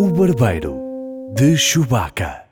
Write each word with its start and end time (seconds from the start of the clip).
O 0.00 0.12
Barbeiro 0.12 0.76
de 1.34 1.56
Chewbacca. 1.56 2.44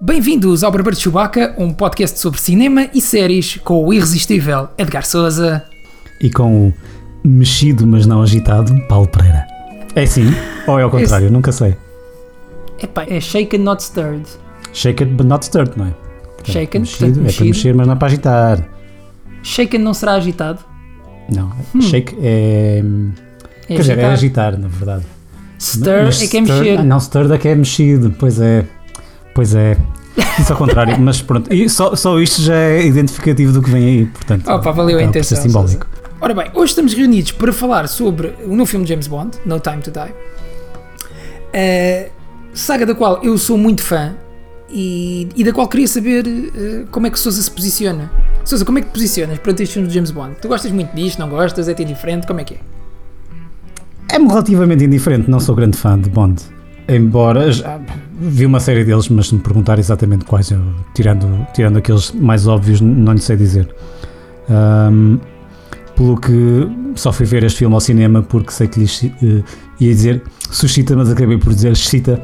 Bem-vindos 0.00 0.64
ao 0.64 0.72
Barbeiro 0.72 0.96
de 0.96 1.02
Chewbacca, 1.04 1.54
um 1.56 1.72
podcast 1.72 2.18
sobre 2.18 2.40
cinema 2.40 2.88
e 2.92 3.00
séries 3.00 3.58
com 3.58 3.84
o 3.84 3.92
irresistível 3.92 4.68
Edgar 4.76 5.06
Souza. 5.06 5.64
E 6.20 6.28
com 6.28 6.70
o 6.70 6.74
mexido, 7.24 7.86
mas 7.86 8.04
não 8.04 8.20
agitado, 8.20 8.74
Paulo 8.88 9.06
Pereira. 9.06 9.46
É 9.94 10.04
sim? 10.04 10.26
Ou 10.66 10.80
é 10.80 10.82
ao 10.82 10.90
contrário? 10.90 11.30
Nunca 11.30 11.52
sei. 11.52 11.76
Epá, 12.82 13.04
é 13.04 13.20
shaken 13.20 13.60
not 13.60 13.80
stirred. 13.80 14.28
Shake 14.72 15.04
it 15.04 15.14
but 15.14 15.28
not 15.28 15.44
stirred, 15.44 15.78
não 15.78 15.86
é? 15.86 16.11
Shaken, 16.44 16.80
mexido, 16.80 16.98
portanto, 17.12 17.28
é 17.28 17.32
para 17.32 17.44
mexer, 17.44 17.74
mas 17.74 17.86
não 17.86 17.94
é 17.94 17.96
para 17.96 18.08
agitar. 18.08 18.68
Shaken 19.42 19.80
não 19.80 19.94
será 19.94 20.12
agitado? 20.14 20.60
Não, 21.34 21.52
shake 21.80 22.16
é. 22.20 22.80
Hum. 22.84 23.12
É 23.68 23.74
quer 23.76 23.80
dizer, 23.80 23.98
é 23.98 24.04
agitar. 24.06 24.48
agitar, 24.54 24.58
na 24.58 24.68
verdade. 24.68 25.04
Stir 25.58 26.04
Mas 26.04 26.20
é 26.22 26.26
que 26.26 26.36
é 26.36 26.40
stir- 26.42 26.52
mexer. 26.58 26.78
ah, 26.80 26.82
Não, 26.84 26.98
stirred 27.00 27.32
é 27.32 27.38
que 27.38 27.48
é 27.48 27.54
mexido, 27.54 28.14
pois 28.18 28.40
é. 28.40 28.64
Pois 29.34 29.54
é. 29.54 29.76
Isso 30.38 30.52
ao 30.52 30.58
contrário, 30.58 30.98
mas 31.00 31.22
pronto, 31.22 31.52
e 31.52 31.68
só, 31.70 31.94
só 31.94 32.18
isto 32.20 32.42
já 32.42 32.54
é 32.54 32.84
identificativo 32.84 33.52
do 33.52 33.62
que 33.62 33.70
vem 33.70 33.84
aí, 33.84 34.06
portanto. 34.06 34.46
Opa, 34.48 34.70
valeu 34.72 34.98
a 34.98 35.00
acaba 35.00 35.12
por 35.12 35.24
ser 35.24 35.34
intenção, 35.36 35.42
simbólico. 35.42 35.86
Ora 36.20 36.34
bem, 36.34 36.50
hoje 36.54 36.70
estamos 36.72 36.92
reunidos 36.94 37.32
para 37.32 37.52
falar 37.52 37.88
sobre 37.88 38.34
o 38.44 38.54
novo 38.54 38.66
filme 38.66 38.84
de 38.84 38.90
James 38.90 39.06
Bond, 39.06 39.38
No 39.46 39.58
Time 39.60 39.78
to 39.78 39.90
Die. 39.90 40.12
Eh, 41.52 42.10
saga 42.52 42.84
da 42.86 42.94
qual 42.94 43.22
eu 43.22 43.36
sou 43.38 43.56
muito 43.56 43.82
fã 43.82 44.14
e, 44.72 45.28
e 45.36 45.44
da 45.44 45.52
qual 45.52 45.68
queria 45.68 45.86
saber 45.86 46.24
eh, 46.26 46.84
como 46.90 47.06
é 47.06 47.10
que 47.10 47.18
Sousa 47.18 47.40
se 47.42 47.50
posiciona. 47.50 48.10
Sousa, 48.44 48.64
como 48.64 48.78
é 48.78 48.80
que 48.80 48.88
te 48.88 48.92
posicionas 48.92 49.38
perante 49.38 49.62
este 49.62 49.74
filme 49.74 49.88
de 49.88 49.94
James 49.94 50.10
Bond? 50.10 50.36
Tu 50.40 50.48
gostas 50.48 50.72
muito 50.72 50.94
disto, 50.94 51.18
não 51.18 51.28
gostas? 51.28 51.68
É-te 51.68 51.82
indiferente? 51.82 52.26
Como 52.26 52.40
é 52.40 52.44
que 52.44 52.54
é? 52.54 52.58
É-me 54.16 54.28
relativamente 54.28 54.84
indiferente, 54.84 55.30
não 55.30 55.40
sou 55.40 55.54
grande 55.54 55.76
fã 55.76 55.98
de 55.98 56.08
Bond. 56.10 56.42
Embora 56.88 57.50
já 57.52 57.80
vi 58.20 58.44
uma 58.44 58.60
série 58.60 58.84
deles, 58.84 59.08
mas 59.08 59.28
se 59.28 59.34
me 59.34 59.40
perguntar 59.40 59.78
exatamente 59.78 60.24
quais, 60.24 60.50
eu, 60.50 60.60
tirando, 60.94 61.46
tirando 61.54 61.76
aqueles 61.78 62.10
mais 62.12 62.46
óbvios, 62.46 62.80
não 62.80 63.12
lhe 63.12 63.20
sei 63.20 63.36
dizer. 63.36 63.72
Ahm, 64.50 65.18
pelo 65.96 66.18
que 66.18 66.68
só 66.96 67.12
fui 67.12 67.24
ver 67.24 67.44
este 67.44 67.58
filme 67.60 67.74
ao 67.74 67.80
cinema 67.80 68.22
porque 68.22 68.50
sei 68.50 68.66
que 68.66 68.80
lhe 68.80 68.86
chi- 68.88 69.14
eh, 69.22 69.42
ia 69.80 69.94
dizer 69.94 70.22
suscita, 70.50 70.96
mas 70.96 71.08
acabei 71.10 71.38
por 71.38 71.54
dizer 71.54 71.72
excita 71.72 72.20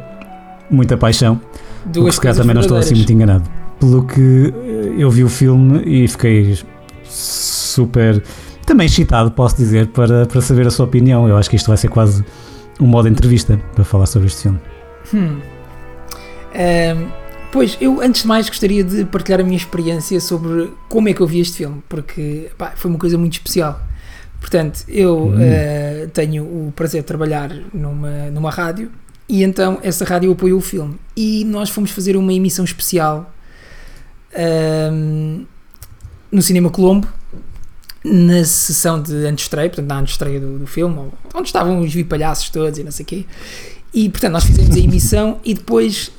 muita 0.70 0.96
paixão. 0.96 1.40
Porque 1.82 2.00
Duas 2.00 2.14
se 2.14 2.20
calhar 2.20 2.36
também 2.36 2.54
não 2.54 2.60
estou 2.62 2.76
assim 2.76 2.94
muito 2.94 3.12
enganado. 3.12 3.44
Pelo 3.80 4.04
que 4.04 4.52
eu 4.98 5.10
vi 5.10 5.22
o 5.24 5.28
filme 5.28 5.82
e 5.86 6.08
fiquei 6.08 6.58
super. 7.04 8.22
Também 8.66 8.86
excitado, 8.86 9.30
posso 9.30 9.56
dizer, 9.56 9.86
para, 9.88 10.26
para 10.26 10.40
saber 10.40 10.66
a 10.66 10.70
sua 10.70 10.84
opinião. 10.86 11.28
Eu 11.28 11.36
acho 11.36 11.48
que 11.48 11.56
isto 11.56 11.68
vai 11.68 11.76
ser 11.76 11.88
quase 11.88 12.24
um 12.80 12.86
modo 12.86 13.08
entrevista 13.08 13.58
para 13.74 13.84
falar 13.84 14.06
sobre 14.06 14.26
este 14.28 14.42
filme. 14.42 14.58
Hum. 15.14 15.38
Ahm, 16.54 17.08
pois, 17.52 17.78
eu 17.80 18.00
antes 18.02 18.22
de 18.22 18.28
mais 18.28 18.48
gostaria 18.48 18.84
de 18.84 19.04
partilhar 19.04 19.40
a 19.40 19.44
minha 19.44 19.56
experiência 19.56 20.20
sobre 20.20 20.70
como 20.88 21.08
é 21.08 21.14
que 21.14 21.20
eu 21.20 21.26
vi 21.26 21.40
este 21.40 21.58
filme, 21.58 21.82
porque 21.88 22.50
pá, 22.58 22.72
foi 22.76 22.90
uma 22.90 22.98
coisa 22.98 23.16
muito 23.16 23.34
especial. 23.34 23.80
Portanto, 24.40 24.84
eu 24.88 25.28
Hum. 25.28 25.34
ah, 25.36 26.08
tenho 26.12 26.44
o 26.44 26.72
prazer 26.74 27.00
de 27.00 27.06
trabalhar 27.06 27.50
numa, 27.72 28.30
numa 28.30 28.50
rádio 28.50 28.90
e 29.28 29.42
então 29.42 29.78
essa 29.82 30.04
rádio 30.04 30.32
apoiou 30.32 30.58
o 30.58 30.62
filme. 30.62 30.96
E 31.16 31.44
nós 31.44 31.68
fomos 31.70 31.90
fazer 31.90 32.16
uma 32.16 32.32
emissão 32.32 32.64
especial 32.64 33.32
ahm, 34.34 35.44
no 36.30 36.42
Cinema 36.42 36.70
Colombo, 36.70 37.06
na 38.04 38.44
sessão 38.44 39.00
de 39.02 39.14
antestreia, 39.26 39.68
portanto, 39.68 39.88
na 39.88 39.98
antestreia 40.00 40.40
do, 40.40 40.58
do 40.60 40.66
filme, 40.66 41.10
onde 41.34 41.48
estavam 41.48 41.80
os 41.80 41.92
vipalhaços 41.92 42.48
todos 42.50 42.78
e 42.78 42.84
não 42.84 42.90
sei 42.92 43.02
o 43.02 43.06
quê. 43.06 43.26
E 43.92 44.08
portanto, 44.08 44.32
nós 44.32 44.44
fizemos 44.44 44.76
a 44.76 44.78
emissão 44.78 45.40
e 45.44 45.54
depois 45.54 46.10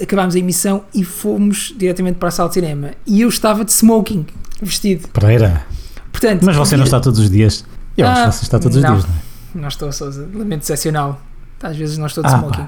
acabámos 0.00 0.34
a 0.34 0.38
emissão 0.38 0.84
e 0.94 1.02
fomos 1.04 1.72
diretamente 1.76 2.18
para 2.18 2.28
a 2.28 2.32
sala 2.32 2.48
de 2.48 2.54
cinema. 2.54 2.90
E 3.06 3.20
eu 3.22 3.28
estava 3.28 3.64
de 3.64 3.72
smoking, 3.72 4.26
vestido. 4.60 5.08
Pereira, 5.08 5.64
Portanto, 6.12 6.42
mas 6.44 6.54
você 6.56 6.76
não 6.76 6.84
está 6.84 7.00
todos 7.00 7.18
os 7.18 7.30
dias. 7.30 7.64
Eu 7.96 8.06
acho 8.06 8.20
Ah, 8.20 8.28
que 8.28 8.34
você 8.36 8.42
está 8.44 8.58
todos 8.58 8.76
os 8.76 8.82
não. 8.82 8.92
dias, 8.94 9.06
não 9.06 9.14
é? 9.14 9.18
Não 9.62 9.68
estou, 9.68 9.90
Sousa. 9.92 10.28
Lamento 10.32 10.62
excepcional. 10.62 11.20
Às 11.62 11.76
vezes 11.76 11.98
estou 11.98 12.22
de 12.24 12.30
Ah, 12.30 12.36
smoking. 12.38 12.66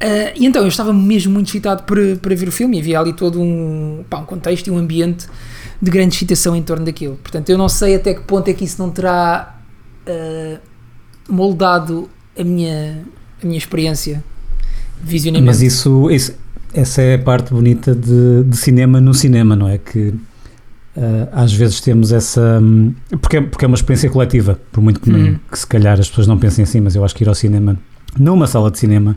Ah, 0.00 0.32
e 0.36 0.44
então 0.46 0.62
eu 0.62 0.68
estava 0.68 0.92
mesmo 0.92 1.32
muito 1.32 1.48
excitado 1.48 1.84
para, 1.84 2.16
para 2.16 2.34
ver 2.34 2.48
o 2.48 2.52
filme 2.52 2.76
e 2.76 2.80
havia 2.80 2.98
ali 3.00 3.12
todo 3.12 3.40
um, 3.40 4.04
pá, 4.10 4.18
um 4.18 4.24
contexto 4.24 4.66
e 4.66 4.70
um 4.70 4.78
ambiente 4.78 5.26
de 5.80 5.90
grande 5.90 6.14
excitação 6.14 6.54
em 6.56 6.62
torno 6.62 6.84
daquilo. 6.84 7.16
Portanto, 7.22 7.48
eu 7.50 7.58
não 7.58 7.68
sei 7.68 7.94
até 7.96 8.14
que 8.14 8.22
ponto 8.22 8.48
é 8.48 8.52
que 8.52 8.64
isso 8.64 8.80
não 8.82 8.90
terá 8.90 9.56
ah, 10.06 10.58
moldado 11.28 12.08
a 12.38 12.42
minha, 12.44 13.02
a 13.42 13.46
minha 13.46 13.58
experiência 13.58 14.22
de 15.02 15.10
visionamento. 15.10 15.46
Mas 15.46 15.62
isso, 15.62 16.10
isso- 16.10 16.34
essa 16.74 17.02
é 17.02 17.14
a 17.14 17.18
parte 17.18 17.52
bonita 17.52 17.94
de, 17.94 18.44
de 18.44 18.56
cinema 18.56 19.00
no 19.00 19.12
cinema, 19.12 19.54
não 19.54 19.68
é? 19.68 19.78
Que 19.78 20.14
ah, 20.96 21.28
às 21.42 21.52
vezes 21.52 21.80
temos 21.80 22.12
essa. 22.12 22.60
Porque 23.20 23.36
é, 23.36 23.40
porque 23.40 23.64
é 23.64 23.68
uma 23.68 23.74
experiência 23.76 24.08
coletiva, 24.10 24.58
por 24.72 24.80
muito 24.82 25.00
que, 25.00 25.10
Hum. 25.12 25.38
que 25.50 25.58
se 25.58 25.66
calhar 25.66 25.98
as 26.00 26.08
pessoas 26.08 26.26
não 26.26 26.38
pensem 26.38 26.62
assim, 26.64 26.80
mas 26.80 26.94
eu 26.96 27.04
acho 27.04 27.14
que 27.14 27.22
ir 27.24 27.28
ao 27.28 27.34
cinema, 27.34 27.78
numa 28.18 28.46
sala 28.46 28.70
de 28.70 28.78
cinema, 28.78 29.16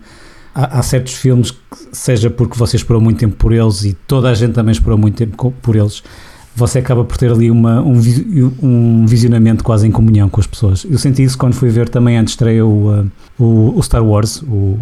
há, 0.56 0.80
há 0.80 0.82
certos 0.82 1.14
filmes 1.14 1.52
que, 1.52 1.60
seja 1.92 2.30
porque 2.30 2.58
você 2.58 2.78
esperou 2.78 3.02
muito 3.02 3.20
tempo 3.20 3.36
por 3.36 3.52
eles 3.52 3.84
e 3.84 3.94
toda 3.94 4.30
a 4.30 4.34
gente 4.34 4.54
também 4.54 4.72
esperou 4.72 4.98
muito 4.98 5.18
tempo 5.18 5.54
por 5.62 5.76
eles. 5.76 6.02
Você 6.56 6.80
acaba 6.80 7.04
por 7.04 7.18
ter 7.18 7.30
ali 7.30 7.52
uma, 7.52 7.82
um, 7.82 8.02
um 8.64 9.06
visionamento 9.06 9.62
quase 9.62 9.86
em 9.86 9.92
comunhão 9.92 10.30
com 10.30 10.40
as 10.40 10.48
pessoas. 10.48 10.86
Eu 10.90 10.98
senti 10.98 11.22
isso 11.22 11.38
quando 11.38 11.54
fui 11.54 11.70
ver 11.70 11.90
também 11.90 12.18
antes 12.18 12.32
estreia 12.32 12.66
o, 12.66 12.92
ah, 12.92 13.06
o, 13.38 13.78
o 13.78 13.84
Star 13.84 14.02
Wars, 14.02 14.42
o, 14.42 14.80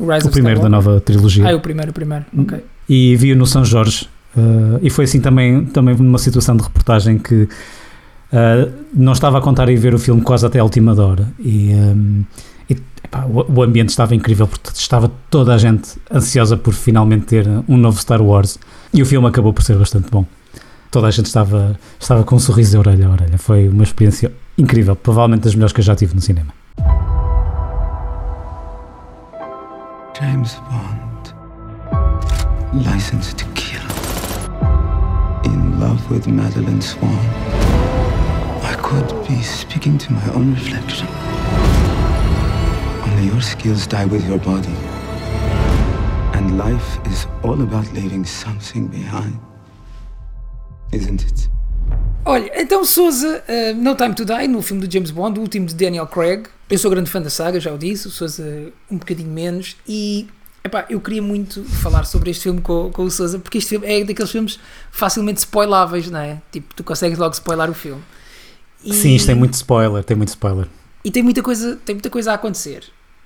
ah, 0.00 0.18
o 0.24 0.30
primeiro 0.30 0.60
da 0.60 0.68
nova 0.68 1.00
trilogia. 1.00 1.48
Ah, 1.48 1.50
é 1.50 1.54
o 1.56 1.60
primeiro, 1.60 1.90
o 1.90 1.94
primeiro. 1.94 2.24
Ok. 2.38 2.62
E 2.88 3.16
vi-o 3.16 3.36
no 3.36 3.44
São 3.44 3.64
Jorge. 3.64 4.08
uh, 4.36 4.78
e 4.80 4.88
foi 4.88 5.04
assim 5.04 5.20
também, 5.20 5.64
também 5.64 5.96
numa 5.96 6.18
situação 6.18 6.56
de 6.56 6.62
reportagem 6.62 7.18
que 7.18 7.34
uh, 7.34 8.70
não 8.94 9.14
estava 9.14 9.38
a 9.38 9.40
contar 9.40 9.68
e 9.68 9.74
ver 9.74 9.94
o 9.94 9.98
filme 9.98 10.22
quase 10.22 10.46
até 10.46 10.60
a 10.60 10.62
última 10.62 10.92
hora. 11.02 11.26
E, 11.40 11.72
um, 11.74 12.24
epá, 13.08 13.24
o, 13.26 13.62
ambiente 13.62 13.88
estava 13.88 14.14
incrível, 14.14 14.46
porque 14.46 14.70
estava 14.70 15.10
toda 15.30 15.54
a 15.54 15.58
gente 15.58 15.98
ansiosa 16.12 16.56
por 16.56 16.74
finalmente 16.74 17.26
ter 17.26 17.46
um 17.66 17.76
novo 17.76 17.98
Star 17.98 18.22
Wars. 18.22 18.58
E 18.92 19.02
o 19.02 19.06
filme 19.06 19.26
acabou 19.26 19.52
por 19.52 19.62
ser 19.62 19.76
bastante 19.76 20.10
bom. 20.10 20.24
Toda 20.90 21.06
a 21.06 21.10
gente 21.10 21.26
estava, 21.26 21.78
estava 21.98 22.24
com 22.24 22.36
um 22.36 22.38
sorriso 22.38 22.72
de 22.72 22.78
orelha 22.78 23.08
a 23.08 23.10
orelha. 23.10 23.38
Foi 23.38 23.68
uma 23.68 23.82
experiência 23.82 24.32
incrível, 24.56 24.96
provavelmente 24.96 25.42
das 25.42 25.54
melhores 25.54 25.72
que 25.72 25.80
eu 25.80 25.84
já 25.84 25.94
tive 25.94 26.14
no 26.14 26.20
cinema. 26.20 26.52
James 30.18 30.60
Bond. 30.70 31.34
License 32.72 33.34
to 33.36 33.44
kill. 33.54 33.82
In 35.44 35.78
love 35.78 36.00
with 36.10 36.26
Madeline 36.26 36.82
Swan. 36.82 37.18
I 38.62 38.74
could 38.82 39.08
be 39.28 39.42
speaking 39.42 39.98
to 39.98 40.12
my 40.12 40.34
own 40.34 40.54
reflection. 40.54 41.06
Only 43.18 43.32
your 43.32 43.42
skills 43.42 43.84
die 43.88 44.04
with 44.06 44.24
your 44.28 44.38
body. 44.38 44.74
And 46.34 46.56
life 46.56 47.00
is 47.10 47.26
all 47.42 47.60
about 47.60 47.92
leaving 47.92 48.24
something 48.24 48.86
behind. 48.86 49.36
Isn't 50.92 51.22
it? 51.24 51.48
Olha, 52.24 52.48
então 52.54 52.84
Sousa, 52.84 53.42
uh, 53.48 53.74
No 53.76 53.96
Time 53.96 54.14
to 54.14 54.24
Die, 54.24 54.46
no 54.46 54.62
filme 54.62 54.86
do 54.86 54.92
James 54.92 55.10
Bond, 55.10 55.38
o 55.40 55.42
último 55.42 55.66
de 55.66 55.74
Daniel 55.74 56.06
Craig. 56.06 56.44
Eu 56.70 56.78
sou 56.78 56.90
grande 56.92 57.10
fã 57.10 57.20
da 57.20 57.28
saga, 57.28 57.58
já 57.58 57.72
o 57.72 57.78
disse, 57.78 58.06
o 58.06 58.10
Sousa 58.10 58.72
um 58.88 58.98
bocadinho 58.98 59.30
menos. 59.32 59.76
E 59.88 60.28
epá, 60.62 60.86
eu 60.88 61.00
queria 61.00 61.22
muito 61.22 61.64
falar 61.64 62.04
sobre 62.04 62.30
este 62.30 62.44
filme 62.44 62.60
com, 62.60 62.90
com 62.92 63.02
o 63.02 63.10
Sousa, 63.10 63.40
porque 63.40 63.58
este 63.58 63.70
filme 63.70 63.86
é 63.86 64.04
daqueles 64.04 64.30
filmes 64.30 64.60
facilmente 64.92 65.40
spoiláveis, 65.40 66.08
não 66.08 66.20
é? 66.20 66.40
Tipo, 66.52 66.72
tu 66.72 66.84
consegues 66.84 67.18
logo 67.18 67.34
spoilar 67.34 67.68
o 67.68 67.74
filme. 67.74 68.02
E- 68.84 68.94
Sim, 68.94 69.16
isto 69.16 69.26
tem 69.26 69.34
muito 69.34 69.54
spoiler, 69.54 70.04
tem 70.04 70.16
muito 70.16 70.28
spoiler. 70.28 70.68
e 71.04 71.10
tem 71.10 71.22
muita 71.24 71.42
coisa, 71.42 71.76
tem 71.84 71.96
muita 71.96 72.10
coisa 72.10 72.30
a 72.30 72.34
acontecer. 72.34 72.84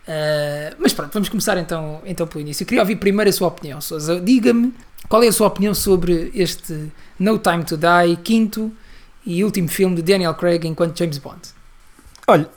Uh, 0.08 0.74
mas 0.78 0.92
pronto, 0.92 1.12
vamos 1.12 1.28
começar 1.28 1.56
então, 1.58 2.00
então 2.04 2.26
pelo 2.26 2.40
início. 2.40 2.62
Eu 2.64 2.66
queria 2.66 2.82
ouvir 2.82 2.96
primeiro 2.96 3.28
a 3.30 3.32
sua 3.32 3.48
opinião, 3.48 3.80
Sousa. 3.80 4.20
Diga-me 4.20 4.72
qual 5.08 5.22
é 5.22 5.28
a 5.28 5.32
sua 5.32 5.46
opinião 5.46 5.74
sobre 5.74 6.30
este 6.34 6.90
No 7.18 7.38
Time 7.38 7.62
to 7.64 7.76
Die, 7.76 8.16
quinto 8.22 8.72
e 9.24 9.44
último 9.44 9.68
filme 9.68 9.94
de 9.96 10.02
Daniel 10.02 10.34
Craig 10.34 10.66
enquanto 10.66 10.98
James 10.98 11.18
Bond. 11.18 11.38
Olha, 12.26 12.48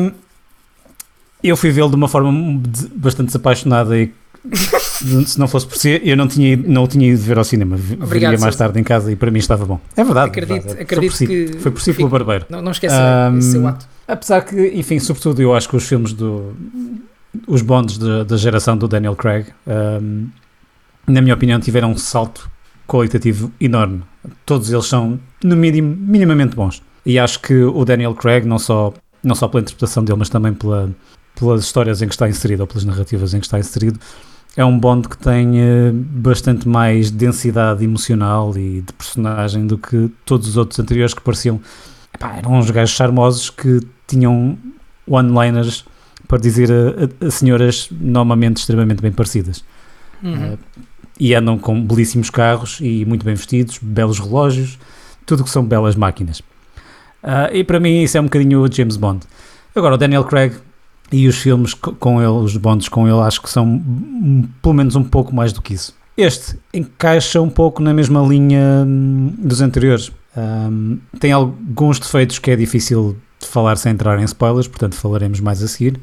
hum, 0.00 0.12
eu 1.42 1.56
fui 1.56 1.70
vê-lo 1.70 1.90
de 1.90 1.96
uma 1.96 2.08
forma 2.08 2.32
bastante 2.94 3.26
desapaixonada 3.26 3.96
e 3.98 4.12
se 5.26 5.38
não 5.38 5.48
fosse 5.48 5.66
por 5.66 5.76
si, 5.76 6.00
eu 6.04 6.16
não 6.16 6.26
tinha, 6.28 6.52
ido- 6.54 6.68
não 6.70 6.84
o 6.84 6.88
tinha 6.88 7.08
ido 7.10 7.20
ver 7.20 7.36
ao 7.36 7.44
cinema. 7.44 7.74
Obrigado, 7.76 8.08
Veria 8.08 8.28
mais 8.30 8.40
Sousa. 8.42 8.58
tarde 8.58 8.80
em 8.80 8.84
casa 8.84 9.10
e 9.12 9.16
para 9.16 9.30
mim 9.30 9.38
estava 9.38 9.64
bom. 9.66 9.78
É 9.96 10.02
verdade. 10.04 10.28
é 10.28 10.30
Acredito- 10.30 10.62
verdade. 10.66 10.82
acredito 10.82 10.98
foi 10.98 11.08
por 11.10 11.16
si, 11.16 11.26
que 11.26 11.58
Foi 11.58 11.70
por 11.72 11.80
si 11.80 11.92
fico- 11.92 11.96
pelo 11.98 12.08
barbeiro. 12.10 12.46
Não, 12.48 12.62
não 12.62 12.72
esqueça 12.72 13.30
Um, 13.32 13.38
esse 13.38 13.50
seu 13.52 13.66
ato. 13.66 13.86
Apesar 14.08 14.42
que, 14.42 14.68
enfim, 14.68 14.98
sobretudo 14.98 15.40
eu 15.42 15.54
acho 15.54 15.68
que 15.68 15.76
os 15.76 15.86
filmes 15.86 16.12
do. 16.12 16.54
Os 17.46 17.60
bondes 17.60 17.98
de- 17.98 18.24
da 18.24 18.36
geração 18.36 18.76
do 18.78 18.88
Daniel 18.88 19.14
Craig, 19.14 19.46
hum, 19.66 20.28
na 21.06 21.20
minha 21.20 21.34
opinião, 21.34 21.60
tiveram 21.60 21.90
um 21.92 21.96
salto 21.96 22.50
qualitativo 22.86 23.52
enorme. 23.60 24.02
Todos 24.46 24.72
eles 24.72 24.86
são, 24.86 25.18
no 25.44 25.54
mínimo, 25.56 25.94
minimamente 25.98 26.56
bons. 26.56 26.82
E 27.04 27.18
acho 27.18 27.40
que 27.40 27.54
o 27.62 27.84
Daniel 27.84 28.14
Craig, 28.14 28.46
não 28.46 28.58
só, 28.58 28.94
não 29.22 29.34
só 29.34 29.48
pela 29.48 29.60
interpretação 29.60 30.02
dele, 30.02 30.18
mas 30.18 30.28
também 30.28 30.54
pela, 30.54 30.90
pelas 31.38 31.64
histórias 31.64 32.00
em 32.00 32.08
que 32.08 32.14
está 32.14 32.28
inserido, 32.28 32.62
ou 32.62 32.66
pelas 32.66 32.84
narrativas 32.84 33.34
em 33.34 33.40
que 33.40 33.46
está 33.46 33.58
inserido, 33.58 34.00
é 34.56 34.64
um 34.64 34.78
Bond 34.78 35.08
que 35.08 35.18
tem 35.18 35.60
eh, 35.60 35.92
bastante 35.92 36.66
mais 36.66 37.10
densidade 37.10 37.84
emocional 37.84 38.56
e 38.56 38.80
de 38.80 38.92
personagem 38.94 39.66
do 39.66 39.76
que 39.76 40.10
todos 40.24 40.48
os 40.48 40.56
outros 40.56 40.80
anteriores 40.80 41.12
que 41.12 41.20
pareciam. 41.20 41.60
Epá, 42.14 42.36
eram 42.36 42.54
uns 42.54 42.70
gajos 42.70 42.94
charmosos 42.96 43.50
que 43.50 43.80
tinham 44.06 44.56
one-liners 45.06 45.84
para 46.28 46.38
dizer 46.38 46.70
a, 46.70 47.24
a- 47.24 47.28
a 47.28 47.30
senhoras 47.30 47.88
normalmente 47.90 48.58
extremamente 48.58 49.00
bem 49.00 49.12
parecidas. 49.12 49.64
Uhum. 50.22 50.54
Uh, 50.54 50.58
e 51.18 51.34
andam 51.34 51.56
com 51.58 51.82
belíssimos 51.82 52.28
carros 52.30 52.78
e 52.80 53.04
muito 53.06 53.24
bem 53.24 53.34
vestidos, 53.34 53.78
belos 53.80 54.18
relógios, 54.18 54.78
tudo 55.24 55.44
que 55.44 55.50
são 55.50 55.64
belas 55.64 55.94
máquinas. 55.96 56.40
Uh, 57.22 57.52
e 57.54 57.64
para 57.64 57.80
mim 57.80 58.02
isso 58.02 58.16
é 58.18 58.20
um 58.20 58.24
bocadinho 58.24 58.60
o 58.62 58.70
James 58.70 58.96
Bond. 58.96 59.20
Agora, 59.74 59.94
o 59.94 59.98
Daniel 59.98 60.24
Craig 60.24 60.54
e 61.12 61.26
os 61.28 61.36
filmes 61.38 61.72
co- 61.74 61.92
com 61.92 62.20
ele, 62.20 62.30
os 62.30 62.56
Bonds 62.56 62.88
com 62.88 63.06
ele, 63.08 63.18
acho 63.20 63.40
que 63.40 63.48
são 63.50 63.82
pelo 64.62 64.74
menos 64.74 64.94
um 64.96 65.02
pouco 65.04 65.34
mais 65.34 65.52
do 65.52 65.62
que 65.62 65.74
isso. 65.74 65.94
Este 66.16 66.58
encaixa 66.72 67.40
um 67.40 67.48
pouco 67.50 67.82
na 67.82 67.92
mesma 67.94 68.20
linha 68.22 68.84
hum, 68.86 69.32
dos 69.38 69.60
anteriores. 69.60 70.10
Um, 70.36 70.98
tem 71.18 71.32
alguns 71.32 71.98
defeitos 71.98 72.38
que 72.38 72.50
é 72.50 72.56
difícil 72.56 73.16
falar 73.40 73.76
sem 73.76 73.92
entrar 73.92 74.18
em 74.18 74.24
spoilers, 74.24 74.68
portanto 74.68 74.94
falaremos 74.94 75.40
mais 75.40 75.62
a 75.62 75.68
seguir. 75.68 75.98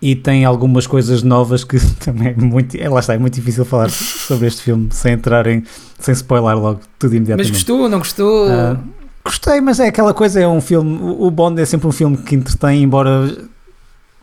E 0.00 0.14
tem 0.14 0.44
algumas 0.44 0.86
coisas 0.86 1.22
novas 1.22 1.64
que 1.64 1.78
também 2.04 2.28
é 2.28 2.34
muito. 2.34 2.76
É, 2.76 2.88
lá 2.88 3.00
está, 3.00 3.14
é 3.14 3.18
muito 3.18 3.34
difícil 3.34 3.64
falar 3.64 3.88
sobre 3.90 4.46
este 4.46 4.62
filme 4.62 4.88
sem 4.90 5.12
entrar 5.12 5.46
em. 5.46 5.64
sem 5.98 6.12
spoiler 6.12 6.56
logo 6.56 6.80
tudo 6.98 7.10
Mas 7.10 7.16
imediatamente. 7.16 7.52
gostou, 7.52 7.88
não 7.88 7.98
gostou? 7.98 8.48
Ah, 8.48 8.76
gostei, 9.24 9.60
mas 9.60 9.80
é 9.80 9.88
aquela 9.88 10.12
coisa, 10.12 10.40
é 10.40 10.46
um 10.46 10.60
filme. 10.60 10.98
O 11.00 11.26
o 11.26 11.30
Bond 11.30 11.60
é 11.60 11.64
sempre 11.64 11.86
um 11.86 11.92
filme 11.92 12.16
que 12.18 12.34
entretém, 12.34 12.82
embora 12.82 13.34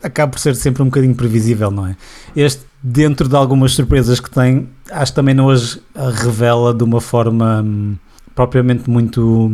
acabe 0.02 0.32
por 0.32 0.38
ser 0.38 0.54
sempre 0.54 0.82
um 0.82 0.86
bocadinho 0.86 1.14
previsível, 1.14 1.70
não 1.70 1.86
é? 1.86 1.96
Este, 2.36 2.62
dentro 2.82 3.26
de 3.28 3.34
algumas 3.34 3.72
surpresas 3.72 4.20
que 4.20 4.30
tem, 4.30 4.68
acho 4.90 5.12
que 5.12 5.16
também 5.16 5.34
não 5.34 5.48
as 5.48 5.80
revela 6.22 6.74
de 6.74 6.84
uma 6.84 7.00
forma 7.00 7.62
hum, 7.62 7.96
propriamente 8.34 8.88
muito, 8.88 9.50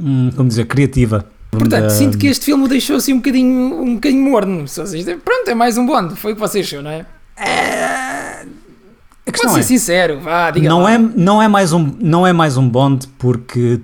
hum, 0.00 0.30
como 0.36 0.48
dizer, 0.48 0.66
criativa. 0.66 1.26
Portanto, 1.50 1.82
Da- 1.84 1.90
sinto 1.90 2.18
que 2.18 2.26
este 2.26 2.44
filme 2.46 2.64
o 2.64 2.68
deixou 2.68 2.96
assim 2.96 3.12
um 3.14 3.16
bocadinho, 3.18 3.80
um 3.82 3.94
bocadinho 3.94 4.22
morno. 4.30 4.68
Só 4.68 4.84
se- 4.86 5.02
Pronto, 5.16 5.48
é 5.50 5.54
mais 5.54 5.78
um 5.78 5.86
Bond. 5.86 6.14
Foi 6.16 6.32
o 6.32 6.34
que 6.34 6.40
você 6.40 6.60
achou, 6.60 6.82
não 6.82 6.90
é? 6.90 7.06
A 7.36 8.44
Pode 9.30 9.52
ser 9.52 9.58
é, 9.60 9.62
sincero, 9.62 10.20
vá, 10.20 10.50
diga 10.50 10.68
não 10.68 10.82
lá. 10.82 10.92
é, 10.94 10.98
não, 10.98 11.42
é 11.42 11.48
mais 11.48 11.72
um, 11.72 11.94
não 12.00 12.26
é 12.26 12.32
mais 12.32 12.56
um 12.56 12.66
Bond 12.68 13.06
porque 13.18 13.80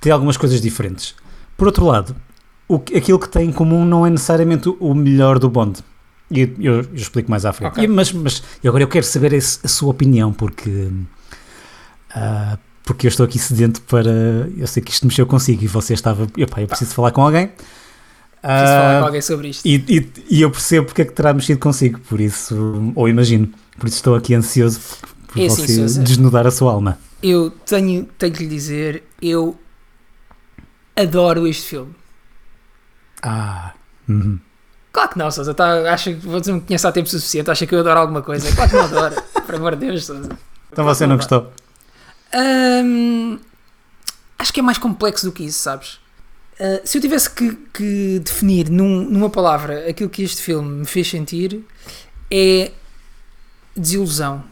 tem 0.00 0.10
algumas 0.10 0.36
coisas 0.38 0.60
diferentes. 0.60 1.14
Por 1.56 1.66
outro 1.66 1.84
lado, 1.84 2.16
o, 2.66 2.76
aquilo 2.76 3.18
que 3.18 3.28
tem 3.28 3.48
em 3.48 3.52
comum 3.52 3.84
não 3.84 4.06
é 4.06 4.10
necessariamente 4.10 4.68
o- 4.80 4.94
melhor 4.94 5.38
do 5.38 5.50
Bond. 5.50 5.80
E 6.30 6.40
eu, 6.40 6.76
eu 6.76 6.80
explico 6.94 7.30
mais 7.30 7.44
à 7.44 7.52
frente. 7.52 7.72
Ok. 7.72 7.84
E- 7.84 7.88
mas, 7.88 8.10
mas 8.12 8.42
agora 8.64 8.82
eu 8.82 8.88
quero 8.88 9.04
saber 9.04 9.32
esse- 9.34 9.58
a 9.62 9.68
sua 9.68 9.90
opinião, 9.90 10.32
porque, 10.32 10.88
ah, 12.14 12.56
porque 12.92 13.06
eu 13.06 13.08
estou 13.08 13.24
aqui 13.24 13.38
sedento 13.38 13.80
para. 13.82 14.10
Eu 14.56 14.66
sei 14.66 14.82
que 14.82 14.90
isto 14.90 15.06
mexeu 15.06 15.24
consigo 15.26 15.62
e 15.62 15.66
você 15.68 15.94
estava. 15.94 16.26
Epá, 16.36 16.60
eu 16.60 16.66
preciso 16.66 16.92
falar 16.92 17.12
com 17.12 17.22
alguém. 17.22 17.46
Preciso 17.46 17.62
Ah, 18.42 18.76
falar 18.78 19.00
com 19.00 19.06
alguém 19.06 19.22
sobre 19.22 19.48
isto. 19.48 19.64
e, 19.66 19.76
e- 19.88 20.12
e 20.30 20.42
eu 20.42 20.50
percebo 20.50 20.86
porque 20.86 21.02
é 21.02 21.04
que 21.04 21.12
terá 21.12 21.32
mexido 21.32 21.60
consigo, 21.60 22.00
por 22.00 22.20
isso, 22.20 22.92
ou 22.96 23.08
imagino, 23.08 23.48
por 23.78 23.86
isso 23.86 23.96
estou 23.98 24.14
aqui 24.14 24.34
ansioso 24.34 24.80
por, 25.28 25.40
É 25.40 25.46
assim, 25.46 25.86
você 25.86 26.00
desnudar 26.00 26.46
a 26.46 26.50
sua 26.50 26.72
alma. 26.72 26.98
Eu 27.22 27.50
tenho, 27.50 28.08
tenho 28.18 28.32
que 28.32 28.42
lhe 28.44 28.48
dizer, 28.48 29.04
eu 29.20 29.56
adoro 30.96 31.46
este 31.46 31.68
filme. 31.68 31.94
Ah, 33.22 33.72
uhum. 34.08 34.38
Claro 34.92 35.10
que 35.10 35.18
não, 35.18 35.30
Sousa. 35.30 35.54
Tá, 35.54 35.92
acha 35.92 36.12
que 36.12 36.26
você 36.26 36.52
me 36.52 36.60
conhece 36.62 36.86
há 36.86 36.92
tempo 36.92 37.08
suficiente, 37.08 37.50
acha 37.50 37.66
que 37.66 37.74
eu 37.74 37.80
adoro 37.80 38.00
alguma 38.00 38.22
coisa. 38.22 38.50
Claro 38.54 38.70
que 38.70 38.76
não 38.76 38.84
adoro. 38.84 39.14
Por 39.46 39.54
amor 39.54 39.76
de 39.76 39.86
Deus, 39.86 40.06
Sousa. 40.06 40.28
então 40.72 40.84
você 40.84 41.06
não 41.06 41.16
gostou? 41.16 41.52
Hum, 42.34 43.38
acho 44.38 44.52
que 44.52 44.60
é 44.60 44.62
mais 44.62 44.78
complexo 44.78 45.26
do 45.26 45.32
que 45.32 45.44
isso, 45.44 45.58
sabes? 45.58 45.94
Uh, 46.58 46.80
se 46.84 46.98
eu 46.98 47.02
tivesse 47.02 47.30
que, 47.30 47.52
que 47.72 48.20
definir 48.22 48.68
num- 48.68 49.04
numa 49.08 49.30
palavra 49.30 49.88
aquilo 49.88 50.10
que 50.10 50.22
este 50.22 50.42
filme 50.42 50.80
me 50.80 50.84
fez 50.86 51.08
sentir, 51.08 51.64
é 52.30 52.70
desilusão. 53.76 54.44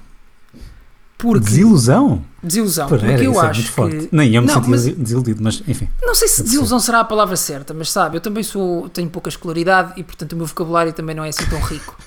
Porque, 1.18 1.40
Desilusão? 1.46 2.24
desilusão. 2.40 2.88
Pera, 2.88 3.08
porque 3.08 3.26
eu 3.26 3.42
é 3.42 3.46
acho 3.48 3.72
que. 3.74 4.08
Nem 4.12 4.32
eu 4.36 4.40
me 4.40 4.46
Não, 4.46 4.54
senti 4.54 4.70
mas- 4.70 4.84
desiludido, 4.86 5.42
mas 5.42 5.62
enfim. 5.66 5.88
Não 6.00 6.14
sei 6.14 6.28
se 6.28 6.44
desilusão 6.44 6.78
será 6.78 7.00
a 7.00 7.04
palavra 7.04 7.34
certa, 7.36 7.74
mas 7.74 7.90
sabe, 7.90 8.16
eu 8.16 8.20
também 8.20 8.44
sou, 8.44 8.88
tenho 8.88 9.10
pouca 9.10 9.28
escolaridade 9.28 9.94
e 10.00 10.04
portanto 10.04 10.32
o 10.34 10.36
meu 10.36 10.46
vocabulário 10.46 10.92
também 10.92 11.16
não 11.16 11.24
é 11.24 11.30
assim 11.30 11.44
tão 11.46 11.58
rico. 11.60 11.98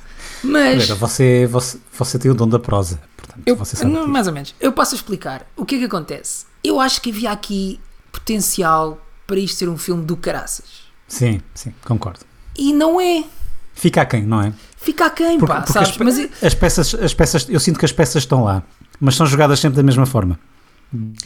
Mas. 0.43 0.83
Vera, 0.87 0.95
você, 0.95 1.45
você, 1.47 1.77
você 1.97 2.17
tem 2.19 2.31
o 2.31 2.33
dom 2.33 2.47
da 2.47 2.59
prosa, 2.59 2.99
portanto, 3.17 3.41
Eu, 3.45 3.55
você 3.55 3.75
sabe 3.75 3.91
não, 3.91 4.01
disso. 4.01 4.11
mais 4.11 4.27
ou 4.27 4.33
menos. 4.33 4.55
Eu 4.59 4.71
passo 4.73 4.95
a 4.95 4.97
explicar. 4.97 5.45
O 5.55 5.65
que 5.65 5.75
é 5.75 5.79
que 5.79 5.85
acontece? 5.85 6.45
Eu 6.63 6.79
acho 6.79 7.01
que 7.01 7.09
havia 7.11 7.31
aqui 7.31 7.79
potencial 8.11 8.99
para 9.27 9.39
isto 9.39 9.57
ser 9.57 9.69
um 9.69 9.77
filme 9.77 10.03
do 10.05 10.15
caraças. 10.17 10.65
Sim, 11.07 11.41
sim, 11.53 11.73
concordo. 11.85 12.19
E 12.57 12.73
não 12.73 12.99
é. 12.99 13.23
Fica 13.73 14.01
a 14.01 14.05
quem, 14.05 14.23
não 14.23 14.41
é? 14.41 14.53
Fica 14.77 15.05
a 15.05 15.09
quem, 15.09 15.37
Porque, 15.39 15.53
pá, 15.53 15.61
porque 15.61 15.73
sabes? 15.73 15.89
as, 15.91 15.97
Mas 15.97 16.19
é- 16.19 16.29
as 16.45 16.53
peças, 16.53 16.93
as 16.95 17.13
peças, 17.13 17.47
eu 17.49 17.59
sinto 17.59 17.79
que 17.79 17.85
as 17.85 17.91
peças 17.91 18.23
estão 18.23 18.43
lá, 18.43 18.63
mas 18.99 19.15
são 19.15 19.25
jogadas 19.25 19.59
sempre 19.59 19.77
da 19.77 19.83
mesma 19.83 20.05
forma. 20.05 20.39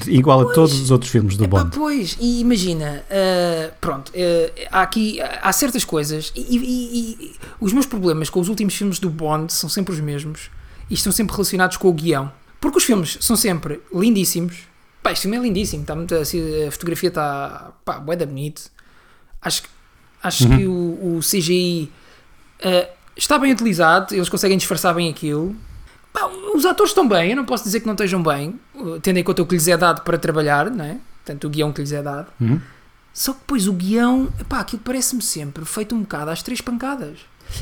Igual 0.06 0.42
a 0.50 0.54
todos 0.54 0.80
os 0.80 0.92
outros 0.92 1.10
filmes 1.12 1.36
do 1.38 1.46
Epá, 1.46 1.64
Bond. 1.64 1.76
pois, 1.76 2.16
e 2.20 2.40
imagina, 2.42 3.04
ah, 3.10 3.72
pronto, 3.82 4.12
ah, 4.16 4.68
há 4.72 4.82
aqui, 4.84 5.20
há 5.22 5.52
certas 5.52 5.84
coisas, 5.84 6.32
e, 6.36 6.42
e- 6.58 7.18
e- 7.26 7.36
os 7.60 7.74
meus 7.74 7.86
problemas 7.88 8.30
com 8.30 8.40
os 8.40 8.48
últimos 8.48 8.76
filmes 8.76 9.00
do 9.00 9.10
Bond 9.10 9.52
são 9.52 9.68
sempre 9.68 9.94
os 9.94 10.00
mesmos, 10.00 10.52
e 10.90 10.94
estão 10.94 11.12
sempre 11.12 11.34
relacionados 11.36 11.78
com 11.78 11.88
o 11.90 11.94
guião. 11.94 12.32
Porque 12.62 12.78
os 12.78 12.84
filmes 12.84 13.18
são 13.22 13.36
sempre 13.36 13.82
lindíssimos, 13.94 14.56
pá, 15.02 15.12
este 15.12 15.24
filme 15.24 15.38
é 15.38 15.40
lindíssimo, 15.40 15.82
está 15.82 15.96
muito, 15.96 16.14
assim, 16.16 16.66
a 16.68 16.72
fotografia 16.72 17.10
está, 17.10 17.72
pá, 17.84 18.00
bué 18.00 18.16
da 18.16 18.26
bonito, 18.28 18.64
acho, 19.42 19.64
que- 19.64 19.70
acho 20.22 20.48
que 20.48 20.68
o, 20.68 21.18
o 21.18 21.20
CGI 21.22 21.92
ah, 22.64 22.88
está 23.18 23.40
bem 23.40 23.52
utilizado, 23.52 24.14
eles 24.14 24.30
conseguem 24.30 24.58
disfarçar 24.60 24.94
bem 24.94 25.10
aquilo, 25.10 25.56
Pá, 26.16 26.28
os 26.56 26.66
atores 26.66 26.92
estão 26.92 27.06
bem, 27.08 27.32
eu 27.32 27.36
não 27.36 27.44
posso 27.46 27.66
dizer 27.66 27.82
que 27.82 27.86
não 27.86 27.94
estejam 27.94 28.24
bem, 28.24 28.58
uh, 28.74 29.00
tendo 29.02 29.18
em 29.18 29.24
conta 29.24 29.42
o 29.42 29.46
que 29.46 29.54
lhes 29.56 29.68
é 29.68 29.76
dado 29.76 30.02
para 30.02 30.18
trabalhar, 30.18 30.70
não 30.72 30.86
é? 30.86 30.98
Portanto, 31.26 31.44
o 31.46 31.50
guião 31.50 31.74
que 31.74 31.82
lhes 31.82 31.92
é 31.92 32.02
dado. 32.02 32.28
Uhum. 32.40 32.62
Só 33.14 33.34
que 33.34 33.40
depois 33.40 33.68
o 33.68 33.74
guião, 33.74 34.30
epá, 34.40 34.60
aquilo 34.60 34.82
parece-me 34.84 35.22
sempre 35.22 35.66
feito 35.66 35.94
um 35.94 36.02
bocado 36.02 36.32
às 36.32 36.42
três 36.42 36.62
pancadas. 36.62 37.20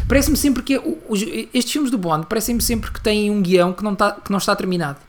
Parece-me 0.08 0.38
sempre 0.38 0.62
que 0.64 0.78
o- 0.78 1.02
os- 1.10 1.22
estes 1.54 1.72
filmes 1.72 1.90
do 1.92 1.98
Bond 1.98 2.28
parecem-me 2.28 2.62
sempre 2.62 2.92
que 2.92 3.02
têm 3.02 3.30
um 3.32 3.42
guião 3.42 3.74
que 3.74 3.84
não, 3.84 3.96
tá, 3.96 4.12
que 4.14 4.32
não 4.32 4.38
está 4.38 4.56
terminado. 4.56 5.00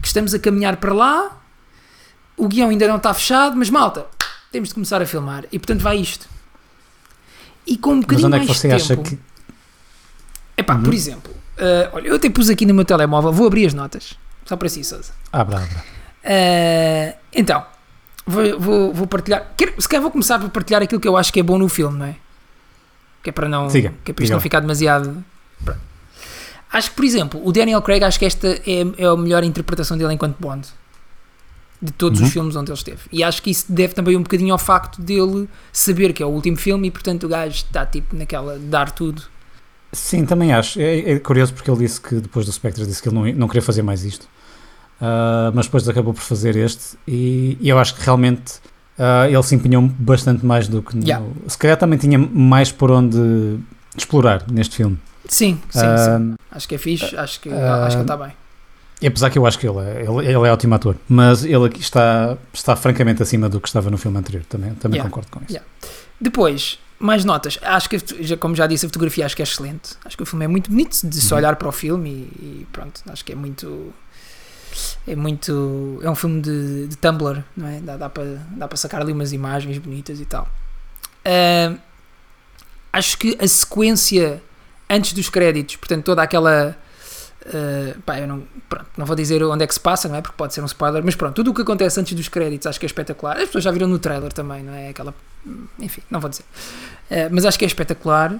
Que 0.00 0.06
estamos 0.08 0.34
a 0.34 0.38
caminhar 0.38 0.76
para 0.78 0.92
lá, 0.92 1.40
o 2.36 2.48
guião 2.48 2.68
ainda 2.70 2.86
não 2.88 2.96
está 2.96 3.12
fechado, 3.14 3.56
mas 3.56 3.70
malta, 3.70 4.06
temos 4.50 4.68
de 4.70 4.74
começar 4.74 5.00
a 5.00 5.06
filmar. 5.06 5.44
E 5.52 5.58
portanto 5.58 5.80
vai 5.82 5.98
isto. 5.98 6.28
E 7.66 7.76
com 7.76 7.90
um 7.90 7.96
Mas 7.96 8.02
bocadinho 8.02 8.26
onde 8.28 8.36
é 8.36 8.40
que 8.40 8.46
você 8.46 8.68
de 8.68 8.74
acha 8.74 8.96
tempo, 8.96 9.08
que. 9.08 9.18
Epá, 10.56 10.74
Uhum. 10.74 10.82
por 10.82 10.94
exemplo, 10.94 11.32
uh, 11.60 11.90
olha, 11.92 12.08
eu 12.08 12.14
até 12.16 12.28
pus 12.30 12.48
aqui 12.50 12.64
no 12.66 12.74
meu 12.74 12.84
telemóvel, 12.84 13.32
vou 13.32 13.46
abrir 13.46 13.66
as 13.66 13.74
notas, 13.74 14.14
só 14.44 14.56
para 14.56 14.68
si, 14.68 14.82
Sousa. 14.84 15.12
Abra, 15.32 15.58
abra. 15.58 15.84
Uh, 16.24 17.18
então, 17.32 17.64
vou, 18.26 18.60
vou, 18.60 18.94
vou 18.94 19.06
partilhar. 19.06 19.52
Quero, 19.56 19.80
se 19.80 19.88
calhar 19.88 20.02
vou 20.02 20.10
começar 20.10 20.38
por 20.38 20.50
partilhar 20.50 20.82
aquilo 20.82 21.00
que 21.00 21.08
eu 21.08 21.16
acho 21.16 21.32
que 21.32 21.40
é 21.40 21.42
bom 21.42 21.58
no 21.58 21.68
filme, 21.68 21.98
não 21.98 22.06
é? 22.06 22.16
Que 23.22 23.30
é 23.30 23.32
para 23.32 23.48
não, 23.48 23.68
Siga, 23.70 23.94
que 24.04 24.10
é 24.10 24.14
para 24.14 24.24
isto 24.24 24.32
não 24.32 24.40
ficar 24.40 24.60
demasiado. 24.60 25.22
Pronto. 25.64 25.80
Acho 26.72 26.90
que, 26.90 26.96
por 26.96 27.04
exemplo, 27.04 27.40
o 27.44 27.52
Daniel 27.52 27.82
Craig, 27.82 28.02
acho 28.04 28.18
que 28.18 28.24
esta 28.24 28.48
é, 28.48 28.86
é 28.98 29.06
a 29.06 29.16
melhor 29.16 29.42
interpretação 29.44 29.98
dele 29.98 30.14
enquanto 30.14 30.36
Bond. 30.38 30.68
De 31.82 31.90
todos 31.92 32.20
Uhum. 32.20 32.26
os 32.26 32.32
filmes 32.32 32.56
onde 32.56 32.70
ele 32.70 32.76
esteve. 32.78 33.00
E 33.10 33.24
acho 33.24 33.42
que 33.42 33.50
isso 33.50 33.64
deve 33.72 33.94
também 33.94 34.14
um 34.14 34.22
bocadinho 34.22 34.52
ao 34.52 34.58
facto 34.58 35.00
dele 35.00 35.48
saber 35.72 36.12
que 36.12 36.22
é 36.22 36.26
o 36.26 36.28
último 36.28 36.56
filme 36.58 36.88
e, 36.88 36.90
portanto, 36.90 37.24
o 37.24 37.28
gajo 37.28 37.56
está 37.56 37.86
tipo 37.86 38.14
naquela 38.14 38.58
dar 38.58 38.90
tudo. 38.90 39.22
Sim, 39.92 40.24
também 40.24 40.52
acho. 40.52 40.80
É, 40.80 41.12
é 41.12 41.18
curioso 41.18 41.52
porque 41.54 41.70
ele 41.70 41.80
disse 41.80 42.00
que 42.00 42.16
depois 42.16 42.46
do 42.46 42.52
Spectre 42.52 42.86
disse 42.86 43.02
que 43.02 43.08
ele 43.08 43.16
não, 43.16 43.40
não 43.40 43.48
queria 43.48 43.62
fazer 43.62 43.82
mais 43.82 44.04
isto. 44.04 44.26
Ah, 45.00 45.50
mas 45.54 45.66
depois 45.66 45.88
acabou 45.88 46.12
por 46.12 46.20
fazer 46.22 46.56
este 46.56 46.96
e, 47.08 47.56
e 47.60 47.68
eu 47.68 47.78
acho 47.78 47.94
que 47.94 48.04
realmente 48.04 48.54
ah, 48.98 49.26
ele 49.28 49.42
se 49.42 49.54
empenhou 49.54 49.82
bastante 49.98 50.44
mais 50.44 50.68
do 50.68 50.82
que 50.82 50.96
no, 50.96 51.02
Yeah. 51.04 51.24
se 51.46 51.56
calhar 51.56 51.76
também 51.76 51.98
tinha 51.98 52.18
mais 52.18 52.70
por 52.70 52.90
onde 52.90 53.58
explorar 53.96 54.44
neste 54.50 54.76
filme. 54.76 54.98
Sim, 55.26 55.58
sim, 55.70 55.80
Ah, 55.86 56.18
sim. 56.18 56.34
Acho 56.50 56.68
que 56.68 56.74
é 56.74 56.78
fixe, 56.78 57.16
acho 57.16 57.40
que, 57.40 57.48
ah, 57.48 57.84
acho 57.86 57.96
que 57.96 58.02
ele 58.02 58.02
está 58.02 58.16
bem. 58.16 58.32
Apesar 59.06 59.30
que 59.30 59.38
eu 59.38 59.46
acho 59.46 59.58
que 59.58 59.66
ele 59.66 59.78
é, 59.78 60.02
ele, 60.06 60.26
ele 60.26 60.46
é 60.48 60.52
ótimo 60.52 60.74
ator, 60.74 60.94
mas 61.08 61.42
ele 61.44 61.64
aqui 61.64 61.80
está, 61.80 62.36
está 62.52 62.76
francamente 62.76 63.22
acima 63.22 63.48
do 63.48 63.58
que 63.58 63.66
estava 63.68 63.88
no 63.90 63.96
filme 63.96 64.18
anterior. 64.18 64.44
Também, 64.46 64.74
também 64.74 64.98
Yeah. 64.98 65.08
concordo 65.10 65.30
com 65.30 65.40
isso. 65.42 65.54
Yeah. 65.54 65.66
Depois, 66.20 66.78
mais 66.98 67.24
notas. 67.24 67.58
Acho 67.62 67.88
que, 67.88 67.98
já- 68.22 68.36
como 68.36 68.54
já 68.54 68.66
disse, 68.66 68.84
a 68.86 68.88
fotografia 68.88 69.24
acho 69.24 69.34
que 69.34 69.42
é 69.42 69.44
excelente. 69.44 69.92
Acho 70.04 70.16
que 70.16 70.22
o 70.22 70.26
filme 70.26 70.44
é 70.44 70.48
muito 70.48 70.70
bonito 70.70 71.06
de 71.06 71.20
se 71.20 71.32
Uhum. 71.32 71.38
olhar 71.38 71.56
para 71.56 71.68
o 71.68 71.72
filme 71.72 72.10
e, 72.10 72.62
e 72.62 72.66
pronto, 72.72 73.00
acho 73.08 73.24
que 73.24 73.32
é 73.32 73.34
muito. 73.34 73.92
é 75.06 75.16
muito. 75.16 75.98
É 76.02 76.10
um 76.10 76.14
filme 76.14 76.40
de, 76.42 76.88
de 76.88 76.96
Tumblr, 76.96 77.42
não 77.56 77.66
é? 77.66 77.80
Dá, 77.80 77.96
dá 77.96 78.08
para 78.08 78.24
dá 78.50 78.68
para 78.68 78.76
sacar 78.76 79.00
ali 79.00 79.12
umas 79.12 79.32
imagens 79.32 79.78
bonitas 79.78 80.20
e 80.20 80.24
tal. 80.26 80.46
Ah, 81.24 81.74
acho 82.92 83.16
que 83.18 83.36
a 83.40 83.48
sequência 83.48 84.42
antes 84.88 85.12
dos 85.12 85.28
créditos, 85.30 85.76
portanto, 85.76 86.04
toda 86.04 86.22
aquela. 86.22 86.76
Ah, 87.46 87.96
pá, 88.04 88.18
eu 88.18 88.26
não, 88.26 88.42
pronto, 88.68 88.86
não 88.96 89.06
vou 89.06 89.16
dizer 89.16 89.42
onde 89.42 89.64
é 89.64 89.66
que 89.66 89.74
se 89.74 89.80
passa, 89.80 90.08
não 90.08 90.16
é? 90.16 90.20
Porque 90.20 90.36
pode 90.36 90.52
ser 90.52 90.60
um 90.60 90.66
spoiler, 90.66 91.02
mas 91.04 91.14
pronto, 91.14 91.34
tudo 91.34 91.50
o 91.50 91.54
que 91.54 91.62
acontece 91.62 91.98
antes 91.98 92.14
dos 92.14 92.28
créditos 92.28 92.66
acho 92.66 92.78
que 92.78 92.86
é 92.86 92.88
espetacular. 92.88 93.36
As 93.38 93.46
pessoas 93.46 93.64
já 93.64 93.70
viram 93.70 93.88
no 93.88 93.98
trailer 93.98 94.32
também, 94.32 94.62
não 94.62 94.74
é? 94.74 94.90
Aquela. 94.90 95.14
Enfim, 95.78 96.02
não 96.10 96.20
vou 96.20 96.28
dizer. 96.30 96.44
Ah, 97.10 97.28
mas 97.30 97.44
acho 97.44 97.58
que 97.58 97.64
é 97.64 97.68
espetacular. 97.68 98.34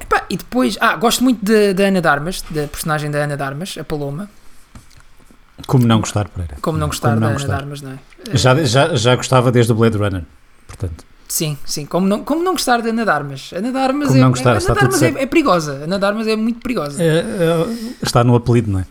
Epá, 0.00 0.26
e 0.28 0.36
depois. 0.36 0.76
Ah, 0.80 0.96
gosto 0.96 1.22
muito 1.22 1.44
da 1.44 1.72
da 1.72 1.84
Ana 1.84 2.00
Darmas, 2.02 2.42
da 2.50 2.66
personagem 2.66 3.10
da 3.10 3.18
Ana 3.18 3.36
Darmas, 3.36 3.76
a 3.78 3.84
Paloma. 3.84 4.28
Como 5.66 5.86
não 5.86 6.00
gostar, 6.00 6.28
Pereira? 6.28 6.56
Como 6.60 6.76
não 6.76 6.88
gostar 6.88 7.10
Como 7.10 7.20
da 7.20 7.26
não 7.28 7.28
Ana 7.28 7.38
gostar. 7.38 7.56
Darmas, 7.56 7.80
não 7.80 7.92
é? 7.92 7.98
Já, 8.36 8.62
já, 8.64 8.94
já 8.94 9.16
gostava 9.16 9.50
desde 9.50 9.72
o 9.72 9.74
Blade 9.74 9.96
Runner, 9.96 10.24
portanto. 10.66 11.05
Sim, 11.28 11.58
sim. 11.64 11.86
Como 11.86 12.06
não, 12.06 12.22
como 12.24 12.42
não 12.42 12.52
gostar 12.52 12.80
de 12.80 12.88
Ana 12.90 13.04
Darmas? 13.04 13.50
Ana 13.52 13.72
Darmas, 13.72 14.08
Como 14.08 14.18
é, 14.18 14.22
não 14.22 14.30
gostar, 14.30 14.56
está 14.56 14.74
Darmas 14.74 15.02
é, 15.02 15.08
é 15.08 15.26
perigosa. 15.26 15.72
Ana 15.84 15.98
Darmas 15.98 16.26
é 16.28 16.36
muito 16.36 16.60
perigosa. 16.60 17.02
É, 17.02 17.18
é, 17.18 17.66
está 18.02 18.22
no 18.22 18.34
apelido, 18.36 18.70
não 18.70 18.80
é? 18.80 18.86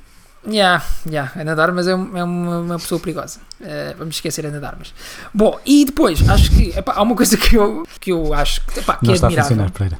Yeah, 0.47 0.83
yeah. 1.09 1.31
Ana 1.35 1.55
Darmas 1.55 1.87
é, 1.87 1.95
um- 1.95 2.15
é 2.15 2.23
uma, 2.23 2.59
uma 2.59 2.77
pessoa 2.77 2.99
perigosa. 2.99 3.39
Eh, 3.61 3.95
vamos 3.97 4.15
esquecer 4.17 4.45
Ana 4.45 4.59
Darmas. 4.59 4.93
Bom, 5.33 5.59
e 5.65 5.85
depois, 5.85 6.27
acho 6.29 6.51
que 6.51 6.69
epá, 6.77 6.93
há 6.95 7.01
uma 7.01 7.15
coisa 7.15 7.35
que 7.35 7.55
eu, 7.55 7.83
que 7.99 8.11
eu 8.11 8.31
acho 8.33 8.61
que, 8.67 8.79
epá, 8.79 8.95
que 8.97 9.05
não 9.05 9.13
é 9.13 9.15
está 9.15 9.25
a 9.25 9.29
admirável. 9.29 9.49
funcionar, 9.49 9.71
Pereira. 9.71 9.99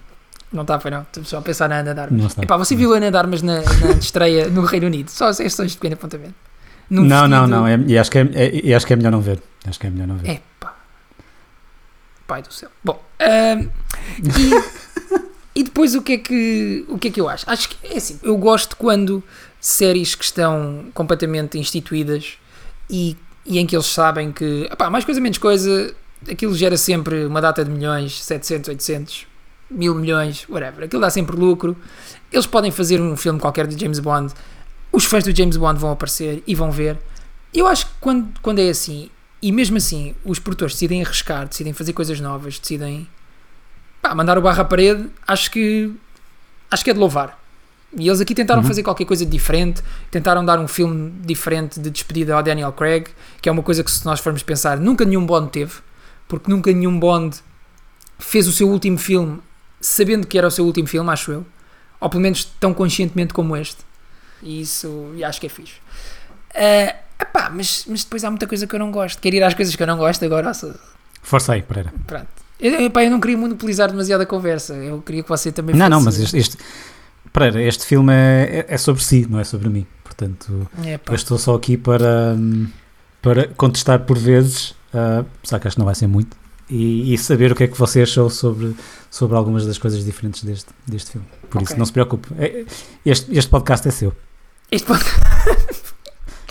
Não 0.54 0.62
está, 0.62 0.80
foi 0.80 0.92
não. 0.92 1.02
Estamos 1.02 1.30
só 1.30 1.38
a 1.40 1.42
pensar 1.42 1.68
na 1.68 1.78
Ana 1.78 1.96
Darmas. 1.96 2.20
Não 2.20 2.28
está. 2.28 2.44
Epá, 2.44 2.58
você 2.58 2.76
viu 2.76 2.94
a 2.94 2.98
Ana 2.98 3.10
Darmas 3.10 3.42
na, 3.42 3.62
na 3.62 3.92
estreia 4.00 4.48
no 4.48 4.62
Reino 4.64 4.86
Unido? 4.86 5.10
Só 5.10 5.30
as 5.30 5.38
questões 5.38 5.72
de 5.72 5.78
pequeno 5.78 5.96
apontamento. 5.96 6.36
Num 6.92 7.04
Não, 7.06 7.28
não, 7.28 7.48
vestido- 7.48 7.48
não. 7.62 7.68
É, 7.68 7.80
e 7.88 7.98
acho 7.98 8.12
que 8.12 8.18
é, 8.20 8.30
é- 8.70 8.74
acho 8.76 8.86
que 8.86 8.94
é 8.94 8.96
melhor 8.96 9.12
não 9.12 9.22
ver. 9.22 9.42
Acho 9.68 9.80
que 9.80 9.88
é 9.88 9.90
melhor 9.90 10.08
não 10.08 10.18
ver. 10.18 10.30
Epá. 10.30 10.42
Pai 12.28 12.42
do 12.42 12.54
céu. 12.54 12.70
Bom, 12.84 13.02
ahm, 13.20 13.70
e, 14.20 15.60
e 15.60 15.64
depois 15.64 15.96
o 15.96 16.02
que, 16.02 16.14
é 16.14 16.18
que, 16.18 16.86
o 16.88 16.98
que 16.98 17.08
é 17.10 17.12
que 17.12 17.22
eu 17.22 17.30
acho? 17.30 17.50
Acho 17.50 17.70
que 17.70 17.88
é 17.88 17.98
assim, 17.98 18.20
eu 18.24 18.38
gosto 18.38 18.76
quando 18.76 19.24
séries 19.60 20.16
que 20.16 20.24
estão 20.24 20.86
completamente 20.94 21.58
instituídas 21.58 22.38
e, 22.90 23.18
e 23.46 23.60
em 23.60 23.66
que 23.66 23.76
eles 23.76 23.88
sabem 23.88 24.32
que, 24.32 24.68
epá, 24.72 24.90
mais 24.90 25.06
coisa, 25.06 25.20
menos 25.20 25.38
coisa, 25.38 25.94
aquilo 26.30 26.56
gera 26.56 26.78
sempre 26.78 27.26
uma 27.26 27.42
data 27.42 27.64
de 27.64 27.72
milhões, 27.72 28.24
700, 28.24 28.70
800, 28.70 29.28
mil 29.70 29.96
milhões, 29.96 30.46
whatever. 30.50 30.86
Aquilo 30.86 31.02
dá 31.02 31.10
sempre 31.10 31.36
lucro. 31.36 31.76
Eles 32.32 32.46
podem 32.46 32.72
fazer 32.72 33.02
um 33.02 33.16
filme 33.16 33.40
qualquer 33.40 33.68
de 33.68 33.80
James 33.80 34.00
Bond. 34.00 34.34
Os 34.92 35.06
fãs 35.06 35.24
do 35.24 35.36
James 35.36 35.58
Bond 35.58 35.80
vão 35.80 35.92
aparecer 35.92 36.44
e 36.46 36.56
vão 36.56 36.72
ver. 36.72 36.98
Eu 37.54 37.68
acho 37.68 37.86
que 37.88 37.94
quando, 38.00 38.40
quando 38.42 38.60
é 38.60 38.70
assim, 38.70 39.10
e 39.48 39.52
mesmo 39.52 39.78
assim 39.78 40.16
os 40.26 40.40
produtores 40.40 40.74
decidem 40.74 41.04
arriscar, 41.04 41.48
decidem 41.48 41.72
fazer 41.72 41.94
coisas 41.94 42.20
novas, 42.20 42.58
decidem 42.58 43.08
pá, 44.02 44.16
mandar 44.16 44.38
o 44.38 44.42
barro 44.42 44.62
à 44.62 44.66
parede, 44.66 45.08
acho 45.28 45.52
que 45.52 45.94
acho 46.72 46.84
que 46.84 46.90
é 46.90 46.94
de 46.94 47.00
louvar. 47.00 47.40
E 47.98 48.08
eles 48.08 48.20
aqui 48.20 48.34
tentaram 48.34 48.62
Uhum. 48.62 48.68
fazer 48.68 48.82
qualquer 48.84 49.06
coisa 49.06 49.24
de 49.24 49.32
diferente, 49.32 49.84
tentaram 50.10 50.44
dar 50.44 50.60
um 50.60 50.68
filme 50.68 51.12
diferente 51.22 51.80
de 51.80 51.90
despedida 51.92 52.36
ao 52.36 52.42
Daniel 52.42 52.74
Craig, 52.74 53.06
que 53.40 53.48
é 53.48 53.52
uma 53.52 53.62
coisa 53.62 53.84
que 53.84 53.92
se 53.92 54.04
nós 54.04 54.20
formos 54.20 54.42
pensar, 54.42 54.78
nunca 54.80 55.06
nenhum 55.06 55.26
Bond 55.26 55.52
teve, 55.52 55.74
porque 56.28 56.50
nunca 56.50 56.72
nenhum 56.74 57.00
Bond 57.00 57.38
fez 58.18 58.48
o 58.48 58.52
seu 58.52 58.68
último 58.68 58.98
filme 58.98 59.40
sabendo 59.80 60.26
que 60.26 60.38
era 60.38 60.48
o 60.48 60.52
seu 60.52 60.66
último 60.66 60.88
filme, 60.88 61.10
acho 61.12 61.32
eu. 61.32 61.46
Ou 62.02 62.10
pelo 62.10 62.22
menos 62.22 62.44
tão 62.60 62.74
conscientemente 62.74 63.32
como 63.34 63.56
este. 63.56 63.78
E 64.42 64.62
isso 64.62 65.12
e 65.16 65.24
acho 65.24 65.40
que 65.40 65.46
é 65.46 65.50
fixe. 65.50 65.76
Ah, 66.56 66.96
epá, 67.20 67.50
mas, 67.54 67.86
mas 67.88 68.04
depois 68.04 68.24
há 68.24 68.30
muita 68.30 68.48
coisa 68.48 68.66
que 68.68 68.76
eu 68.76 68.80
não 68.80 68.92
gosto. 68.92 69.20
Quero 69.22 69.36
ir 69.36 69.44
às 69.44 69.54
coisas 69.54 69.76
que 69.76 69.82
eu 69.84 69.88
não 69.88 69.98
gosto 69.98 70.24
agora. 70.26 70.52
Força 71.22 71.54
aí, 71.54 71.62
Pereira. 71.62 71.94
Pronto. 72.06 72.28
Eu, 72.60 72.82
epá, 72.86 73.04
eu 73.04 73.12
não 73.12 73.20
queria 73.20 73.38
monopolizar 73.38 73.90
demasiado 73.90 74.22
a 74.22 74.26
conversa. 74.26 74.74
Eu 74.76 75.02
queria 75.02 75.24
que 75.24 75.30
você 75.30 75.52
também 75.52 75.76
Não, 75.76 75.86
fosse... 75.86 75.90
não, 75.92 76.02
mas 76.02 76.20
este, 76.20 76.38
este, 76.38 76.58
Pereira, 77.34 77.62
este 77.62 77.86
filme 77.86 78.14
é, 78.14 78.66
é- 78.70 78.74
é 78.76 78.78
sobre 78.78 79.04
si, 79.04 79.28
não 79.30 79.40
é 79.40 79.44
sobre 79.44 79.68
mim. 79.70 79.86
Portanto, 80.04 80.70
Epá, 80.86 81.12
eu 81.12 81.16
estou 81.16 81.38
só 81.38 81.56
aqui 81.56 81.76
para, 81.76 82.38
para 83.22 83.48
contestar 83.50 84.00
por 84.06 84.18
vezes, 84.18 84.70
uh, 84.94 85.26
apesar 85.40 85.60
que 85.60 85.68
acho 85.68 85.76
que 85.76 85.80
não 85.80 85.86
vai 85.86 85.96
ser 85.96 86.08
muito, 86.08 86.38
e, 86.70 87.14
e 87.14 87.18
saber 87.18 87.52
o 87.52 87.56
que 87.56 87.66
é 87.66 87.68
que 87.68 87.78
você 87.78 88.04
achou 88.04 88.30
sobre, 88.30 88.74
sobre 89.12 89.36
algumas 89.36 89.66
das 89.66 89.78
coisas 89.78 90.06
diferentes 90.06 90.44
deste, 90.44 90.70
deste 90.88 91.12
filme. 91.12 91.28
Por 91.50 91.62
isso, 91.62 91.74
Ok. 91.74 91.78
não 91.78 91.86
se 91.86 91.92
preocupe. 91.92 92.30
É- 92.40 92.64
Este, 93.06 93.38
este 93.38 93.50
podcast 93.52 93.86
é 93.88 93.92
seu. 93.92 94.14
isto 94.72 94.88
pode- 94.88 95.04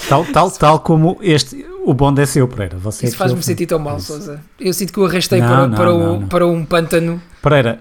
Tal, 0.09 0.25
tal, 0.27 0.51
tal 0.51 0.81
como 0.81 1.19
este, 1.23 1.65
o 1.85 1.95
Bond 1.95 2.21
é 2.21 2.27
seu, 2.27 2.47
Pereira. 2.47 2.77
Você 2.79 3.07
é 3.07 3.09
isso 3.09 3.17
fez 3.17 3.31
faz-me 3.31 3.43
sentir 3.43 3.67
tão 3.67 3.79
mal, 3.79 3.97
isso. 3.97 4.09
Sousa. 4.09 4.41
Eu 4.61 4.73
sinto 4.73 4.93
que 4.93 5.01
o 5.01 5.05
arrastei 5.07 5.41
Não, 5.41 5.49
para, 5.49 5.67
não, 5.69 5.77
para, 5.77 5.85
não, 5.91 6.21
não. 6.21 6.29
para 6.29 6.47
um 6.47 6.65
pântano. 6.65 7.21
Pereira, 7.43 7.81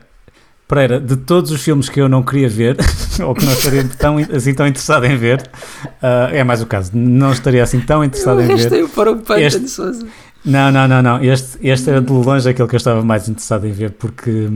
Pereira, 0.68 1.00
de 1.00 1.18
todos 1.18 1.52
os 1.52 1.62
filmes 1.62 1.90
que 1.90 2.00
eu 2.02 2.08
não 2.08 2.24
queria 2.24 2.48
ver, 2.50 2.78
ou 3.26 3.34
que 3.36 3.46
não 3.46 3.52
estaria 3.54 3.84
tão, 3.98 4.18
assim 4.18 4.54
tão 4.54 4.66
interessado 4.68 5.06
em 5.06 5.18
ver, 5.18 5.50
ah, 6.02 6.30
é 6.32 6.44
mais 6.44 6.62
o 6.62 6.66
caso, 6.66 6.92
não 6.94 7.32
estaria 7.32 7.62
assim 7.62 7.80
tão 7.82 7.98
Eu 8.00 8.06
interessado 8.06 8.42
em 8.42 8.48
ver. 8.48 8.54
arrastei-o 8.54 8.90
para 8.90 9.12
um 9.12 9.18
pântano, 9.18 9.40
Este- 9.46 9.68
Sousa. 9.70 10.08
Não, 10.46 10.70
não, 10.72 10.88
não, 10.90 11.02
não. 11.02 11.24
Este, 11.24 11.58
este 11.66 11.90
era 11.90 12.02
de 12.02 12.12
longe 12.12 12.50
aquele 12.50 12.68
que 12.68 12.76
eu 12.76 12.78
estava 12.78 13.02
mais 13.02 13.30
interessado 13.30 13.66
em 13.66 13.72
ver, 13.72 13.92
porque. 13.92 14.50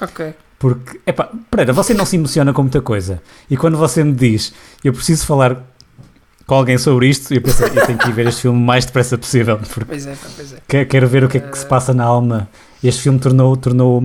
Ok. 0.00 0.34
Porque, 0.56 1.00
epá, 1.04 1.28
Pereira, 1.50 1.72
você 1.72 1.92
não 1.92 2.06
se 2.06 2.14
emociona 2.14 2.52
com 2.52 2.62
muita 2.62 2.80
coisa. 2.80 3.20
E 3.50 3.56
quando 3.56 3.76
você 3.76 4.04
me 4.04 4.12
diz, 4.12 4.52
eu 4.84 4.92
preciso 4.92 5.26
falar 5.26 5.56
com 6.46 6.54
alguém 6.54 6.76
sobre 6.78 7.08
isto, 7.08 7.32
eu 7.32 7.40
pensei, 7.40 7.68
eu 7.68 7.86
tenho 7.86 7.98
que 7.98 8.08
ir 8.08 8.12
ver 8.12 8.26
este 8.28 8.42
filme 8.42 8.58
o 8.58 8.60
mais 8.60 8.84
depressa 8.84 9.16
possível, 9.18 9.58
porque 9.58 9.84
Pois 9.84 10.06
é, 10.06 10.16
pois 10.36 10.52
é. 10.52 10.56
que- 10.66 10.84
quero 10.86 11.06
ver 11.08 11.24
o 11.24 11.28
que 11.28 11.38
é 11.38 11.40
que 11.40 11.56
se 11.58 11.66
passa 11.66 11.92
na 11.94 12.04
alma. 12.04 12.48
Este 12.82 13.02
filme 13.02 13.18
tornou, 13.18 13.56
tornou, 13.56 14.04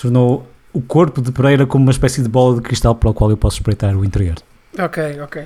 tornou 0.00 0.46
o 0.72 0.80
corpo 0.82 1.20
de 1.22 1.32
Pereira 1.32 1.66
como 1.66 1.84
uma 1.84 1.90
espécie 1.92 2.22
de 2.22 2.28
bola 2.28 2.56
de 2.56 2.62
cristal 2.62 2.94
para 2.94 3.08
o 3.10 3.14
qual 3.14 3.30
eu 3.30 3.36
posso 3.36 3.56
espreitar 3.56 3.96
o 3.96 4.04
interior. 4.04 4.36
Ok, 4.78 5.02
ok. 5.22 5.44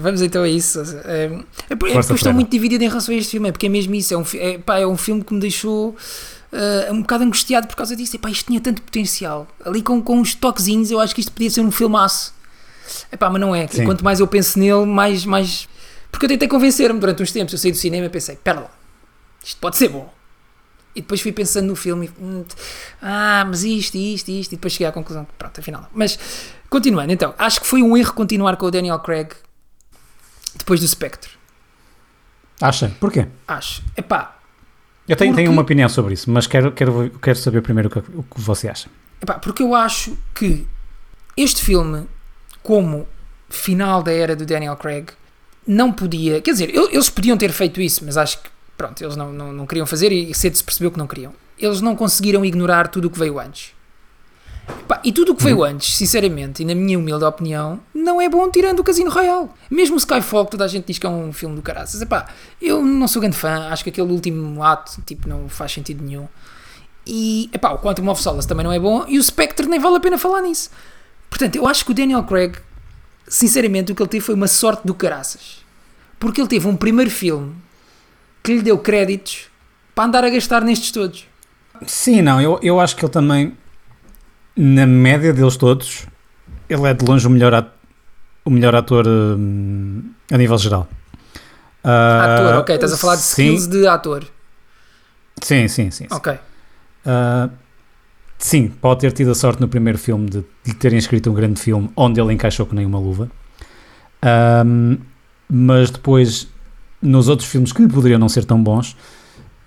Vamos 0.00 0.22
então 0.22 0.42
a 0.42 0.48
isso. 0.48 0.72
Sousa. 0.72 1.02
É, 1.04 1.30
é, 1.70 1.76
porque 1.76 1.94
eu 1.94 2.00
estou 2.00 2.32
muito 2.32 2.50
dividido 2.50 2.82
em 2.82 2.88
relação 2.88 3.14
a 3.14 3.18
este 3.18 3.32
filme, 3.32 3.48
é 3.50 3.52
porque 3.52 3.66
é 3.66 3.68
mesmo 3.68 3.94
isso. 3.94 4.14
É 4.14 4.16
um, 4.16 4.24
é, 4.34 4.58
pá, 4.58 4.78
é 4.78 4.86
um 4.86 4.96
filme 4.96 5.22
que 5.22 5.32
me 5.34 5.38
deixou 5.40 5.94
ah, 6.52 6.90
um 6.90 7.02
bocado 7.02 7.22
angustiado 7.22 7.66
por 7.68 7.76
causa 7.76 7.94
disso. 7.94 8.16
Epá, 8.16 8.30
isto 8.30 8.46
tinha 8.46 8.60
tanto 8.60 8.82
potencial. 8.82 9.46
Ali 9.64 9.82
com, 9.82 10.02
com 10.02 10.18
uns 10.18 10.34
toquezinhos, 10.34 10.90
eu 10.90 10.98
acho 10.98 11.14
que 11.14 11.20
isto 11.20 11.30
podia 11.30 11.50
ser 11.50 11.60
um 11.60 11.70
filmaço. 11.70 12.34
Epá, 13.12 13.30
mas 13.30 13.40
não 13.40 13.54
é. 13.54 13.68
Sim. 13.68 13.84
Quanto 13.84 14.02
mais 14.02 14.18
eu 14.20 14.26
penso 14.26 14.58
nele, 14.58 14.84
mais, 14.86 15.24
mais. 15.24 15.68
Porque 16.12 16.26
eu 16.26 16.28
tentei 16.28 16.46
convencer-me 16.46 17.00
durante 17.00 17.20
uns 17.22 17.32
tempos. 17.32 17.52
Eu 17.54 17.58
saí 17.58 17.72
do 17.72 17.76
cinema 17.78 18.06
e 18.06 18.08
pensei: 18.08 18.36
pera 18.36 18.60
lá, 18.60 18.70
isto 19.44 19.58
pode 19.60 19.76
ser 19.76 19.88
bom. 19.88 20.12
E 20.94 21.00
depois 21.00 21.20
fui 21.22 21.32
pensando 21.32 21.66
no 21.68 21.74
filme 21.74 22.10
hum, 22.20 22.44
ah, 23.00 23.44
mas 23.48 23.64
isto, 23.64 23.96
isto, 23.96 24.30
isto. 24.30 24.52
E 24.52 24.56
depois 24.56 24.72
cheguei 24.74 24.86
à 24.86 24.92
conclusão 24.92 25.26
pronto, 25.38 25.58
afinal. 25.58 25.88
Mas 25.92 26.18
continuando, 26.68 27.10
então, 27.12 27.34
acho 27.38 27.60
que 27.62 27.66
foi 27.66 27.82
um 27.82 27.96
erro 27.96 28.12
continuar 28.12 28.56
com 28.56 28.66
o 28.66 28.70
Daniel 28.70 28.98
Craig 29.00 29.30
depois 30.54 30.80
do 30.80 30.86
Spectre. 30.86 31.30
Acha? 32.60 32.92
Porquê? 33.00 33.26
Acho. 33.48 33.82
Epá, 33.96 34.36
Eu 35.08 35.16
tenho, 35.16 35.34
tenho 35.34 35.46
Porque- 35.46 35.48
uma 35.48 35.62
opinião 35.62 35.88
sobre 35.88 36.14
isso, 36.14 36.30
mas 36.30 36.46
quero, 36.46 36.70
quero, 36.72 37.10
quero 37.22 37.38
saber 37.38 37.60
primeiro 37.62 37.88
o 37.88 37.90
que, 37.90 37.98
o 37.98 38.22
que 38.22 38.40
você 38.40 38.68
acha. 38.68 38.88
epá, 39.20 39.34
porque 39.38 39.62
eu 39.62 39.74
acho 39.74 40.16
que 40.34 40.66
este 41.36 41.62
filme, 41.64 42.06
como 42.62 43.08
final 43.48 44.02
da 44.02 44.12
era 44.12 44.36
do 44.36 44.44
Daniel 44.46 44.76
Craig, 44.76 45.08
não 45.66 45.92
podia. 45.92 46.40
Quer 46.40 46.52
dizer, 46.52 46.74
eles 46.74 47.10
podiam 47.10 47.36
ter 47.36 47.52
feito 47.52 47.80
isso, 47.80 48.04
mas 48.04 48.16
acho 48.16 48.38
que, 48.38 48.50
pronto, 48.76 49.02
eles 49.02 49.16
não, 49.16 49.32
não, 49.32 49.52
não 49.52 49.66
queriam 49.66 49.86
fazer 49.86 50.12
e 50.12 50.34
cedo 50.34 50.56
se 50.56 50.64
percebeu 50.64 50.90
que 50.90 50.98
não 50.98 51.06
queriam. 51.06 51.32
Eles 51.58 51.80
não 51.80 51.94
conseguiram 51.94 52.44
ignorar 52.44 52.88
tudo 52.88 53.06
o 53.06 53.10
que 53.10 53.18
veio 53.18 53.38
antes. 53.38 53.72
Epá, 54.68 55.00
e 55.04 55.12
tudo 55.12 55.32
o 55.32 55.34
que 55.34 55.42
veio 55.42 55.64
antes, 55.64 55.96
sinceramente, 55.96 56.62
e 56.62 56.64
na 56.64 56.74
minha 56.74 56.98
humilde 56.98 57.24
opinião, 57.24 57.80
não 57.92 58.20
é 58.20 58.28
bom 58.28 58.48
tirando 58.50 58.80
o 58.80 58.84
Casino 58.84 59.10
Royale. 59.10 59.48
Mesmo 59.70 59.96
o 59.96 59.98
Skyfall, 59.98 60.44
que 60.44 60.52
toda 60.52 60.64
a 60.64 60.68
gente 60.68 60.86
diz 60.86 60.98
que 60.98 61.06
é 61.06 61.08
um 61.08 61.32
filme 61.32 61.56
do 61.56 61.62
caraças. 61.62 62.00
Epá, 62.00 62.28
eu 62.60 62.82
não 62.82 63.08
sou 63.08 63.20
grande 63.20 63.36
fã, 63.36 63.68
acho 63.68 63.82
que 63.82 63.90
aquele 63.90 64.10
último 64.12 64.62
ato 64.62 65.02
tipo, 65.04 65.28
não 65.28 65.48
faz 65.48 65.72
sentido 65.72 66.04
nenhum. 66.04 66.28
E 67.06 67.50
epá, 67.52 67.72
o 67.72 67.78
Quantum 67.78 68.08
of 68.08 68.22
Solace 68.22 68.46
também 68.46 68.64
não 68.64 68.72
é 68.72 68.78
bom 68.78 69.04
e 69.08 69.18
o 69.18 69.22
Spectre 69.22 69.66
nem 69.66 69.80
vale 69.80 69.96
a 69.96 70.00
pena 70.00 70.16
falar 70.16 70.42
nisso. 70.42 70.70
Portanto, 71.28 71.56
eu 71.56 71.66
acho 71.66 71.84
que 71.84 71.90
o 71.90 71.94
Daniel 71.94 72.22
Craig, 72.24 72.56
sinceramente, 73.32 73.90
o 73.92 73.94
que 73.94 74.02
ele 74.02 74.10
teve 74.10 74.24
foi 74.24 74.34
uma 74.34 74.46
sorte 74.46 74.86
do 74.86 74.94
caraças. 74.94 75.64
Porque 76.18 76.40
ele 76.40 76.48
teve 76.48 76.68
um 76.68 76.76
primeiro 76.76 77.10
filme 77.10 77.54
que 78.42 78.54
lhe 78.54 78.62
deu 78.62 78.78
créditos 78.78 79.46
para 79.94 80.04
andar 80.04 80.24
a 80.24 80.30
gastar 80.30 80.62
nestes 80.62 80.90
todos. 80.92 81.26
Sim, 81.86 82.20
não, 82.20 82.40
eu, 82.40 82.60
eu 82.62 82.78
acho 82.78 82.94
que 82.94 83.04
ele 83.04 83.12
também, 83.12 83.56
na 84.54 84.86
média 84.86 85.32
deles 85.32 85.56
todos, 85.56 86.06
ele 86.68 86.86
é 86.86 86.94
de 86.94 87.04
longe 87.04 87.26
o 87.26 87.30
melhor, 87.30 87.54
at- 87.54 87.72
o 88.44 88.50
melhor 88.50 88.74
ator 88.74 89.06
hum, 89.08 90.02
a 90.30 90.36
nível 90.36 90.58
geral. 90.58 90.86
Ah, 91.82 92.34
ator, 92.34 92.54
ok, 92.60 92.74
estás 92.74 92.92
a 92.92 92.96
falar 92.98 93.16
de 93.16 93.22
sim, 93.22 93.54
skills 93.54 93.66
de 93.66 93.86
ator. 93.86 94.24
Sim, 95.42 95.66
sim, 95.68 95.90
sim. 95.90 96.06
sim. 96.08 96.14
Ok. 96.14 96.38
Ah, 97.04 97.48
sim, 98.44 98.68
pode 98.68 99.00
ter 99.00 99.12
tido 99.12 99.30
a 99.30 99.34
sorte 99.34 99.60
no 99.60 99.68
primeiro 99.68 99.98
filme 99.98 100.28
de, 100.28 100.44
de 100.64 100.74
terem 100.74 100.98
escrito 100.98 101.30
um 101.30 101.34
grande 101.34 101.60
filme 101.60 101.90
onde 101.96 102.20
ele 102.20 102.32
encaixou 102.32 102.66
com 102.66 102.74
nenhuma 102.74 102.98
luva. 102.98 103.30
Ahm, 104.20 104.96
mas 105.48 105.90
depois, 105.90 106.48
nos 107.00 107.28
outros 107.28 107.48
filmes 107.48 107.72
que 107.72 107.86
poderiam 107.86 108.18
não 108.18 108.28
ser 108.28 108.44
tão 108.44 108.62
bons, 108.62 108.96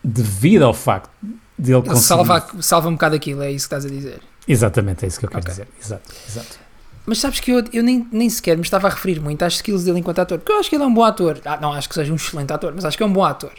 devido 0.03 0.63
ao 0.63 0.73
facto 0.73 1.09
de 1.57 1.71
ele 1.71 1.81
conseguir... 1.81 2.01
salva, 2.05 2.47
salva 2.59 2.89
um 2.89 2.93
bocado 2.93 3.15
aquilo, 3.15 3.41
é 3.41 3.51
isso 3.51 3.67
que 3.67 3.75
estás 3.75 3.85
a 3.85 3.89
dizer. 3.89 4.19
Exatamente, 4.47 5.05
é 5.05 5.07
isso 5.07 5.19
que 5.19 5.25
eu 5.25 5.29
quero 5.29 5.41
Ok. 5.41 5.51
dizer. 5.51 5.67
Exato, 5.81 6.13
exato. 6.27 6.59
Mas 7.05 7.19
sabes 7.19 7.39
que 7.39 7.51
eu, 7.51 7.63
eu 7.71 7.83
nem, 7.83 8.07
nem 8.11 8.29
sequer 8.29 8.57
me 8.57 8.63
estava 8.63 8.87
a 8.87 8.89
referir 8.89 9.19
muito 9.21 9.43
às 9.43 9.53
skills 9.55 9.83
dele 9.83 9.99
enquanto 9.99 10.19
ator, 10.19 10.39
porque 10.39 10.51
eu 10.51 10.59
acho 10.59 10.69
que 10.69 10.75
ele 10.75 10.83
é 10.83 10.87
um 10.87 10.93
bom 10.93 11.03
ator. 11.03 11.39
Ah, 11.45 11.57
não 11.61 11.71
acho 11.71 11.87
que 11.87 11.95
seja 11.95 12.11
um 12.11 12.15
excelente 12.15 12.51
ator, 12.51 12.73
mas 12.75 12.83
acho 12.83 12.97
que 12.97 13.03
é 13.03 13.05
um 13.05 13.13
bom 13.13 13.23
ator. 13.23 13.53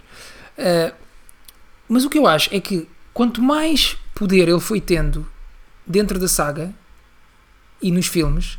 Ah, 0.59 0.93
mas 1.89 2.05
o 2.05 2.11
que 2.11 2.19
eu 2.19 2.27
acho 2.27 2.53
é 2.53 2.61
que 2.61 2.89
quanto 3.15 3.41
mais 3.41 3.97
poder 4.17 4.49
ele 4.49 4.59
foi 4.59 4.81
tendo 4.81 5.25
dentro 5.87 6.19
da 6.19 6.27
saga 6.27 6.73
e 7.81 7.93
nos 7.93 8.07
filmes, 8.07 8.59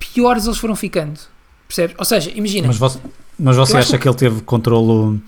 piores 0.00 0.46
eles 0.46 0.58
foram 0.58 0.74
ficando. 0.74 1.20
Percebes? 1.68 1.94
Ou 1.98 2.04
seja, 2.04 2.30
imagina, 2.34 2.66
Mas 2.66 2.78
você, 2.78 2.98
mas 3.38 3.56
você 3.56 3.76
acha 3.76 3.98
que 3.98 4.08
ele 4.08 4.16
teve 4.16 4.40
controlo... 4.42 5.20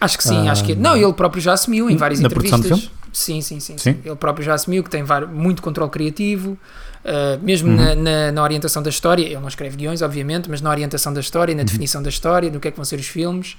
acho 0.00 0.16
que 0.18 0.24
sim, 0.24 0.48
ah, 0.48 0.52
acho 0.52 0.64
que. 0.64 0.74
Não, 0.74 0.96
ele 0.96 1.12
próprio 1.12 1.40
já 1.42 1.52
assumiu 1.54 1.88
em 1.90 1.96
várias 1.96 2.20
na 2.20 2.28
produção 2.28 2.60
do 2.60 2.66
entrevistas. 2.66 2.94
Sim, 3.12 3.40
sim, 3.40 3.60
sim, 3.60 3.78
sim. 3.78 3.92
Sim? 3.92 4.00
Ele 4.04 4.16
próprio 4.16 4.44
já 4.44 4.54
assumiu 4.54 4.82
que 4.82 4.90
tem 4.90 5.04
muito 5.32 5.62
controle 5.62 5.90
criativo, 5.90 6.58
uh, 7.04 7.40
mesmo 7.42 7.68
Uhum. 7.70 7.76
na, 7.76 7.94
na- 7.94 8.32
na 8.32 8.42
orientação 8.42 8.82
da 8.82 8.90
história. 8.90 9.22
Ele 9.24 9.38
não 9.38 9.46
escreve 9.48 9.76
guiões, 9.76 10.02
obviamente, 10.02 10.50
mas 10.50 10.60
na 10.60 10.68
orientação 10.68 11.12
da 11.12 11.20
história, 11.20 11.52
Uhum. 11.52 11.58
na 11.58 11.64
definição 11.64 12.02
da 12.02 12.08
história, 12.08 12.50
do 12.50 12.58
que 12.60 12.66
é 12.68 12.70
que 12.72 12.76
vão 12.76 12.84
ser 12.84 12.98
os 12.98 13.06
filmes. 13.06 13.56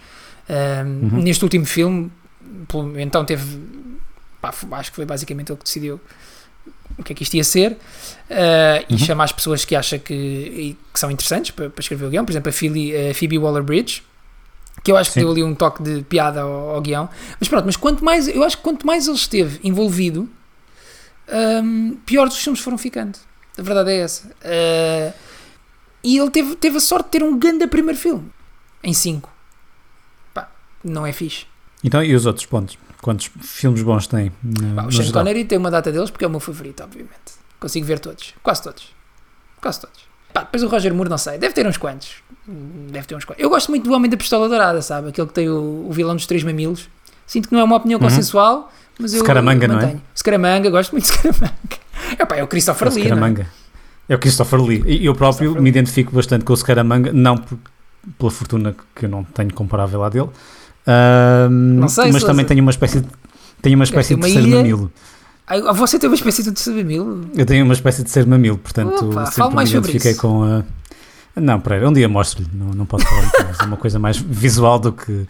Um, 0.49 1.07
Uhum. 1.15 1.21
Neste 1.23 1.43
último 1.43 1.65
filme, 1.65 2.11
então 2.97 3.23
teve. 3.25 3.43
Pá, 4.51 4.77
acho 4.77 4.91
que 4.91 4.95
foi 4.95 5.05
basicamente 5.05 5.51
ele 5.51 5.57
que 5.57 5.63
decidiu 5.63 5.99
o 6.97 7.03
que 7.03 7.13
é 7.13 7.15
que 7.15 7.23
isto 7.23 7.33
ia 7.35 7.43
ser 7.43 7.73
uh, 7.73 8.85
e 8.87 8.93
Uhum. 8.93 8.97
chama 8.99 9.23
as 9.23 9.31
pessoas 9.31 9.65
que 9.65 9.75
acha 9.75 9.99
que, 9.99 10.77
que 10.93 10.99
são 10.99 11.11
interessantes 11.11 11.51
para, 11.51 11.69
para 11.69 11.81
escrever 11.81 12.05
o 12.05 12.09
guião, 12.09 12.23
por 12.25 12.31
exemplo, 12.31 12.49
a 12.49 12.53
Phoebe, 12.53 12.93
a 12.95 13.13
Phoebe 13.13 13.37
Waller-Bridge, 13.37 14.03
que 14.83 14.91
eu 14.91 14.97
acho 14.97 15.09
que 15.09 15.15
Sim. 15.15 15.19
deu 15.21 15.31
ali 15.31 15.43
um 15.43 15.55
toque 15.55 15.81
de 15.83 16.03
piada 16.03 16.41
ao, 16.41 16.75
ao 16.75 16.81
guião. 16.81 17.09
Mas 17.39 17.49
pronto, 17.49 17.65
mas 17.65 17.75
quanto 17.75 18.03
mais, 18.03 18.27
eu 18.27 18.43
acho 18.43 18.57
que 18.57 18.63
quanto 18.63 18.85
mais 18.85 19.07
ele 19.07 19.17
esteve 19.17 19.59
envolvido, 19.63 20.29
hum, 21.63 21.97
pior 22.05 22.27
os 22.27 22.37
filmes 22.37 22.59
foram 22.61 22.77
ficando. 22.77 23.17
A 23.57 23.61
verdade 23.61 23.91
é 23.91 23.97
essa. 23.99 24.27
Uh, 24.27 25.13
e 26.03 26.17
ele 26.17 26.29
teve, 26.29 26.55
teve 26.55 26.77
a 26.77 26.79
sorte 26.79 27.05
de 27.05 27.11
ter 27.11 27.23
um 27.23 27.37
grande 27.37 27.65
primeiro 27.67 27.97
filme 27.99 28.29
em 28.83 28.93
5. 28.93 29.29
Pá, 30.33 30.51
não 30.83 31.05
é 31.05 31.11
fixe. 31.11 31.45
Então, 31.83 32.03
e 32.03 32.13
os 32.13 32.25
outros 32.25 32.45
pontos? 32.45 32.77
Quantos 33.05 33.29
filmes 33.41 33.83
bons 33.83 34.07
tem? 34.07 34.31
no- 34.41 34.87
o 34.87 34.91
Sean? 34.91 35.11
Connery 35.11 35.45
tem 35.45 35.59
uma 35.59 35.69
data 35.69 35.91
deles 35.91 36.09
porque 36.09 36.25
é 36.25 36.27
o 36.27 36.31
meu 36.31 36.39
favorito, 36.39 36.81
obviamente. 36.83 37.35
Consigo 37.59 37.85
ver 37.85 37.99
todos. 37.99 38.33
Quase 38.41 38.63
todos. 38.63 38.87
Quase 39.61 39.81
todos. 39.81 39.99
Pá, 40.33 40.41
depois 40.41 40.63
o 40.63 40.67
Roger 40.67 40.91
Moore, 40.91 41.07
não 41.09 41.17
sei. 41.19 41.37
Deve 41.37 41.53
ter 41.53 41.67
uns 41.67 41.77
quantos. 41.77 42.15
Deve 42.47 43.05
ter 43.05 43.15
uns 43.15 43.23
quantos. 43.23 43.43
Eu 43.43 43.47
gosto 43.51 43.69
muito 43.69 43.83
do 43.87 43.93
Homem 43.93 44.09
da 44.09 44.17
Pistola 44.17 44.49
Dourada, 44.49 44.81
sabe? 44.81 45.09
Aquele 45.09 45.27
que 45.27 45.33
tem 45.33 45.47
o, 45.47 45.85
o 45.87 45.91
vilão 45.91 46.15
dos 46.15 46.25
três 46.25 46.43
mamilos. 46.43 46.89
Sinto 47.27 47.47
que 47.49 47.53
não 47.53 47.61
é 47.61 47.63
uma 47.63 47.75
opinião 47.75 47.99
Uhum. 47.99 48.07
consensual, 48.07 48.71
mas 48.99 49.13
eu 49.13 49.19
Scaramanga, 49.23 49.67
não 49.67 49.79
é? 49.79 49.97
Scaramanga, 50.15 50.69
gosto 50.71 50.91
muito 50.93 51.03
de 51.05 51.11
Scaramanga. 51.11 51.53
É 52.17 52.25
pá, 52.25 52.35
é 52.37 52.43
o 52.43 52.47
Christopher 52.47 52.87
É 52.87 52.91
o 52.91 52.93
Lee, 52.95 53.03
não 53.03 53.05
é? 53.05 53.09
Scaramanga. 53.15 53.47
É 54.09 54.15
o 54.15 54.19
Christopher 54.19 54.61
Lee. 54.61 54.83
E 54.87 55.05
eu 55.05 55.13
próprio 55.13 55.49
Christopher 55.49 55.61
me 55.61 55.69
identifico 55.69 56.11
bastante 56.11 56.43
com 56.43 56.53
o 56.53 56.57
Scaramanga, 56.57 57.13
não 57.13 57.37
por- 57.37 57.57
pela 58.17 58.31
fortuna 58.31 58.75
que 58.95 59.05
eu 59.05 59.09
não 59.09 59.23
tenho 59.23 59.53
comparável 59.53 60.03
à 60.03 60.09
dele, 60.09 60.29
Não 61.49 61.87
sei, 61.87 62.05
mas 62.05 62.13
Sousa. 62.21 62.27
também 62.27 62.45
tenho 62.45 62.61
uma 62.61 62.71
espécie 62.71 63.01
de, 63.01 63.07
tenho 63.61 63.75
uma 63.75 63.83
espécie 63.83 64.09
ter 64.09 64.15
de 64.15 64.21
terceiro 64.21 64.47
ilha. 64.47 64.57
mamilo. 64.57 64.91
Ai, 65.47 65.61
você 65.73 65.99
tem 65.99 66.09
uma 66.09 66.15
espécie 66.15 66.43
de 66.43 66.51
terceiro 66.51 66.79
mamilo? 66.79 67.29
Eu 67.35 67.45
tenho 67.45 67.63
uma 67.65 67.73
espécie 67.73 68.03
de 68.03 68.09
ser 68.09 68.25
mamilo, 68.25 68.57
portanto 68.57 69.09
Opa, 69.11 69.25
sempre 69.27 69.49
me 69.49 69.55
mais 69.55 69.69
sobre 69.69 69.89
identifiquei 69.89 70.11
isso. 70.11 70.21
com 70.21 70.43
a. 70.43 70.63
Não, 71.39 71.59
peraí, 71.59 71.85
um 71.85 71.91
dia 71.91 72.07
mostro-lhe, 72.07 72.49
não, 72.53 72.67
não 72.67 72.85
posso 72.85 73.05
falar 73.05 73.21
muito 73.21 73.43
mais. 73.43 73.59
É 73.59 73.63
uma 73.65 73.77
coisa 73.77 73.99
mais 73.99 74.17
visual 74.17 74.79
do 74.79 74.91
que. 74.93 75.25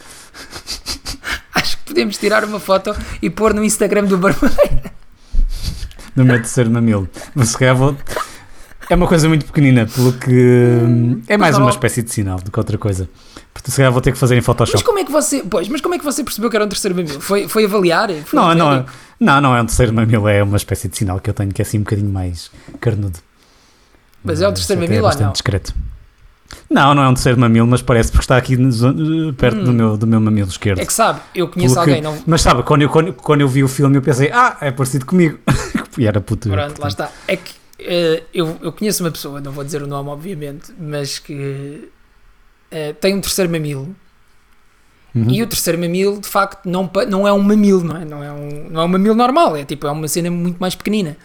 Acho 1.55 1.77
que 1.79 1.83
podemos 1.85 2.17
tirar 2.17 2.43
uma 2.45 2.59
foto 2.59 2.95
e 3.21 3.29
pôr 3.29 3.53
no 3.53 3.63
Instagram 3.63 4.03
do 4.05 4.17
Barbeiro. 4.17 4.53
no 6.15 6.23
meu 6.25 6.35
terceiro 6.37 6.69
mamilo. 6.69 7.09
Mas 7.33 7.49
se 7.49 7.57
calhar 7.57 7.75
vou. 7.75 7.95
É 8.87 8.95
uma 8.95 9.07
coisa 9.07 9.27
muito 9.27 9.45
pequenina, 9.45 9.87
pelo 9.87 10.13
que. 10.13 10.31
hum, 10.31 11.21
É 11.27 11.37
mais 11.37 11.57
uma 11.57 11.71
espécie 11.71 12.03
de 12.03 12.11
sinal 12.13 12.37
do 12.39 12.51
que 12.51 12.59
outra 12.59 12.77
coisa. 12.77 13.09
Portanto, 13.55 13.71
se 13.71 13.77
calhar 13.77 13.91
vou 13.91 14.01
ter 14.01 14.11
que 14.11 14.17
fazer 14.17 14.35
em 14.35 14.39
Mas 14.39 14.45
Photoshop. 14.45 14.83
como 14.83 14.99
é 14.99 15.05
que 15.05 15.11
você, 15.11 15.41
pois, 15.49 15.67
mas 15.69 15.79
como 15.79 15.95
é 15.95 15.97
que 15.97 16.03
você 16.03 16.23
percebeu 16.23 16.49
que 16.49 16.57
era 16.57 16.65
um 16.65 16.69
terceiro 16.69 16.93
mamilo? 16.93 17.21
Foi, 17.21 17.47
foi 17.47 17.63
avaliar? 17.65 18.09
Foi 18.25 18.37
Não, 18.37 18.53
não, 18.53 18.73
é- 18.73 18.85
não, 19.19 19.39
não 19.41 19.55
é 19.55 19.61
um 19.61 19.65
terceiro 19.65 19.93
mamilo, 19.93 20.27
é 20.27 20.43
uma 20.43 20.57
espécie 20.57 20.89
de 20.89 20.97
sinal 20.97 21.19
que 21.21 21.29
eu 21.29 21.33
tenho 21.33 21.51
que 21.53 21.61
é 21.61 21.63
assim 21.65 21.77
um 21.77 21.83
bocadinho 21.83 22.09
mais 22.11 22.51
carnudo. 22.81 23.17
Mas 24.23 24.41
é 24.41 24.47
o 24.47 24.51
terceiro 24.53 24.81
até 24.81 24.87
mamilo 24.89 25.03
ou 25.05 25.09
bastante 25.09 25.25
não? 25.27 25.31
discreto. 25.31 25.73
Não, 26.69 26.93
não 26.93 27.03
é 27.03 27.07
um 27.09 27.13
terceiro 27.13 27.39
mamilo, 27.39 27.65
mas 27.65 27.81
parece 27.81 28.11
porque 28.11 28.23
está 28.25 28.35
aqui 28.37 28.57
perto 29.37 29.61
do, 29.63 29.71
Hum. 29.71 29.73
meu, 29.73 29.97
do 29.97 30.05
meu 30.05 30.19
mamilo 30.19 30.49
esquerdo. 30.49 30.79
É 30.81 30.85
que 30.85 30.93
sabe, 30.93 31.21
eu 31.33 31.47
conheço 31.47 31.75
Pelo 31.75 31.85
que- 31.85 31.91
alguém, 31.91 32.03
não. 32.03 32.17
Mas 32.27 32.41
sabe, 32.41 32.61
quando 32.63 32.81
eu, 32.81 32.89
quando, 32.89 33.13
quando 33.13 33.41
eu 33.41 33.47
vi 33.47 33.63
o 33.63 33.67
filme 33.67 33.95
eu 33.97 34.01
pensei, 34.01 34.31
ah, 34.33 34.57
é 34.61 34.69
parecido 34.71 35.05
comigo. 35.05 35.39
e 35.97 36.05
era 36.05 36.19
puto. 36.19 36.49
Pronto, 36.49 36.61
lá 36.81 36.87
portanto. 36.87 36.89
está. 36.89 37.11
É 37.27 37.37
que 37.37 37.53
eh, 37.79 38.23
eu, 38.33 38.57
eu 38.61 38.71
conheço 38.73 39.03
uma 39.03 39.11
pessoa, 39.11 39.39
não 39.39 39.51
vou 39.51 39.63
dizer 39.63 39.81
o 39.81 39.87
nome, 39.87 40.09
obviamente, 40.09 40.73
mas 40.77 41.19
que 41.19 41.87
eh, 42.71 42.93
tem 42.93 43.15
um 43.15 43.21
terceiro 43.21 43.51
mamilo. 43.51 43.95
Uhum. 45.13 45.29
E 45.29 45.41
o 45.41 45.47
terceiro 45.47 45.79
mamilo, 45.79 46.19
de 46.19 46.27
facto, 46.27 46.65
não, 46.69 46.89
não 47.07 47.27
é 47.27 47.31
um 47.31 47.41
mamilo, 47.41 47.83
não 47.83 47.95
é? 47.95 48.05
Não 48.05 48.23
é 48.23 48.31
um, 48.31 48.69
não 48.69 48.81
é 48.81 48.85
um 48.85 48.87
mamilo 48.87 49.15
normal, 49.15 49.55
é 49.55 49.63
tipo, 49.63 49.87
é 49.87 49.91
uma 49.91 50.07
cena 50.07 50.29
muito 50.29 50.57
mais 50.57 50.75
pequenina. 50.75 51.15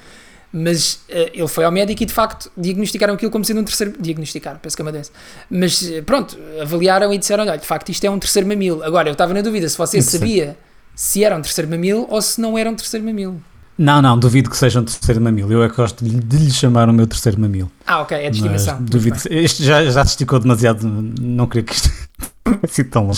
Mas 0.53 1.01
eh, 1.09 1.31
ele 1.35 1.49
foi 1.49 1.65
ao 1.65 1.71
médico 1.71 2.03
e, 2.03 2.07
de 2.07 2.13
facto, 2.13 2.51
diagnosticaram 2.57 3.15
aquilo 3.15 3.31
como 3.31 3.45
sendo 3.45 3.61
um 3.61 3.65
terceiro. 3.65 3.95
Diagnosticaram, 4.01 4.59
penso 4.59 4.77
que 4.77 4.83
é 4.83 4.85
uma 4.85 4.93
doença. 4.93 5.13
Mas 5.49 5.89
eh, 5.89 6.03
pronto, 6.03 6.37
avaliaram 6.61 7.13
e 7.13 7.19
disseram: 7.19 7.45
olha, 7.45 7.57
de 7.57 7.67
facto, 7.67 7.89
isto 7.91 8.05
é 8.05 8.11
um 8.11 8.19
terceiro 8.19 8.49
mamilo. 8.49 8.83
Agora, 8.83 9.09
eu 9.09 9.13
estava 9.13 9.33
na 9.33 9.43
dúvida 9.43 9.69
se 9.69 9.79
você 9.79 10.03
sabia 10.03 10.57
se 10.95 11.23
era 11.23 11.37
um 11.37 11.41
terceiro 11.41 11.71
mamilo 11.71 12.07
ou 12.11 12.21
se 12.21 12.41
não 12.41 12.59
era 12.59 12.69
um 12.69 12.75
terceiro 12.75 13.05
mamilo. 13.07 13.41
Não, 13.81 14.03
não, 14.03 14.19
duvido 14.19 14.51
que 14.51 14.59
seja 14.59 14.79
um 14.79 14.85
terceiro 14.85 15.23
mamilo. 15.23 15.51
Eu 15.51 15.63
é 15.63 15.69
que 15.71 15.75
gosto 15.75 16.05
de, 16.05 16.37
lhe 16.37 16.51
chamar 16.51 16.87
o 16.91 16.93
meu 16.93 17.07
terceiro 17.07 17.41
mamilo. 17.41 17.73
Ah, 17.87 18.03
ok, 18.03 18.15
é 18.15 18.29
de 18.29 18.37
estimação. 18.37 18.77
Duvido 18.83 19.19
que, 19.19 19.33
este 19.33 19.65
já, 19.65 19.83
já 19.87 20.05
se 20.05 20.11
esticou 20.11 20.39
demasiado. 20.39 20.87
Não 20.87 21.47
queria 21.47 21.63
que 21.63 21.73
isto 21.73 21.91
sido 22.69 22.91
tão 22.91 23.05
longo. 23.07 23.17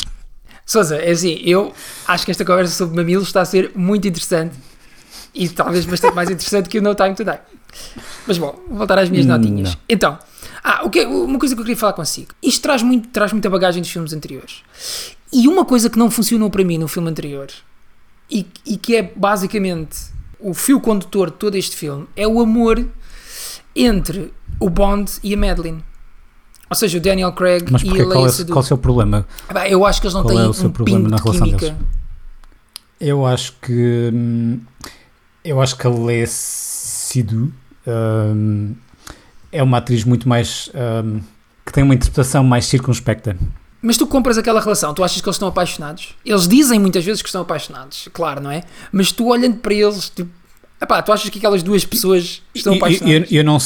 Sousa, 0.65 0.99
é 0.99 1.11
assim, 1.11 1.41
eu 1.45 1.73
acho 2.07 2.25
que 2.25 2.31
esta 2.31 2.45
conversa 2.45 2.73
sobre 2.77 2.95
mamilos 2.95 3.27
está 3.27 3.41
a 3.41 3.45
ser 3.45 3.73
muito 3.75 4.07
interessante 4.07 4.55
e 5.35 5.49
talvez 5.49 5.85
bastante 5.85 6.15
mais 6.15 6.31
interessante 6.31 6.69
que 6.69 6.79
o 6.79 6.83
No 6.83 6.95
Time 6.95 7.17
Today. 7.17 7.41
Mas 8.25 8.39
bom, 8.39 8.55
vou 8.69 8.79
voltar 8.79 9.01
às 9.01 9.11
minhas 9.11 9.27
Hum, 9.27 9.31
notinhas. 9.31 9.71
não. 9.71 9.81
Então, 9.89 10.17
ah, 10.63 10.83
o 10.85 10.91
que, 10.91 11.05
uma 11.05 11.41
coisa 11.41 11.57
que 11.57 11.61
eu 11.61 11.65
queria 11.65 11.77
falar 11.77 11.95
consigo. 11.95 12.29
Isto 12.41 12.63
traz, 12.63 12.85
muito, 12.85 13.09
traz 13.09 13.33
muita 13.33 13.51
bagagem 13.51 13.83
dos 13.83 13.91
filmes 13.91 14.13
anteriores. 14.13 14.63
E 15.33 15.49
uma 15.49 15.65
coisa 15.65 15.91
que 15.91 15.99
não 15.99 16.09
funcionou 16.09 16.49
para 16.51 16.63
mim 16.63 16.79
no 16.79 16.87
filme 16.87 17.11
anterior 17.11 17.49
e, 18.31 18.47
e 18.65 18.77
que 18.77 18.95
é 18.95 19.03
basicamente 19.03 20.12
o 20.43 20.55
fio 20.55 20.81
condutor 20.81 21.31
de 21.31 21.37
todo 21.37 21.55
este 21.57 21.77
filme 21.77 22.07
é 22.17 22.27
o 22.27 22.41
amor 22.41 22.85
entre 23.75 24.33
o 24.61 24.69
Bond 24.69 25.11
e 25.23 25.35
a 25.35 25.37
Madeline. 25.37 25.83
Ou 26.69 26.77
seja, 26.77 26.99
o 26.99 27.01
Daniel 27.01 27.33
Craig 27.33 27.65
Mas 27.71 27.83
e 27.83 27.89
a 27.89 27.95
Qual, 27.95 28.09
Leia 28.09 28.27
é, 28.27 28.29
Seydoux. 28.31 28.53
qual 28.55 28.63
é 28.63 28.65
o 28.65 28.67
seu 28.69 28.79
problema? 28.79 29.27
Bah, 29.53 29.69
eu 29.69 29.85
acho 29.85 30.01
que 30.01 30.07
eles 30.07 30.15
não 30.15 30.23
Qual 30.23 30.35
têm 30.35 30.45
é 30.45 30.49
o 30.49 30.53
seu 30.55 30.69
um 30.69 30.73
problema 30.73 31.09
na 31.09 31.17
relação 31.17 31.47
química. 31.47 31.67
deles? 31.67 31.81
Eu 33.01 33.27
acho 33.27 33.55
que. 33.61 34.11
hum, 34.13 34.61
Eu 35.45 35.61
acho 35.61 35.77
que 35.77 35.87
a 35.87 35.91
Lea 35.91 36.25
Sidu 36.27 37.53
hum, 37.87 38.75
é 39.51 39.63
uma 39.63 39.79
atriz 39.79 40.05
muito 40.05 40.29
mais. 40.29 40.71
hum, 41.05 41.21
que 41.67 41.73
tem 41.73 41.85
uma 41.85 41.95
interpretação 41.95 42.43
mais 42.45 42.65
circunspecta. 42.67 43.37
Mas 43.83 43.97
tu 43.97 44.07
compras 44.07 44.39
aquela 44.39 44.61
relação, 44.61 44.95
tu 44.95 45.03
achas 45.03 45.21
que 45.21 45.29
eles 45.29 45.35
estão 45.35 45.49
apaixonados? 45.49 46.15
Eles 46.25 46.47
dizem 46.47 46.79
muitas 46.79 47.05
vezes 47.05 47.21
que 47.21 47.29
estão 47.29 47.43
apaixonados, 47.43 48.09
claro, 48.13 48.41
não 48.41 48.51
é? 48.51 48.63
Mas 48.93 49.11
tu 49.11 49.27
olhando 49.27 49.57
para 49.57 49.75
eles, 49.75 50.09
tipo, 50.09 50.31
epá, 50.81 51.03
tu 51.03 51.13
achas 51.13 51.29
que 51.29 51.39
aquelas 51.39 51.63
duas 51.65 51.85
pessoas 51.85 52.41
estão 52.55 52.73
e- 52.75 52.77
Eu, 52.77 52.85
apaixonadas? 52.85 53.33
eu, 53.33 53.45
não, 53.45 53.59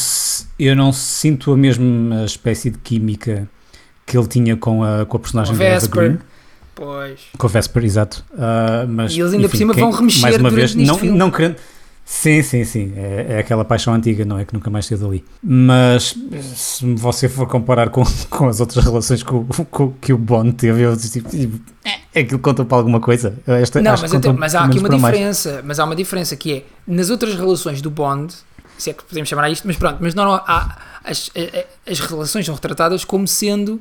eu 0.59 0.75
não 0.77 0.93
sinto 0.93 1.53
a 1.53 1.57
mesma 1.57 2.25
espécie 2.25 2.71
de 2.71 2.79
química 2.79 3.47
que 4.07 4.17
ele 4.17 4.27
tinha 4.27 4.57
com 4.57 4.83
a, 4.83 5.05
com 5.05 5.17
a 5.19 5.21
personagem 5.21 5.53
Com 5.53 5.59
da 5.59 5.65
a 5.65 5.69
Eva 5.69 5.81
Vesper. 5.81 6.03
Green. 6.09 6.19
Pois. 6.75 7.21
Com 7.37 7.47
a 7.47 7.51
Vesper, 7.51 7.85
exato. 7.85 8.25
Ah, 8.39 8.87
mas, 8.89 9.13
E 9.13 9.21
eles 9.21 9.33
ainda 9.33 9.43
por 9.49 9.55
enfim, 9.55 9.59
cima 9.59 9.75
quem- 9.75 9.83
vão 9.83 9.93
remexer 9.93 10.23
mais 10.23 10.37
uma 10.37 10.51
vez, 10.51 10.75
não, 10.75 10.99
filme. 10.99 11.19
não 11.19 11.31
querendo. 11.31 11.57
Sim, 12.09 12.41
sim, 12.41 12.63
sim. 12.63 12.93
É, 12.97 13.27
é 13.31 13.39
aquela 13.41 13.65
paixão 13.65 13.93
antiga, 13.93 14.25
não 14.25 14.39
é? 14.39 14.45
Que 14.45 14.55
nunca 14.55 14.71
mais 14.71 14.87
saiu 14.87 15.01
dali. 15.01 15.25
Mas 15.43 16.15
se 16.55 16.95
você 16.95 17.29
for 17.29 17.49
comparar 17.49 17.91
com, 17.91 18.05
com 18.31 18.47
as 18.47 18.61
outras 18.61 18.85
relações 18.85 19.25
com, 19.25 19.45
com- 19.45 19.91
que 20.01 20.13
o 20.13 20.19
Bond 20.19 20.53
teve, 20.53 20.83
eu 20.83 20.97
tipo, 20.97 21.29
é 22.15 22.21
aquilo 22.21 22.39
conta 22.39 22.65
para 22.65 22.79
alguma 22.79 23.01
coisa. 23.01 23.37
Esta, 23.45 23.83
Não, 23.83 23.91
mas, 23.91 24.09
que 24.09 24.17
até- 24.17 24.33
mas 24.33 24.55
há 24.55 24.65
aqui 24.65 24.79
uma 24.79 24.89
para 24.89 24.99
mais. 24.99 25.15
diferença. 25.15 25.63
Mas 25.65 25.81
há 25.81 25.85
uma 25.85 25.97
diferença 25.97 26.37
que 26.37 26.53
é 26.53 26.63
nas 26.87 27.11
outras 27.11 27.35
relações 27.35 27.83
do 27.83 27.91
Bond, 27.91 28.33
se 28.79 28.91
é 28.91 28.93
que 28.93 29.03
podemos 29.03 29.29
chamar 29.29 29.51
isto, 29.51 29.67
mas 29.67 29.77
pronto, 29.77 29.99
mas 30.01 30.15
não, 30.15 30.33
há, 30.33 30.79
as, 31.03 31.29
a- 31.35 31.59
a- 31.59 31.91
as 31.91 31.99
relações 31.99 32.47
são 32.47 32.55
retratadas 32.55 33.05
como 33.05 33.27
sendo 33.27 33.81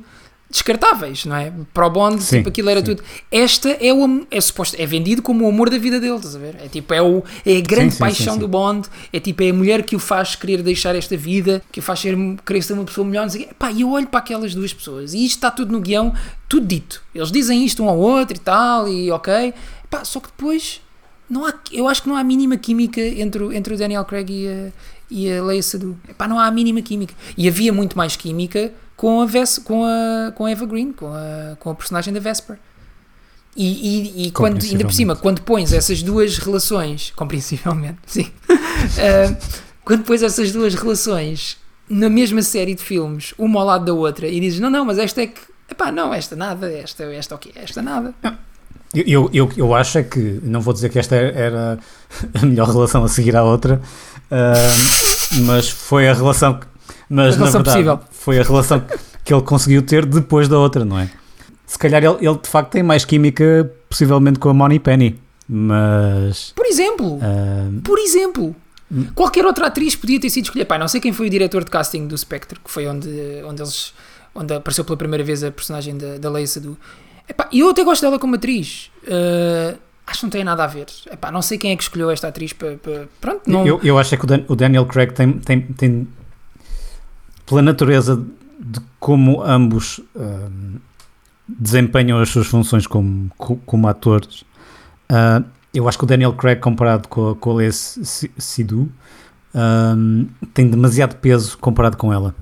descartáveis, 0.56 1.24
não 1.26 1.36
é? 1.36 1.52
Para 1.74 1.86
o 1.86 1.90
Bond, 1.90 2.22
Sim, 2.22 2.38
tipo, 2.38 2.48
aquilo 2.48 2.70
era 2.70 2.80
sim. 2.80 2.86
tudo. 2.86 3.02
Esta 3.30 3.70
é 3.70 3.92
o 3.92 4.26
é 4.30 4.40
suposto, 4.40 4.76
é 4.80 4.86
vendido 4.86 5.20
como 5.22 5.44
o 5.44 5.48
amor 5.48 5.68
da 5.70 5.78
vida 5.78 6.00
dele, 6.00 6.16
estás 6.16 6.34
a 6.34 6.38
ver? 6.38 6.56
É 6.64 6.68
tipo, 6.68 6.92
é, 6.94 7.02
o, 7.02 7.22
é 7.44 7.58
a 7.58 7.60
grande 7.60 7.92
sim, 7.94 7.98
paixão 7.98 8.38
do 8.38 8.48
Bond, 8.48 8.88
é 9.12 9.20
tipo, 9.20 9.42
é 9.42 9.50
a 9.50 9.52
mulher 9.52 9.82
que 9.84 9.94
o 9.94 9.98
faz 9.98 10.34
querer 10.34 10.62
deixar 10.62 10.94
esta 10.96 11.16
vida, 11.16 11.62
que 11.70 11.80
o 11.80 11.82
faz 11.82 12.00
ser, 12.00 12.16
querer 12.44 12.62
ser 12.62 12.72
uma 12.72 12.84
pessoa 12.84 13.06
melhor, 13.06 13.22
não 13.24 13.30
sei 13.30 13.42
o 13.42 13.48
quê. 13.48 13.54
Pá, 13.58 13.70
e 13.70 13.82
eu 13.82 13.90
olho 13.90 14.06
para 14.06 14.20
aquelas 14.20 14.54
duas 14.54 14.72
pessoas 14.72 15.12
e 15.14 15.24
isto 15.24 15.36
está 15.36 15.50
tudo 15.50 15.70
no 15.72 15.80
guião, 15.80 16.12
tudo 16.48 16.66
dito. 16.66 17.02
Eles 17.14 17.30
dizem 17.30 17.64
isto 17.64 17.82
um 17.82 17.88
ao 17.88 17.98
outro 17.98 18.36
e 18.36 18.40
tal, 18.40 18.88
e 18.88 19.10
ok. 19.10 19.52
Pá, 19.90 20.04
só 20.04 20.20
que 20.20 20.28
depois 20.28 20.80
não 21.28 21.44
há, 21.44 21.52
eu 21.72 21.86
acho 21.88 22.02
que 22.02 22.08
não 22.08 22.16
há 22.16 22.20
a 22.20 22.24
mínima 22.24 22.56
química 22.56 23.00
entre, 23.00 23.42
o- 23.42 23.52
entre 23.52 23.74
o 23.74 23.76
Daniel 23.76 24.04
Craig 24.04 24.30
e 24.30 24.48
a, 24.48 24.72
e 25.10 25.30
a 25.32 25.42
Leia 25.44 25.62
Sadu. 25.62 25.98
Epá, 26.08 26.26
não 26.26 26.38
há 26.38 26.46
a 26.46 26.50
mínima 26.50 26.80
química. 26.82 27.14
E 27.36 27.46
havia 27.48 27.72
muito 27.72 27.96
mais 27.96 28.16
química 28.16 28.72
com 28.96 29.20
a, 29.20 29.26
Ves, 29.26 29.58
com 29.58 29.84
a, 29.84 30.32
com 30.32 30.46
a 30.46 30.50
Eva 30.50 30.64
Green, 30.66 30.92
com 30.92 31.06
a, 31.12 31.56
com 31.60 31.70
a 31.70 31.74
personagem 31.74 32.12
da 32.14 32.20
Vesper. 32.20 32.58
E, 33.56 33.64
e, 33.64 34.26
e 34.26 34.30
quando, 34.32 34.62
ainda 34.62 34.84
por 34.84 34.92
cima, 34.92 35.16
quando 35.16 35.40
pões 35.40 35.72
essas 35.72 36.02
duas 36.02 36.36
relações, 36.38 37.12
compreensivelmente, 37.16 37.98
sim, 38.06 38.30
Ah, 38.98 39.34
quando 39.84 40.02
pões 40.04 40.22
essas 40.22 40.52
duas 40.52 40.74
relações 40.74 41.56
na 41.88 42.10
mesma 42.10 42.42
série 42.42 42.74
de 42.74 42.82
filmes, 42.82 43.32
uma 43.38 43.60
ao 43.60 43.66
lado 43.66 43.84
da 43.86 43.94
outra, 43.94 44.26
e 44.28 44.40
dizes, 44.40 44.60
não, 44.60 44.68
não, 44.68 44.84
mas 44.84 44.98
esta 44.98 45.22
é 45.22 45.28
que, 45.28 45.40
epá, 45.70 45.90
não, 45.92 46.12
esta 46.12 46.34
nada, 46.36 46.70
esta, 46.70 47.04
esta 47.04 47.34
o 47.34 47.38
quê? 47.38 47.52
Esta 47.54 47.80
nada. 47.80 48.12
Eu, 48.94 49.30
eu, 49.32 49.50
eu, 49.56 49.74
acho 49.74 49.98
é 49.98 50.02
que, 50.02 50.40
não 50.42 50.60
vou 50.60 50.72
dizer 50.74 50.88
que 50.90 50.98
esta 50.98 51.14
era 51.16 51.78
a 52.42 52.44
melhor 52.46 52.68
relação 52.68 53.04
a 53.04 53.08
seguir 53.08 53.36
à 53.36 53.42
outra, 53.44 53.80
ah, 54.30 54.54
mas 55.46 55.68
foi 55.70 56.08
a 56.08 56.12
relação, 56.12 56.58
que- 56.60 56.66
mas 57.08 57.36
na 57.36 57.44
verdade 57.46 57.64
possível. 57.64 58.00
foi 58.10 58.38
a 58.38 58.42
relação 58.42 58.82
que 59.24 59.32
ele 59.34 59.42
conseguiu 59.42 59.82
ter 59.82 60.04
depois 60.06 60.48
da 60.48 60.58
outra, 60.58 60.84
não 60.84 60.98
é? 60.98 61.10
Se 61.66 61.78
calhar 61.78 62.02
ele, 62.04 62.16
ele 62.20 62.38
de 62.38 62.48
facto 62.48 62.70
tem 62.70 62.82
mais 62.82 63.04
química 63.04 63.70
possivelmente 63.88 64.38
com 64.38 64.48
a 64.48 64.54
Money 64.54 64.78
Penny, 64.78 65.18
mas 65.48 66.52
Por 66.54 66.66
exemplo, 66.66 67.18
ah, 67.22 67.68
Por 67.82 67.98
exemplo, 67.98 68.54
qualquer 69.14 69.44
outra 69.44 69.66
atriz 69.66 69.96
podia 69.96 70.20
ter 70.20 70.30
sido 70.30 70.44
escolhida. 70.44 70.66
Pá, 70.68 70.78
não 70.78 70.88
sei 70.88 71.00
quem 71.00 71.12
foi 71.12 71.26
o 71.26 71.30
diretor 71.30 71.64
de 71.64 71.70
casting 71.70 72.06
do 72.06 72.16
Spectre, 72.16 72.58
que 72.62 72.70
foi 72.70 72.86
onde, 72.86 73.08
onde 73.44 73.62
eles 73.62 73.92
onde 74.34 74.52
apareceu 74.54 74.84
pela 74.84 74.96
primeira 74.98 75.24
vez 75.24 75.42
a 75.42 75.50
personagem 75.50 75.96
da, 75.96 76.18
da 76.18 76.30
Leia 76.30 76.46
Sadu. 76.46 76.76
Epá, 77.28 77.48
eu 77.52 77.70
até 77.70 77.82
gosto 77.82 78.02
dela 78.02 78.18
como 78.18 78.34
atriz. 78.36 78.90
Uh, 79.04 79.76
acho 80.06 80.20
que 80.20 80.26
não 80.26 80.30
tem 80.30 80.44
nada 80.44 80.62
a 80.62 80.66
ver. 80.66 80.86
Epá, 81.10 81.32
não 81.32 81.40
sei 81.42 81.56
quem 81.58 81.72
é 81.72 81.76
que 81.76 81.82
escolheu 81.82 82.10
esta 82.10 82.28
atriz 82.28 82.52
para. 82.52 82.76
para- 82.76 83.08
pronto, 83.20 83.40
não. 83.50 83.66
eu, 83.66 83.80
eu 83.82 83.98
acho 83.98 84.14
é 84.14 84.18
que 84.18 84.24
o, 84.24 84.26
Dan- 84.26 84.44
o 84.46 84.54
Daniel 84.54 84.84
Craig 84.86 85.12
tem, 85.12 85.32
tem, 85.32 85.60
tem 85.62 86.06
pela 87.46 87.62
natureza 87.62 88.16
de 88.60 88.80
como 88.98 89.42
ambos 89.42 90.00
ah, 90.16 90.48
desempenham 91.48 92.18
as 92.18 92.28
suas 92.28 92.46
funções 92.46 92.86
como, 92.86 93.30
co- 93.38 93.56
como 93.64 93.86
atores, 93.88 94.44
ah, 95.08 95.42
eu 95.72 95.88
acho 95.88 95.98
que 95.98 96.04
o 96.04 96.06
Daniel 96.06 96.32
Craig 96.32 96.58
comparado 96.60 97.06
com 97.08 97.30
a, 97.30 97.36
com 97.36 97.50
a 97.52 97.54
Lea 97.54 97.72
Si- 97.72 98.30
Seydoux 98.36 98.88
ah, 99.54 99.94
tem 100.54 100.68
demasiado 100.68 101.16
peso 101.16 101.56
comparado 101.58 101.96
com 101.96 102.12
ela. 102.12 102.34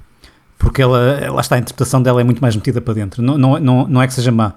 Porque 0.58 0.80
ela, 0.80 1.30
lá 1.30 1.40
está, 1.40 1.56
a 1.56 1.58
interpretação 1.58 2.00
dela 2.02 2.20
é 2.20 2.24
muito 2.24 2.40
mais 2.40 2.56
metida 2.56 2.80
para 2.80 2.94
dentro. 2.94 3.20
Não, 3.22 3.36
não, 3.36 3.58
não, 3.60 3.86
não 3.88 4.00
é 4.02 4.06
que 4.06 4.14
seja 4.14 4.32
má, 4.32 4.54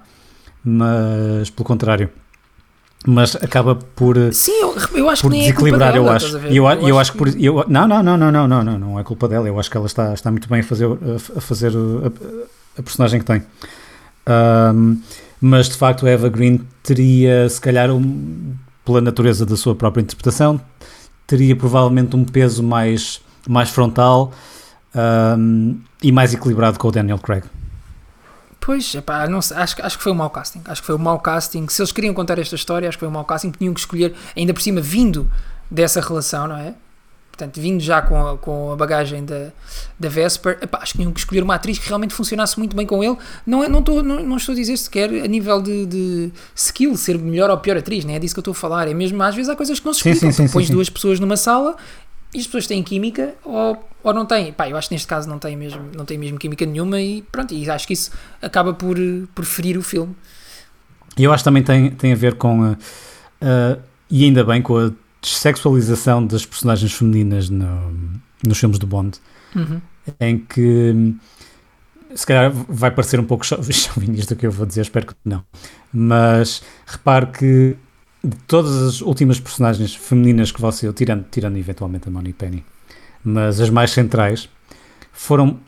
mas 0.63 1.49
pelo 1.49 1.65
contrário. 1.65 2.09
Mas 3.09 3.37
acaba 3.37 3.73
por, 3.73 4.17
Sim, 4.33 4.51
eu, 4.51 4.75
eu 4.93 5.09
acho 5.09 5.21
por 5.21 5.31
que 5.31 5.37
nem 5.37 5.47
é 5.47 5.53
culpa 5.53 5.69
desequilibrar, 5.77 5.93
dela, 5.93 6.05
eu 6.07 6.11
acho. 6.11 6.35
a 6.35 6.39
ver? 6.39 6.51
E 6.51 6.57
eu, 6.57 6.65
eu 6.65 6.99
acho 6.99 7.13
que 7.13 7.17
por, 7.17 7.29
eu, 7.41 7.63
não, 7.69 7.87
não, 7.87 8.03
não, 8.03 8.17
não, 8.17 8.31
não, 8.33 8.47
não, 8.49 8.63
não, 8.65 8.77
não 8.77 8.99
é 8.99 9.03
culpa 9.05 9.29
dela. 9.29 9.47
Eu 9.47 9.57
acho 9.57 9.71
que 9.71 9.77
ela 9.77 9.85
está, 9.85 10.13
está 10.13 10.29
muito 10.29 10.49
bem 10.49 10.59
a 10.59 10.63
fazer, 10.63 10.85
a, 10.85 11.39
fazer 11.39 11.71
a, 11.71 12.79
a 12.79 12.83
personagem 12.83 13.21
que 13.21 13.25
tem. 13.25 13.43
Ahm, 14.25 14.97
mas 15.39 15.69
de 15.69 15.75
facto 15.75 16.05
a 16.05 16.09
Eva 16.09 16.27
Green 16.27 16.59
teria, 16.83 17.47
se 17.47 17.61
calhar, 17.61 17.89
um, 17.91 18.53
pela 18.83 18.99
natureza 18.99 19.45
da 19.45 19.55
sua 19.55 19.73
própria 19.73 20.01
interpretação, 20.01 20.59
teria 21.25 21.55
provavelmente 21.55 22.13
um 22.13 22.25
peso 22.25 22.61
mais, 22.61 23.21
mais 23.47 23.69
frontal 23.69 24.33
ahm, 24.93 25.75
e 26.03 26.11
mais 26.11 26.33
equilibrado 26.33 26.77
com 26.77 26.89
o 26.89 26.91
Daniel 26.91 27.19
Craig. 27.19 27.45
Pois, 28.67 28.93
epá, 28.95 29.25
não 29.29 29.41
sei, 29.41 29.55
acho, 29.55 29.77
que- 29.77 29.81
acho 29.81 29.97
que 29.97 30.03
foi 30.03 30.11
um 30.11 30.15
mau 30.15 30.29
casting. 30.29 30.61
Acho 30.65 30.81
que 30.81 30.85
foi 30.87 30.95
um 30.95 30.97
mau 30.99 31.17
casting. 31.19 31.65
Se 31.69 31.81
eles 31.81 31.93
queriam 31.93 32.13
contar 32.13 32.37
esta 32.37 32.53
história, 32.53 32.89
acho 32.89 32.97
que 32.97 32.99
foi 32.99 33.07
um 33.07 33.11
mau 33.11 33.23
casting. 33.23 33.49
Tinham 33.49 33.73
que 33.73 33.79
escolher, 33.79 34.13
ainda 34.35 34.53
por 34.53 34.61
cima, 34.61 34.81
vindo 34.81 35.25
dessa 35.71 36.01
relação, 36.01 36.49
não 36.49 36.57
é? 36.57 36.73
Portanto, 37.31 37.61
vindo 37.61 37.79
já 37.79 38.01
com 38.01 38.27
a, 38.27 38.37
com 38.37 38.71
a 38.73 38.75
bagagem 38.75 39.23
da, 39.23 39.51
da 39.97 40.09
Vesper, 40.09 40.57
epá, 40.61 40.79
acho 40.81 40.91
que 40.93 40.97
tinham 40.97 41.13
que 41.13 41.19
escolher 41.19 41.43
uma 41.43 41.55
atriz 41.55 41.77
que 41.79 41.87
realmente 41.87 42.13
funcionasse 42.13 42.57
muito 42.59 42.75
bem 42.75 42.85
com 42.85 43.01
ele. 43.01 43.15
Não, 43.45 43.63
é, 43.63 43.69
não, 43.69 43.79
estou, 43.79 44.03
não, 44.03 44.21
não 44.23 44.35
estou 44.37 44.51
a 44.53 44.55
dizer 44.55 44.75
sequer 44.75 45.09
a 45.23 45.27
nível 45.27 45.61
de, 45.61 45.85
de 45.85 46.31
skill, 46.55 46.97
ser 46.97 47.17
melhor 47.17 47.49
ou 47.51 47.57
pior 47.59 47.77
atriz, 47.77 48.03
não 48.03 48.13
é 48.15 48.19
disso 48.19 48.33
que 48.35 48.39
eu 48.39 48.41
estou 48.41 48.51
a 48.53 48.55
falar. 48.55 48.87
É 48.89 48.93
mesmo, 48.93 49.21
às 49.23 49.33
vezes 49.35 49.49
há 49.49 49.55
coisas 49.55 49.79
que 49.79 49.85
não 49.85 49.93
se 49.93 49.99
explicam. 49.99 50.31
sim, 50.31 50.35
sim, 50.35 50.47
Tu 50.47 50.51
pões 50.51 50.65
sim, 50.65 50.67
sim. 50.69 50.73
duas 50.73 50.89
pessoas 50.89 51.19
numa 51.19 51.37
sala 51.37 51.77
e 52.33 52.39
as 52.39 52.45
pessoas 52.45 52.67
têm 52.67 52.83
química 52.83 53.35
ou, 53.43 53.87
ou 54.03 54.13
não 54.13 54.25
têm. 54.25 54.51
Pá, 54.53 54.69
eu 54.69 54.77
acho 54.77 54.89
que 54.89 54.95
neste 54.95 55.07
caso 55.07 55.27
não 55.29 55.39
têm 55.39 55.55
mesmo, 55.55 55.81
não 55.95 56.05
têm 56.05 56.17
mesmo 56.17 56.37
química 56.37 56.65
nenhuma 56.65 56.99
e 57.01 57.21
pronto, 57.31 57.53
e 57.53 57.69
acho 57.69 57.87
que 57.87 57.93
isso 57.93 58.11
acaba 58.41 58.73
por, 58.73 58.97
eh, 58.99 59.23
por 59.33 59.45
ferir 59.45 59.77
o 59.77 59.81
filme. 59.81 60.15
E 61.17 61.23
eu 61.23 61.31
acho 61.33 61.41
que 61.43 61.45
também 61.45 61.63
tem, 61.63 61.89
tem 61.91 62.11
a 62.13 62.15
ver 62.15 62.35
com 62.35 62.63
a, 62.63 62.71
a- 63.41 63.77
e 64.09 64.23
ainda 64.25 64.43
bem 64.43 64.61
com 64.61 64.77
a 64.77 64.91
dessexualização 65.21 66.25
das 66.25 66.45
personagens 66.45 66.93
femininas 66.93 67.49
no- 67.49 68.11
nos 68.45 68.57
filmes 68.59 68.77
do 68.79 68.85
Bond, 68.87 69.17
Uhum. 69.55 69.81
em 70.19 70.37
que 70.37 70.91
hum, 70.95 71.17
se 72.13 72.25
calhar 72.25 72.51
vai 72.51 72.91
parecer 72.91 73.19
um 73.19 73.23
pouco 73.25 73.45
chau- 73.45 73.61
chauvinista 73.71 74.33
o 74.33 74.37
que 74.37 74.45
eu 74.45 74.51
vou 74.51 74.65
dizer, 74.65 74.81
espero 74.81 75.07
que 75.07 75.13
não. 75.25 75.43
Mas 75.91 76.61
repare 76.85 77.25
que 77.27 77.75
de 78.27 78.35
todas 78.47 78.75
as 78.83 79.01
últimas 79.01 79.39
personagens 79.39 79.95
femininas 79.95 80.51
que 80.51 80.59
você, 80.61 80.91
tirando, 80.93 81.25
tirando 81.31 81.57
eventualmente 81.57 82.07
a 82.07 82.11
Moni 82.11 82.33
Penny, 82.33 82.63
mas 83.23 83.59
as 83.61 83.69
mais 83.69 83.91
centrais, 83.91 84.49
foram 85.13 85.59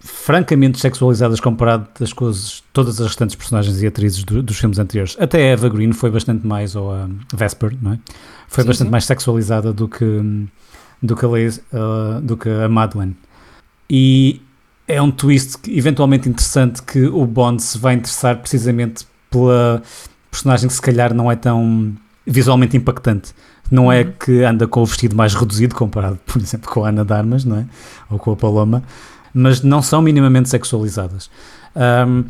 francamente 0.00 0.78
sexualizadas 0.78 1.40
comparadas 1.40 2.12
com 2.12 2.28
as- 2.28 2.62
todas 2.72 3.00
as 3.00 3.08
restantes 3.08 3.34
personagens 3.34 3.82
e 3.82 3.86
atrizes 3.86 4.22
do- 4.24 4.42
dos 4.42 4.56
filmes 4.58 4.78
anteriores. 4.78 5.16
Até 5.18 5.38
a 5.38 5.46
Eva 5.52 5.68
Green 5.68 5.92
foi 5.92 6.10
bastante 6.10 6.46
mais, 6.46 6.76
ou 6.76 6.92
a 6.92 7.08
Vesper, 7.34 7.76
não 7.82 7.92
é? 7.94 7.98
Foi 8.46 8.62
Sim, 8.62 8.68
bastante 8.68 8.86
sim. 8.86 8.92
mais 8.92 9.04
sexualizada 9.04 9.72
do 9.72 9.88
que, 9.88 10.22
do 11.02 11.16
que, 11.16 11.24
a, 11.24 11.28
Liz- 11.28 11.60
uh, 11.72 12.20
do 12.20 12.36
que 12.36 12.48
a 12.48 12.68
Madeleine. 12.68 13.16
E 13.90 14.40
é 14.86 15.02
um 15.02 15.10
twist 15.10 15.58
eventualmente 15.68 16.28
interessante 16.28 16.82
que 16.82 17.06
o 17.06 17.26
Bond 17.26 17.60
se 17.62 17.76
vai 17.78 17.94
interessar 17.94 18.36
precisamente 18.38 19.04
pela 19.30 19.82
personagem 20.36 20.68
que 20.68 20.74
se 20.74 20.82
calhar 20.82 21.14
não 21.14 21.30
é 21.30 21.36
tão 21.36 21.92
visualmente 22.26 22.76
impactante. 22.76 23.32
Não 23.70 23.90
é 23.90 24.02
Uhum. 24.02 24.12
que 24.20 24.42
anda 24.44 24.66
com 24.68 24.82
o 24.82 24.86
vestido 24.86 25.16
mais 25.16 25.34
reduzido 25.34 25.74
comparado, 25.74 26.18
por 26.26 26.40
exemplo, 26.40 26.70
com 26.70 26.84
a 26.84 26.88
Ana 26.88 27.04
de 27.04 27.12
Armas, 27.12 27.44
não 27.44 27.56
é? 27.58 27.66
Ou 28.10 28.18
com 28.18 28.32
a 28.32 28.36
Paloma, 28.36 28.82
mas 29.34 29.62
não 29.62 29.82
são 29.82 30.00
minimamente 30.02 30.48
sexualizadas. 30.48 31.28
Ahm, 31.74 32.24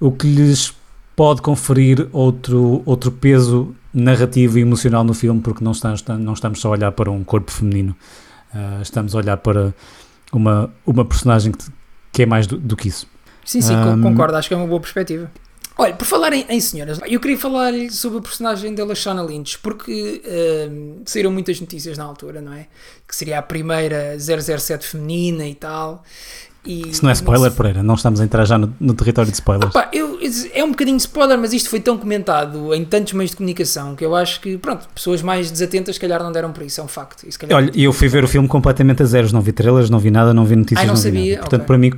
o 0.00 0.10
que 0.12 0.26
lhes 0.26 0.72
pode 1.14 1.42
conferir 1.42 2.08
outro, 2.12 2.82
outro 2.86 3.10
peso 3.10 3.74
narrativo 3.92 4.58
e 4.58 4.62
emocional 4.62 5.02
no 5.04 5.12
filme, 5.14 5.40
porque 5.40 5.62
não 5.64 5.72
estamos, 5.72 6.04
não 6.20 6.32
estamos 6.32 6.60
só 6.60 6.68
a 6.68 6.70
olhar 6.72 6.92
para 6.92 7.10
um 7.10 7.22
corpo 7.24 7.50
feminino, 7.50 7.94
Ah, 8.54 8.78
estamos 8.80 9.14
a 9.14 9.18
olhar 9.18 9.36
para 9.36 9.74
uma, 10.32 10.70
uma 10.86 11.04
personagem 11.04 11.52
que, 11.52 11.64
que 12.12 12.22
é 12.22 12.26
mais 12.26 12.46
do, 12.46 12.56
do 12.56 12.74
que 12.76 12.88
isso. 12.88 13.06
Sim, 13.44 13.60
sim, 13.60 13.74
Um, 13.76 14.00
concordo, 14.02 14.36
acho 14.36 14.48
que 14.48 14.54
é 14.54 14.56
uma 14.56 14.66
boa 14.66 14.80
perspectiva. 14.80 15.30
Olha, 15.80 15.94
por 15.94 16.04
falar 16.04 16.32
em, 16.32 16.44
em 16.48 16.60
senhoras, 16.60 16.98
eu 17.06 17.20
queria 17.20 17.38
falar 17.38 17.72
sobre 17.90 18.18
a 18.18 18.20
personagem 18.20 18.74
da 18.74 18.84
Lashana 18.84 19.22
Lynch, 19.22 19.58
porque 19.60 20.20
ehm, 20.24 21.02
saíram 21.06 21.30
muitas 21.30 21.60
notícias 21.60 21.96
na 21.96 22.02
altura, 22.02 22.40
não 22.40 22.52
é? 22.52 22.66
Que 23.06 23.14
seria 23.14 23.38
a 23.38 23.42
primeira 23.42 24.16
007 24.18 24.84
feminina 24.84 25.46
e 25.46 25.54
tal. 25.54 26.02
E 26.66 26.88
Isso 26.88 27.02
não 27.04 27.10
é 27.10 27.12
spoiler, 27.14 27.52
Pereira, 27.52 27.82
não 27.82 27.94
estamos 27.94 28.20
a 28.20 28.24
entrar 28.24 28.44
já 28.44 28.58
no, 28.58 28.74
no 28.80 28.92
território 28.92 29.30
de 29.30 29.36
spoilers. 29.36 29.72
Pá, 29.72 29.88
eu, 29.92 30.18
é 30.52 30.64
um 30.64 30.70
bocadinho 30.70 30.96
spoiler, 30.96 31.38
mas 31.38 31.52
isto 31.52 31.70
foi 31.70 31.78
tão 31.78 31.96
comentado 31.96 32.74
em 32.74 32.84
tantos 32.84 33.12
meios 33.12 33.30
de 33.30 33.36
comunicação 33.36 33.94
que 33.94 34.04
eu 34.04 34.16
acho 34.16 34.40
que, 34.40 34.58
pronto, 34.58 34.88
pessoas 34.92 35.22
mais 35.22 35.48
desatentas, 35.48 35.94
se 35.94 36.00
calhar, 36.00 36.20
não 36.22 36.32
deram 36.32 36.52
por 36.52 36.64
isso, 36.64 36.80
é 36.80 36.84
um 36.84 36.88
facto. 36.88 37.22
E 37.24 37.30
calhar- 37.38 37.56
Olha, 37.56 37.70
eu 37.74 37.92
fui 37.92 38.08
ver 38.08 38.24
o 38.24 38.28
filme 38.28 38.48
completamente 38.48 39.00
a 39.02 39.06
zeros, 39.06 39.32
não 39.32 39.40
vi 39.40 39.52
trailers, 39.52 39.88
não 39.88 40.00
vi 40.00 40.10
nada, 40.10 40.34
não 40.34 40.44
vi 40.44 40.56
notícias, 40.56 40.80
Ai, 40.80 40.86
não 40.88 40.96
vi 40.96 41.00
sabia, 41.02 41.30
nada. 41.36 41.40
Portanto, 41.42 41.60
ok. 41.60 41.66
para 41.68 41.78
mim, 41.78 41.92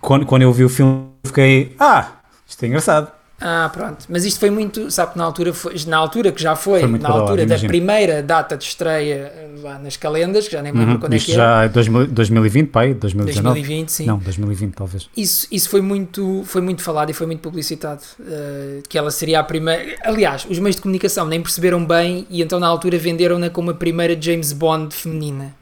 quando, 0.00 0.24
quando 0.24 0.42
eu 0.42 0.52
vi 0.52 0.64
o 0.64 0.68
filme, 0.68 1.08
fiquei, 1.24 1.74
ah, 1.78 2.12
isto 2.46 2.62
é 2.62 2.68
engraçado. 2.68 3.15
Ah, 3.38 3.68
pronto. 3.70 4.06
Mas 4.08 4.24
isto 4.24 4.40
foi 4.40 4.48
muito, 4.48 4.90
sabe 4.90 5.12
que 5.12 5.18
na 5.18 5.24
altura, 5.24 5.52
foi, 5.52 5.74
na 5.86 5.98
altura 5.98 6.32
que 6.32 6.40
já 6.40 6.56
foi, 6.56 6.80
Foi 6.80 6.88
na 6.98 7.08
altura 7.10 7.36
da 7.36 7.42
imagino. 7.42 7.68
primeira 7.68 8.22
data 8.22 8.56
de 8.56 8.64
estreia 8.64 9.14
eh, 9.34 9.48
lá 9.62 9.78
nas 9.78 9.94
calendas, 9.96 10.46
que 10.46 10.52
já 10.52 10.62
nem 10.62 10.72
me 10.72 10.78
lembro 10.78 10.94
Uhum, 10.94 11.00
quando 11.00 11.12
é 11.12 11.16
Isto 11.16 11.26
que 11.26 11.32
era, 11.32 11.42
já 11.42 11.64
é 11.64 11.68
2000 11.68 12.06
2020, 12.06 12.70
pai, 12.70 12.94
2019. 12.94 13.60
2020, 13.60 13.88
sim. 13.90 14.06
Não, 14.06 14.16
2020 14.18 14.74
talvez. 14.74 15.10
Isso, 15.14 15.46
isso 15.52 15.68
foi, 15.68 15.82
muito, 15.82 16.44
foi 16.46 16.62
muito 16.62 16.80
falado 16.82 17.10
e 17.10 17.12
foi 17.12 17.26
muito 17.26 17.40
publicitado, 17.40 18.00
eh, 18.26 18.80
que 18.88 18.96
ela 18.96 19.10
seria 19.10 19.40
a 19.40 19.44
primeira... 19.44 19.96
Aliás, 20.04 20.46
os 20.48 20.58
meios 20.58 20.76
de 20.76 20.80
comunicação 20.82 21.26
nem 21.26 21.42
perceberam 21.42 21.84
bem 21.84 22.26
e 22.30 22.40
então 22.40 22.58
na 22.58 22.66
altura 22.66 22.96
venderam-na 22.98 23.50
como 23.50 23.70
a 23.70 23.74
primeira 23.74 24.18
James 24.18 24.52
Bond 24.54 24.94
feminina, 24.94 25.54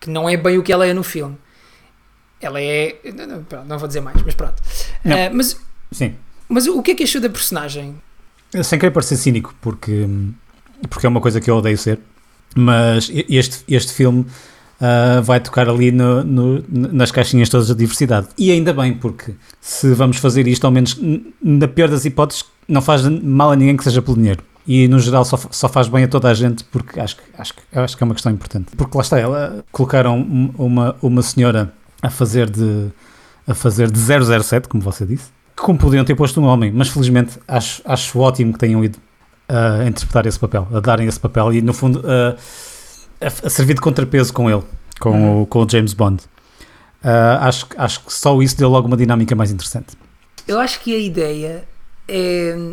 que 0.00 0.10
não 0.10 0.28
é 0.28 0.36
bem 0.36 0.58
o 0.58 0.64
que 0.64 0.72
ela 0.72 0.84
é 0.84 0.92
no 0.92 1.04
filme. 1.04 1.36
Ela 2.40 2.60
é... 2.60 2.96
Não, 3.16 3.26
não, 3.26 3.44
pronto, 3.44 3.66
não 3.68 3.78
vou 3.78 3.86
dizer 3.86 4.00
mais, 4.00 4.20
mas 4.20 4.34
pronto. 4.34 4.60
Ah, 5.04 5.30
mas, 5.32 5.56
Sim. 5.92 6.16
Mas 6.48 6.66
o 6.66 6.82
que 6.82 6.92
é 6.92 6.94
que 6.94 7.04
achou 7.04 7.20
da 7.20 7.28
personagem? 7.28 7.94
Sem 8.62 8.78
querer 8.78 8.92
parecer 8.92 9.16
cínico, 9.16 9.54
porque, 9.60 10.06
porque 10.88 11.06
é 11.06 11.08
uma 11.08 11.20
coisa 11.20 11.40
que 11.40 11.50
eu 11.50 11.56
odeio 11.56 11.76
ser, 11.78 11.98
mas 12.54 13.10
este, 13.28 13.64
este 13.68 13.92
filme 13.92 14.24
ah, 14.80 15.20
vai 15.22 15.40
tocar 15.40 15.68
ali 15.68 15.90
no- 15.90 16.22
no- 16.22 16.64
nas 16.68 17.10
caixinhas 17.10 17.48
todas 17.48 17.68
da 17.68 17.74
diversidade. 17.74 18.28
E 18.38 18.50
ainda 18.52 18.72
bem, 18.72 18.94
porque 18.94 19.34
se 19.60 19.92
vamos 19.94 20.18
fazer 20.18 20.46
isto, 20.46 20.64
ao 20.64 20.70
menos 20.70 20.98
na 21.42 21.66
pior 21.68 21.88
das 21.88 22.04
hipóteses, 22.04 22.44
não 22.68 22.80
faz 22.82 23.02
mal 23.08 23.50
a 23.52 23.56
ninguém 23.56 23.76
que 23.76 23.84
seja 23.84 24.00
pelo 24.02 24.16
dinheiro. 24.16 24.42
E 24.66 24.88
no 24.88 24.98
geral 24.98 25.24
só, 25.24 25.38
só 25.50 25.68
faz 25.68 25.88
bem 25.88 26.04
a 26.04 26.08
toda 26.08 26.28
a 26.30 26.34
gente, 26.34 26.64
porque 26.64 26.98
acho, 27.00 27.16
que- 27.16 27.22
acho, 27.36 27.52
acho 27.72 27.96
que 27.96 28.02
é 28.02 28.06
uma 28.06 28.14
questão 28.14 28.32
importante. 28.32 28.68
Porque 28.76 28.96
lá 28.96 29.02
está, 29.02 29.18
ela 29.18 29.64
colocaram 29.72 30.18
um- 30.18 30.52
uma, 30.56 30.96
uma 31.02 31.22
senhora 31.22 31.72
a 32.00 32.08
fazer 32.10 32.48
de 32.50 32.86
a 33.46 33.52
fazer 33.54 33.90
de 33.90 33.98
007, 33.98 34.68
como 34.68 34.82
você 34.82 35.04
disse, 35.04 35.26
como 35.56 35.78
podiam 35.78 36.04
ter 36.04 36.14
posto 36.14 36.40
um 36.40 36.44
homem, 36.44 36.70
mas 36.72 36.88
felizmente 36.88 37.38
acho, 37.46 37.80
acho 37.84 38.18
ótimo 38.18 38.52
que 38.52 38.58
tenham 38.58 38.84
ido 38.84 38.98
a 39.48 39.86
interpretar 39.86 40.26
esse 40.26 40.38
papel, 40.38 40.66
a 40.72 40.80
darem 40.80 41.06
esse 41.06 41.20
papel 41.20 41.52
e 41.52 41.62
no 41.62 41.72
fundo 41.72 42.02
a, 42.06 42.36
a, 43.24 43.46
a 43.46 43.50
servir 43.50 43.74
de 43.74 43.80
contrapeso 43.80 44.32
com 44.32 44.50
ele, 44.50 44.62
com, 45.00 45.42
o, 45.42 45.46
com 45.46 45.64
o 45.64 45.68
James 45.68 45.92
Bond. 45.92 46.22
Ah, 47.02 47.46
acho, 47.48 47.66
que- 47.66 47.76
acho 47.78 48.00
que 48.00 48.12
só 48.12 48.40
isso 48.40 48.56
deu 48.56 48.68
logo 48.68 48.86
uma 48.88 48.96
dinâmica 48.96 49.34
mais 49.36 49.50
interessante. 49.50 49.88
Eu 50.48 50.58
acho 50.58 50.80
que 50.80 50.94
a 50.94 50.98
ideia 50.98 51.64
é, 52.08 52.72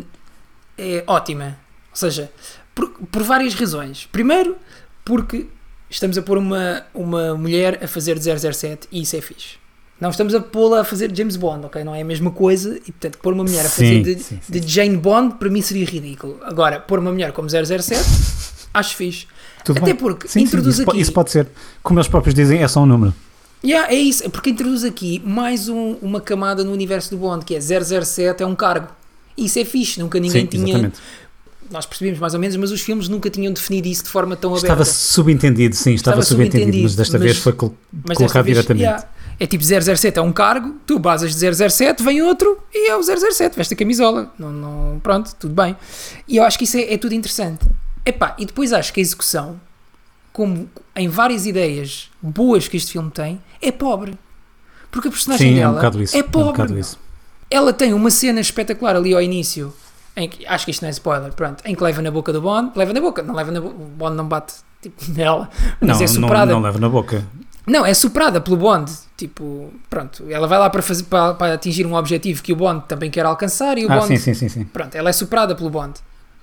é 0.78 1.04
ótima. 1.08 1.58
Ou 1.91 1.96
seja, 1.96 2.32
por, 2.74 2.89
por 2.89 3.24
várias 3.24 3.54
razões. 3.54 4.08
Primeiro, 4.12 4.56
porque 5.04 5.48
estamos 5.89 6.17
a 6.17 6.22
pôr 6.22 6.38
uma, 6.38 6.84
uma 6.94 7.36
mulher 7.36 7.84
a 7.84 7.88
fazer 7.88 8.17
de 8.17 8.24
007 8.54 8.88
e 8.91 9.02
isso 9.02 9.15
é 9.17 9.22
fixe. 9.22 9.56
Não 10.01 10.09
estamos 10.09 10.33
a 10.33 10.39
pô-la 10.41 10.81
a 10.81 10.83
fazer 10.83 11.15
James 11.15 11.35
Bond, 11.35 11.67
ok? 11.67 11.83
Não 11.83 11.93
é 11.93 12.01
a 12.01 12.05
mesma 12.05 12.31
coisa 12.31 12.75
e, 12.77 12.91
portanto, 12.91 13.19
pôr 13.19 13.33
uma 13.33 13.43
mulher 13.43 13.65
a 13.65 13.69
fazer 13.69 13.85
Sim, 13.97 14.01
de, 14.01 14.15
sim, 14.19 14.39
sim. 14.41 14.59
de 14.59 14.67
Jane 14.67 14.97
Bond 14.97 15.35
para 15.35 15.47
mim 15.47 15.61
seria 15.61 15.85
ridículo. 15.85 16.39
Agora, 16.43 16.79
pôr 16.79 16.97
uma 16.97 17.11
mulher 17.11 17.31
como 17.31 17.47
007, 17.47 18.01
acho 18.73 18.95
fixe. 18.95 19.27
Tudo 19.63 19.77
Até 19.77 19.85
bem. 19.93 19.95
porque 19.95 20.27
introduz 20.39 20.79
isso, 20.79 20.89
aqui- 20.89 20.99
isso 20.99 21.13
pode 21.13 21.29
ser, 21.29 21.47
como 21.83 21.99
eles 21.99 22.07
próprios 22.07 22.33
dizem, 22.33 22.63
é 22.63 22.67
só 22.67 22.81
um 22.81 22.85
número. 22.87 23.13
Yeah, 23.63 23.93
é 23.93 23.95
isso, 23.95 24.23
é 24.25 24.29
porque 24.29 24.49
introduz 24.49 24.83
aqui 24.83 25.21
mais 25.23 25.69
um- 25.69 25.95
uma 26.01 26.19
camada 26.19 26.63
no 26.63 26.71
universo 26.71 27.11
do 27.11 27.17
Bond, 27.17 27.45
que 27.45 27.53
é 27.53 27.59
007 27.61 28.41
é 28.41 28.45
um 28.45 28.55
cargo. 28.55 28.87
Isso 29.37 29.59
é 29.59 29.65
fixe, 29.65 29.99
nunca 29.99 30.19
ninguém 30.19 30.47
tinha. 30.47 30.63
exatamente. 30.67 30.97
Nós 31.69 31.85
percebemos 31.85 32.19
mais 32.19 32.33
ou 32.33 32.39
menos, 32.39 32.57
mas 32.57 32.71
os 32.71 32.81
filmes 32.81 33.07
nunca 33.07 33.29
tinham 33.29 33.53
definido 33.53 33.87
isso 33.87 34.03
de 34.03 34.09
forma 34.09 34.35
tão 34.35 34.55
Estava 34.55 34.73
aberta. 34.73 34.91
subentendido, 34.91 35.75
sim, 35.75 35.93
estava, 35.93 36.19
Estava 36.19 36.23
subentendido, 36.23 36.81
mas 36.83 36.95
desta 36.95 37.19
mas- 37.19 37.23
vez 37.23 37.37
foi 37.37 37.53
colocado 37.53 38.45
diretamente. 38.45 38.83
yeah, 38.83 39.07
é 39.43 39.47
tipo 39.47 39.63
007 39.63 40.19
é 40.19 40.21
um 40.21 40.32
cargo, 40.32 40.75
tu 40.86 40.99
basas 40.99 41.34
de 41.36 41.69
007, 41.69 42.04
vem 42.04 42.21
outro 42.21 42.60
e 42.71 42.91
é 42.91 42.95
o 42.95 43.01
007, 43.01 43.56
veste 43.58 43.73
a 43.73 43.77
camisola. 43.77 44.32
Não, 44.38 44.51
não, 44.51 44.99
pronto, 44.99 45.34
tudo 45.39 45.56
bem. 45.56 45.75
E 46.27 46.38
eu 46.38 46.43
acho 46.43 46.60
que 46.60 46.65
isso 46.65 46.77
é, 46.77 46.93
é 46.93 46.97
tudo 46.97 47.15
interessante. 47.15 47.65
Epá, 48.06 48.36
e 48.38 48.45
depois 48.45 48.71
acho 48.71 48.93
que 48.93 48.99
a 48.99 49.01
execução, 49.01 49.60
como 50.32 50.69
em 50.95 51.08
várias 51.08 51.47
ideias 51.47 52.12
boas 52.21 52.67
que 52.67 52.77
este 52.77 52.91
filme 52.91 53.10
tem, 53.10 53.41
é 53.60 53.71
pobre. 53.71 54.13
Porque 54.91 55.08
a 55.08 55.12
personagem 55.12 55.47
Sim, 55.54 55.56
é 55.56 55.60
dela 55.62 55.71
um 55.71 55.75
bocado 55.75 56.04
isso. 56.04 56.15
é 56.15 56.19
um 56.19 56.23
pobre. 56.23 56.67
meu. 56.73 56.77
isso. 56.80 56.99
Ela 57.49 57.73
tem 57.73 57.93
uma 57.93 58.12
cena 58.12 58.39
espetacular 58.41 58.95
ali 58.95 59.12
ao 59.15 59.23
início, 59.23 59.73
em 60.15 60.30
que, 60.30 60.45
acho 60.45 60.65
que 60.65 60.71
isto 60.71 60.84
não 60.84 60.88
é 60.89 60.91
spoiler, 60.91 61.34
pronto, 61.34 61.63
em 61.65 61.73
que 61.73 61.84
leva 61.84 61.99
na 62.04 62.12
boca 62.12 62.32
do 62.32 62.41
Bond, 62.41 62.73
leva 62.75 62.93
na 62.93 63.01
boca, 63.01 63.23
não 63.23 63.34
leva 63.34 63.51
na 63.51 63.60
boca, 63.60 63.75
o 63.75 63.86
Bond 63.88 64.15
não 64.15 64.27
bate 64.27 64.54
tipo, 64.82 65.01
nela, 65.12 65.49
mas 65.80 65.89
Não, 65.89 65.95
é 65.95 65.99
não, 66.01 66.08
superada. 66.08 66.51
não 66.51 66.62
leva 66.62 66.77
na 66.80 66.89
boca. 66.89 67.25
Não, 67.71 67.86
é 67.86 67.93
superada 67.93 68.41
pelo 68.41 68.57
Bond. 68.57 68.91
Tipo, 69.15 69.71
pronto, 69.89 70.25
ela 70.29 70.45
vai 70.45 70.60
lá 70.60 70.69
para, 70.69 70.81
fazer, 70.81 71.03
para, 71.03 71.34
para 71.36 71.53
atingir 71.53 71.86
um 71.86 71.93
objetivo 71.95 72.43
que 72.43 72.51
o 72.51 72.55
Bond 72.55 72.84
também 72.86 73.10
quer 73.10 73.25
alcançar 73.25 73.77
e 73.77 73.86
o 73.86 73.91
Ah, 73.91 73.95
Bond. 73.99 74.07
sim, 74.07 74.17
sim, 74.17 74.34
sim, 74.34 74.49
sim. 74.49 74.63
Pronto, 74.65 74.93
ela 74.95 75.10
é 75.10 75.13
superada 75.13 75.55
pelo 75.55 75.69
Bond. 75.69 75.93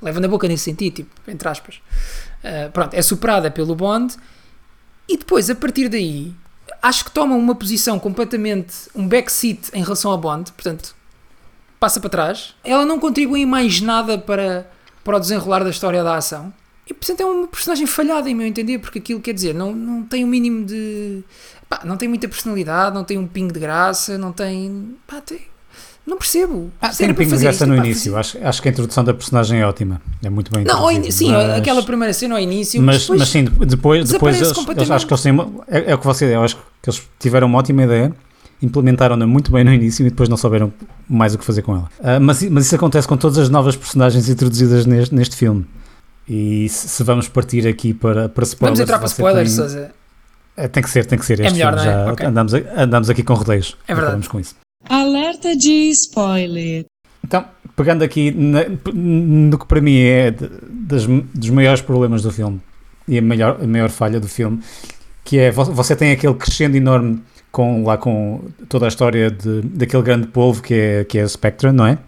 Leva 0.00 0.20
na 0.20 0.28
boca 0.28 0.48
nesse 0.48 0.64
sentido, 0.64 0.94
tipo, 0.94 1.10
entre 1.30 1.46
aspas. 1.46 1.80
Ah, 2.42 2.70
pronto, 2.72 2.94
é 2.94 3.02
superada 3.02 3.50
pelo 3.50 3.74
Bond 3.74 4.16
e 5.06 5.18
depois, 5.18 5.50
a 5.50 5.54
partir 5.54 5.88
daí, 5.90 6.32
acho 6.80 7.04
que 7.04 7.10
toma 7.10 7.34
uma 7.34 7.54
posição 7.54 7.98
completamente. 7.98 8.74
um 8.94 9.06
backseat 9.06 9.70
em 9.74 9.82
relação 9.82 10.10
ao 10.10 10.16
Bond, 10.16 10.50
portanto, 10.52 10.94
passa 11.78 12.00
para 12.00 12.08
trás. 12.08 12.54
Ela 12.64 12.86
não 12.86 12.98
contribui 12.98 13.44
mais 13.44 13.82
nada 13.82 14.16
para, 14.16 14.66
para 15.04 15.16
o 15.18 15.20
desenrolar 15.20 15.62
da 15.62 15.70
história 15.70 16.02
da 16.02 16.16
ação. 16.16 16.50
E, 16.88 16.94
portanto, 16.94 17.20
é 17.20 17.24
uma 17.26 17.46
personagem 17.46 17.86
falhada, 17.86 18.30
em 18.30 18.34
meu 18.34 18.46
entender, 18.46 18.78
porque 18.78 18.98
aquilo 18.98 19.20
quer 19.20 19.34
dizer, 19.34 19.54
não, 19.54 19.74
não 19.74 20.02
tem 20.02 20.24
o 20.24 20.26
mínimo 20.26 20.64
de. 20.64 21.22
pá, 21.68 21.82
não 21.84 21.96
tem 21.98 22.08
muita 22.08 22.26
personalidade, 22.28 22.94
não 22.94 23.04
tem 23.04 23.18
um 23.18 23.26
pingo 23.26 23.52
de 23.52 23.60
graça, 23.60 24.16
não 24.16 24.32
tem. 24.32 24.94
pá, 25.06 25.20
tem- 25.20 25.42
não 26.06 26.16
percebo. 26.16 26.70
Ah, 26.80 26.88
tem 26.88 27.10
um 27.10 27.14
pingo 27.14 27.24
de 27.24 27.30
fazer 27.32 27.42
graça 27.44 27.66
no 27.66 27.76
pá, 27.76 27.84
início. 27.84 28.16
Acho, 28.16 28.38
acho 28.42 28.62
que 28.62 28.68
a 28.68 28.70
introdução 28.70 29.04
da 29.04 29.12
personagem 29.12 29.60
é 29.60 29.66
ótima. 29.66 30.00
É 30.24 30.30
muito 30.30 30.50
bem 30.50 30.64
Não, 30.64 30.90
in- 30.90 31.10
sim, 31.10 31.30
mas- 31.30 31.58
aquela 31.58 31.82
primeira 31.82 32.14
cena 32.14 32.36
ao 32.36 32.40
início, 32.40 32.80
Mas, 32.80 33.02
depois, 33.02 33.18
mas 33.20 33.28
sim, 33.28 33.44
depois, 33.44 34.08
depois 34.08 34.36
eles, 34.40 34.56
eles- 34.56 34.90
acho 34.90 35.06
que 35.06 35.12
eles 35.12 35.22
têm 35.22 35.32
uma, 35.32 35.50
é, 35.68 35.90
é 35.90 35.94
o 35.94 35.98
que 35.98 36.06
você 36.06 36.34
eu 36.34 36.42
acho 36.42 36.56
que 36.56 36.88
eles 36.88 37.02
tiveram 37.18 37.46
uma 37.46 37.58
ótima 37.58 37.82
ideia, 37.82 38.14
implementaram-na 38.62 39.26
muito 39.26 39.52
bem 39.52 39.62
no 39.62 39.72
início 39.72 40.06
e 40.06 40.08
depois 40.08 40.30
não 40.30 40.38
souberam 40.38 40.72
mais 41.06 41.34
o 41.34 41.38
que 41.38 41.44
fazer 41.44 41.60
com 41.60 41.74
ela. 41.74 41.90
Ah, 42.02 42.18
mas, 42.18 42.42
mas 42.44 42.64
isso 42.64 42.74
acontece 42.74 43.06
com 43.06 43.16
todas 43.18 43.36
as 43.36 43.50
novas 43.50 43.76
personagens 43.76 44.30
introduzidas 44.30 44.86
neste, 44.86 45.14
neste 45.14 45.36
filme. 45.36 45.66
E 46.28 46.68
se, 46.68 46.88
se 46.88 47.02
vamos 47.04 47.28
partir 47.28 47.66
aqui 47.66 47.94
para, 47.94 48.28
para 48.28 48.44
spoilers. 48.44 48.78
vamos 48.78 48.80
entrar 48.80 48.98
para 48.98 49.06
spoilers, 49.08 49.48
tem- 49.48 49.56
Sousa. 49.56 49.90
É, 50.56 50.66
tem 50.68 50.82
que 50.82 50.90
ser, 50.90 51.06
tem 51.06 51.18
que 51.18 51.24
ser. 51.24 51.40
É 51.40 51.44
Este 51.46 51.54
melhor, 51.54 51.74
filme 51.78 51.86
não 51.86 51.92
é? 52.02 52.04
já 52.06 52.12
Ok. 52.12 52.26
andamos, 52.26 52.54
a- 52.54 52.62
andamos 52.76 53.08
aqui 53.10 53.22
com 53.22 53.34
rodeios. 53.34 53.76
É 53.86 53.94
verdade. 53.94 54.04
Acabamos 54.06 54.28
com 54.28 54.40
isso. 54.40 54.56
Alerta 54.88 55.56
de 55.56 55.90
spoiler. 55.90 56.84
Então, 57.24 57.44
pegando 57.76 58.02
aqui 58.02 58.30
na- 58.32 58.64
no 58.92 59.58
que 59.58 59.66
para 59.66 59.80
mim 59.80 59.96
é 59.98 60.30
das- 60.30 61.06
dos 61.06 61.50
maiores 61.50 61.80
problemas 61.80 62.22
do 62.22 62.30
filme 62.32 62.60
e 63.06 63.18
a 63.18 63.22
maior, 63.22 63.58
a 63.62 63.66
maior 63.66 63.88
falha 63.88 64.18
do 64.20 64.28
filme, 64.28 64.60
que 65.24 65.38
é 65.38 65.50
vo- 65.50 65.64
você 65.72 65.94
tem 65.96 66.10
aquele 66.12 66.34
crescendo 66.34 66.76
enorme 66.76 67.22
com, 67.52 67.84
lá 67.84 67.96
com 67.96 68.42
toda 68.68 68.84
a 68.86 68.88
história 68.88 69.30
de, 69.30 69.62
daquele 69.62 70.02
grande 70.02 70.26
povo 70.26 70.62
que 70.62 70.74
é, 70.74 71.04
que 71.04 71.18
é 71.18 71.22
a 71.22 71.28
Spectre, 71.28 71.70
não 71.72 71.86
é? 71.86 71.98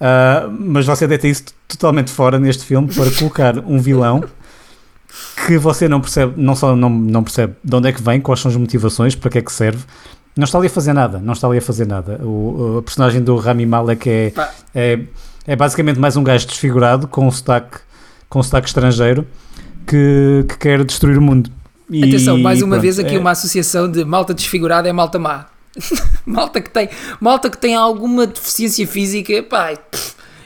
Ah, 0.00 0.48
mas 0.58 0.86
você 0.86 1.06
deita 1.06 1.26
isso 1.26 1.44
totalmente 1.68 2.10
fora 2.10 2.38
neste 2.38 2.64
filme 2.64 2.92
para 2.92 3.10
colocar 3.12 3.58
um 3.60 3.78
vilão 3.78 4.24
que 5.46 5.56
você 5.58 5.88
não 5.88 6.00
percebe, 6.00 6.34
não 6.36 6.54
só 6.54 6.74
não, 6.76 6.90
não 6.90 7.22
percebe 7.22 7.54
de 7.64 7.74
onde 7.74 7.88
é 7.88 7.92
que 7.92 8.02
vem, 8.02 8.20
quais 8.20 8.40
são 8.40 8.50
as 8.50 8.56
motivações, 8.56 9.14
para 9.14 9.30
que 9.30 9.38
é 9.38 9.42
que 9.42 9.52
serve. 9.52 9.82
Não 10.36 10.44
está 10.44 10.58
ali 10.58 10.66
a 10.66 10.70
fazer 10.70 10.92
nada, 10.92 11.18
não 11.18 11.32
está 11.32 11.46
ali 11.48 11.58
a 11.58 11.62
fazer 11.62 11.86
nada. 11.86 12.20
O, 12.22 12.78
a 12.78 12.82
personagem 12.82 13.22
do 13.22 13.36
Rami 13.36 13.64
Malek 13.64 14.08
é, 14.10 14.32
é, 14.74 14.98
é 15.46 15.56
basicamente 15.56 15.98
mais 15.98 16.14
um 16.16 16.22
gajo 16.22 16.46
desfigurado 16.46 17.08
com 17.08 17.26
um 17.26 17.30
sotaque, 17.30 17.78
com 18.28 18.40
um 18.40 18.42
sotaque 18.42 18.66
estrangeiro 18.68 19.26
que, 19.86 20.44
que 20.48 20.58
quer 20.58 20.84
destruir 20.84 21.16
o 21.16 21.22
mundo. 21.22 21.50
E- 21.88 22.04
Atenção, 22.04 22.36
mais 22.38 22.60
uma 22.60 22.70
pronto, 22.70 22.82
vez 22.82 22.98
aqui 22.98 23.14
é- 23.14 23.18
uma 23.18 23.30
associação 23.30 23.90
de 23.90 24.04
malta 24.04 24.34
desfigurada 24.34 24.86
é 24.88 24.92
malta 24.92 25.18
má. 25.18 25.46
malta, 26.26 26.60
que 26.60 26.70
tem, 26.70 26.88
malta 27.20 27.50
que 27.50 27.58
tem 27.58 27.74
alguma 27.74 28.26
deficiência 28.26 28.86
física, 28.86 29.42
pá, 29.42 29.76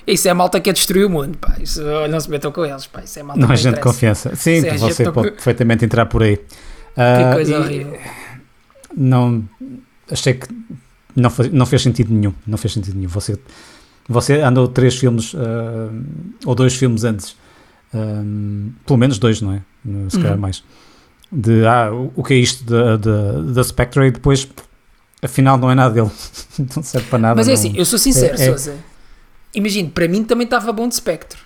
isso 0.06 0.28
é 0.28 0.34
malta 0.34 0.58
que 0.58 0.64
quer 0.64 0.72
destruir 0.72 1.06
o 1.06 1.10
mundo, 1.10 1.38
pá, 1.38 1.56
isso, 1.60 1.80
não 2.10 2.18
se 2.20 2.28
metam 2.30 2.50
com 2.52 2.64
eles, 2.64 2.86
pá, 2.86 3.02
isso 3.02 3.18
é 3.18 3.22
malta 3.22 3.40
Não 3.46 3.52
é 3.52 3.56
gente 3.56 3.74
de 3.76 3.80
confiança. 3.80 4.34
Sim, 4.36 4.58
é 4.58 4.60
gente 4.76 4.78
você 4.80 5.04
de 5.04 5.10
pode 5.12 5.28
confi- 5.28 5.30
perfeitamente 5.36 5.84
entrar 5.84 6.06
por 6.06 6.22
aí. 6.22 6.36
Que 6.36 6.44
Ah, 6.96 7.30
coisa 7.34 7.52
e- 7.54 7.56
horrível. 7.58 7.98
não 8.96 9.44
achei 10.10 10.34
que 10.34 10.48
não, 11.14 11.30
faz- 11.30 11.52
não 11.52 11.64
fez 11.66 11.82
sentido 11.82 12.12
nenhum 12.12 12.32
não 12.46 12.58
fez 12.58 12.72
sentido 12.74 12.96
nenhum 12.96 13.08
você 13.08 13.38
você 14.08 14.40
andou 14.40 14.66
três 14.66 14.96
filmes 14.96 15.32
ah, 15.36 15.88
ou 16.44 16.54
dois 16.54 16.74
filmes 16.74 17.04
antes 17.04 17.36
ah, 17.94 18.22
pelo 18.84 18.98
menos 18.98 19.18
dois 19.18 19.40
não 19.40 19.52
é 19.52 19.60
se 20.08 20.16
calhar 20.18 20.34
Uhum. 20.34 20.40
mais 20.40 20.62
de 21.32 21.64
ah, 21.64 21.90
o, 21.92 22.12
o 22.16 22.24
que 22.24 22.34
é 22.34 22.36
isto 22.38 22.64
da 22.64 23.62
Spectre 23.62 24.06
e 24.06 24.10
depois 24.10 24.48
afinal 25.22 25.59
não 25.59 25.70
é 25.70 25.74
nada 25.74 25.94
dele 25.94 26.11
não 26.76 26.83
serve 26.83 27.06
para 27.09 27.18
nada 27.18 27.35
Mas 27.37 27.46
é 27.48 27.50
não- 27.52 27.54
assim, 27.59 27.72
eu 27.76 27.85
sou 27.85 27.98
sincero, 27.98 28.37
é- 28.38 28.42
é- 28.42 28.46
Sousa. 28.48 28.74
Imagino, 29.54 29.90
para 29.90 30.06
mim 30.06 30.22
também 30.24 30.44
estava 30.44 30.72
bom 30.72 30.87
de 30.87 30.94
espectro. 30.94 31.38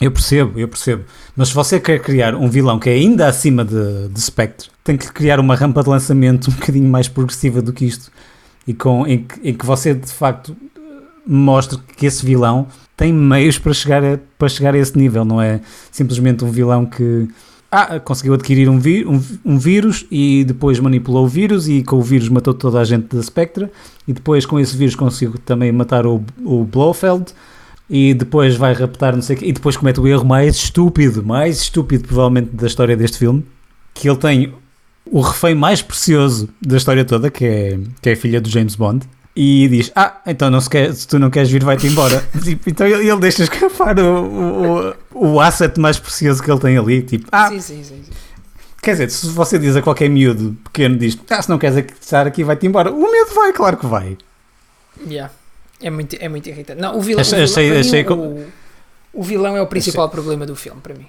Eu 0.00 0.10
percebo, 0.10 0.58
eu 0.58 0.66
percebo. 0.68 1.04
Mas 1.36 1.48
se 1.48 1.54
você 1.54 1.78
quer 1.78 2.00
criar 2.00 2.34
um 2.34 2.48
vilão 2.48 2.78
que 2.78 2.90
é 2.90 2.94
ainda 2.94 3.28
acima 3.28 3.64
de, 3.64 4.08
de 4.08 4.20
Spectre, 4.20 4.68
tem 4.82 4.96
que 4.96 5.12
criar 5.12 5.38
uma 5.38 5.54
rampa 5.54 5.82
de 5.82 5.88
lançamento 5.88 6.48
um 6.50 6.54
bocadinho 6.54 6.88
mais 6.88 7.08
progressiva 7.08 7.62
do 7.62 7.72
que 7.72 7.84
isto. 7.84 8.10
E 8.66 8.74
com, 8.74 9.06
em, 9.06 9.24
que, 9.24 9.48
em 9.48 9.54
que 9.54 9.64
você 9.64 9.94
de 9.94 10.10
facto 10.12 10.56
mostre 11.26 11.78
que 11.96 12.04
esse 12.06 12.24
vilão 12.26 12.66
tem 12.96 13.12
meios 13.12 13.58
para 13.58 13.72
chegar 13.72 14.04
a, 14.04 14.18
para 14.36 14.48
chegar 14.48 14.74
a 14.74 14.78
esse 14.78 14.96
nível, 14.98 15.24
não 15.24 15.40
é 15.40 15.60
simplesmente 15.90 16.44
um 16.44 16.50
vilão 16.50 16.84
que 16.84 17.28
ah, 17.72 17.98
conseguiu 17.98 18.34
adquirir 18.34 18.68
um, 18.68 18.78
vi- 18.78 19.06
um, 19.06 19.20
um 19.44 19.58
vírus 19.58 20.04
e 20.10 20.44
depois 20.44 20.78
manipulou 20.78 21.24
o 21.24 21.28
vírus 21.28 21.68
e 21.68 21.82
com 21.82 21.96
o 21.96 22.02
vírus 22.02 22.28
matou 22.28 22.52
toda 22.52 22.78
a 22.78 22.84
gente 22.84 23.16
da 23.16 23.22
Spectre 23.22 23.68
e 24.06 24.12
depois 24.12 24.44
com 24.44 24.60
esse 24.60 24.76
vírus 24.76 24.94
conseguiu 24.94 25.34
também 25.44 25.72
matar 25.72 26.06
o, 26.06 26.22
o 26.44 26.64
Blofeld 26.64 27.32
e 27.88 28.12
depois 28.14 28.56
vai 28.56 28.74
raptar 28.74 29.14
não 29.14 29.22
sei 29.22 29.36
o 29.36 29.38
quê, 29.38 29.46
e 29.46 29.52
depois 29.52 29.76
comete 29.76 30.00
o 30.00 30.06
erro 30.06 30.24
mais 30.24 30.54
estúpido, 30.56 31.24
mais 31.24 31.60
estúpido 31.62 32.06
provavelmente 32.06 32.50
da 32.52 32.66
história 32.66 32.96
deste 32.96 33.18
filme, 33.18 33.44
que 33.94 34.08
ele 34.08 34.18
tem 34.18 34.52
o 35.10 35.20
refém 35.20 35.54
mais 35.54 35.82
precioso 35.82 36.48
da 36.60 36.76
história 36.76 37.04
toda, 37.04 37.30
que 37.30 37.44
é, 37.44 37.78
que 38.00 38.10
é 38.10 38.12
a 38.12 38.16
filha 38.16 38.40
do 38.40 38.48
James 38.48 38.74
Bond, 38.76 39.06
e 39.34 39.68
diz: 39.68 39.90
Ah, 39.96 40.20
então 40.26 40.50
não 40.50 40.60
se, 40.60 40.68
quer, 40.68 40.92
se 40.94 41.06
tu 41.08 41.18
não 41.18 41.30
queres 41.30 41.50
vir, 41.50 41.64
vai-te 41.64 41.86
embora. 41.86 42.22
Tipo, 42.42 42.68
então 42.70 42.86
ele, 42.86 43.08
ele 43.10 43.20
deixa 43.20 43.42
escapar 43.44 43.98
o, 43.98 44.94
o, 45.14 45.34
o 45.34 45.40
asset 45.40 45.78
mais 45.80 45.98
precioso 45.98 46.42
que 46.42 46.50
ele 46.50 46.60
tem 46.60 46.76
ali. 46.76 47.02
Tipo, 47.02 47.26
ah, 47.32 47.48
Sim, 47.48 47.60
sim, 47.60 47.82
sim. 47.84 48.02
sim. 48.04 48.12
quer 48.82 48.92
dizer, 48.92 49.10
se 49.10 49.26
você 49.28 49.58
diz 49.58 49.74
a 49.76 49.82
qualquer 49.82 50.08
miúdo 50.10 50.56
pequeno, 50.64 50.96
diz: 50.96 51.18
Ah, 51.30 51.40
se 51.40 51.48
não 51.48 51.58
queres 51.58 51.76
estar 52.00 52.26
aqui, 52.26 52.44
vai-te 52.44 52.66
embora. 52.66 52.90
O 52.92 53.10
miúdo 53.10 53.34
vai, 53.34 53.52
claro 53.52 53.76
que 53.76 53.86
vai. 53.86 54.16
Yeah. 55.08 55.32
É, 55.80 55.90
muito, 55.90 56.16
é 56.20 56.28
muito 56.28 56.48
irritante. 56.48 56.80
Não, 56.80 56.96
o 56.96 57.00
vilão, 57.00 57.20
Achei- 57.22 57.42
o 57.42 57.46
vilão, 57.46 57.52
achei- 57.80 58.04
para 58.04 58.14
mim, 58.16 58.28
achei 58.28 58.44
o, 59.14 59.20
o 59.20 59.22
vilão 59.22 59.56
é 59.56 59.62
o 59.62 59.66
principal 59.66 60.08
problema 60.08 60.46
do 60.46 60.54
filme, 60.54 60.80
para 60.80 60.94
mim. 60.94 61.06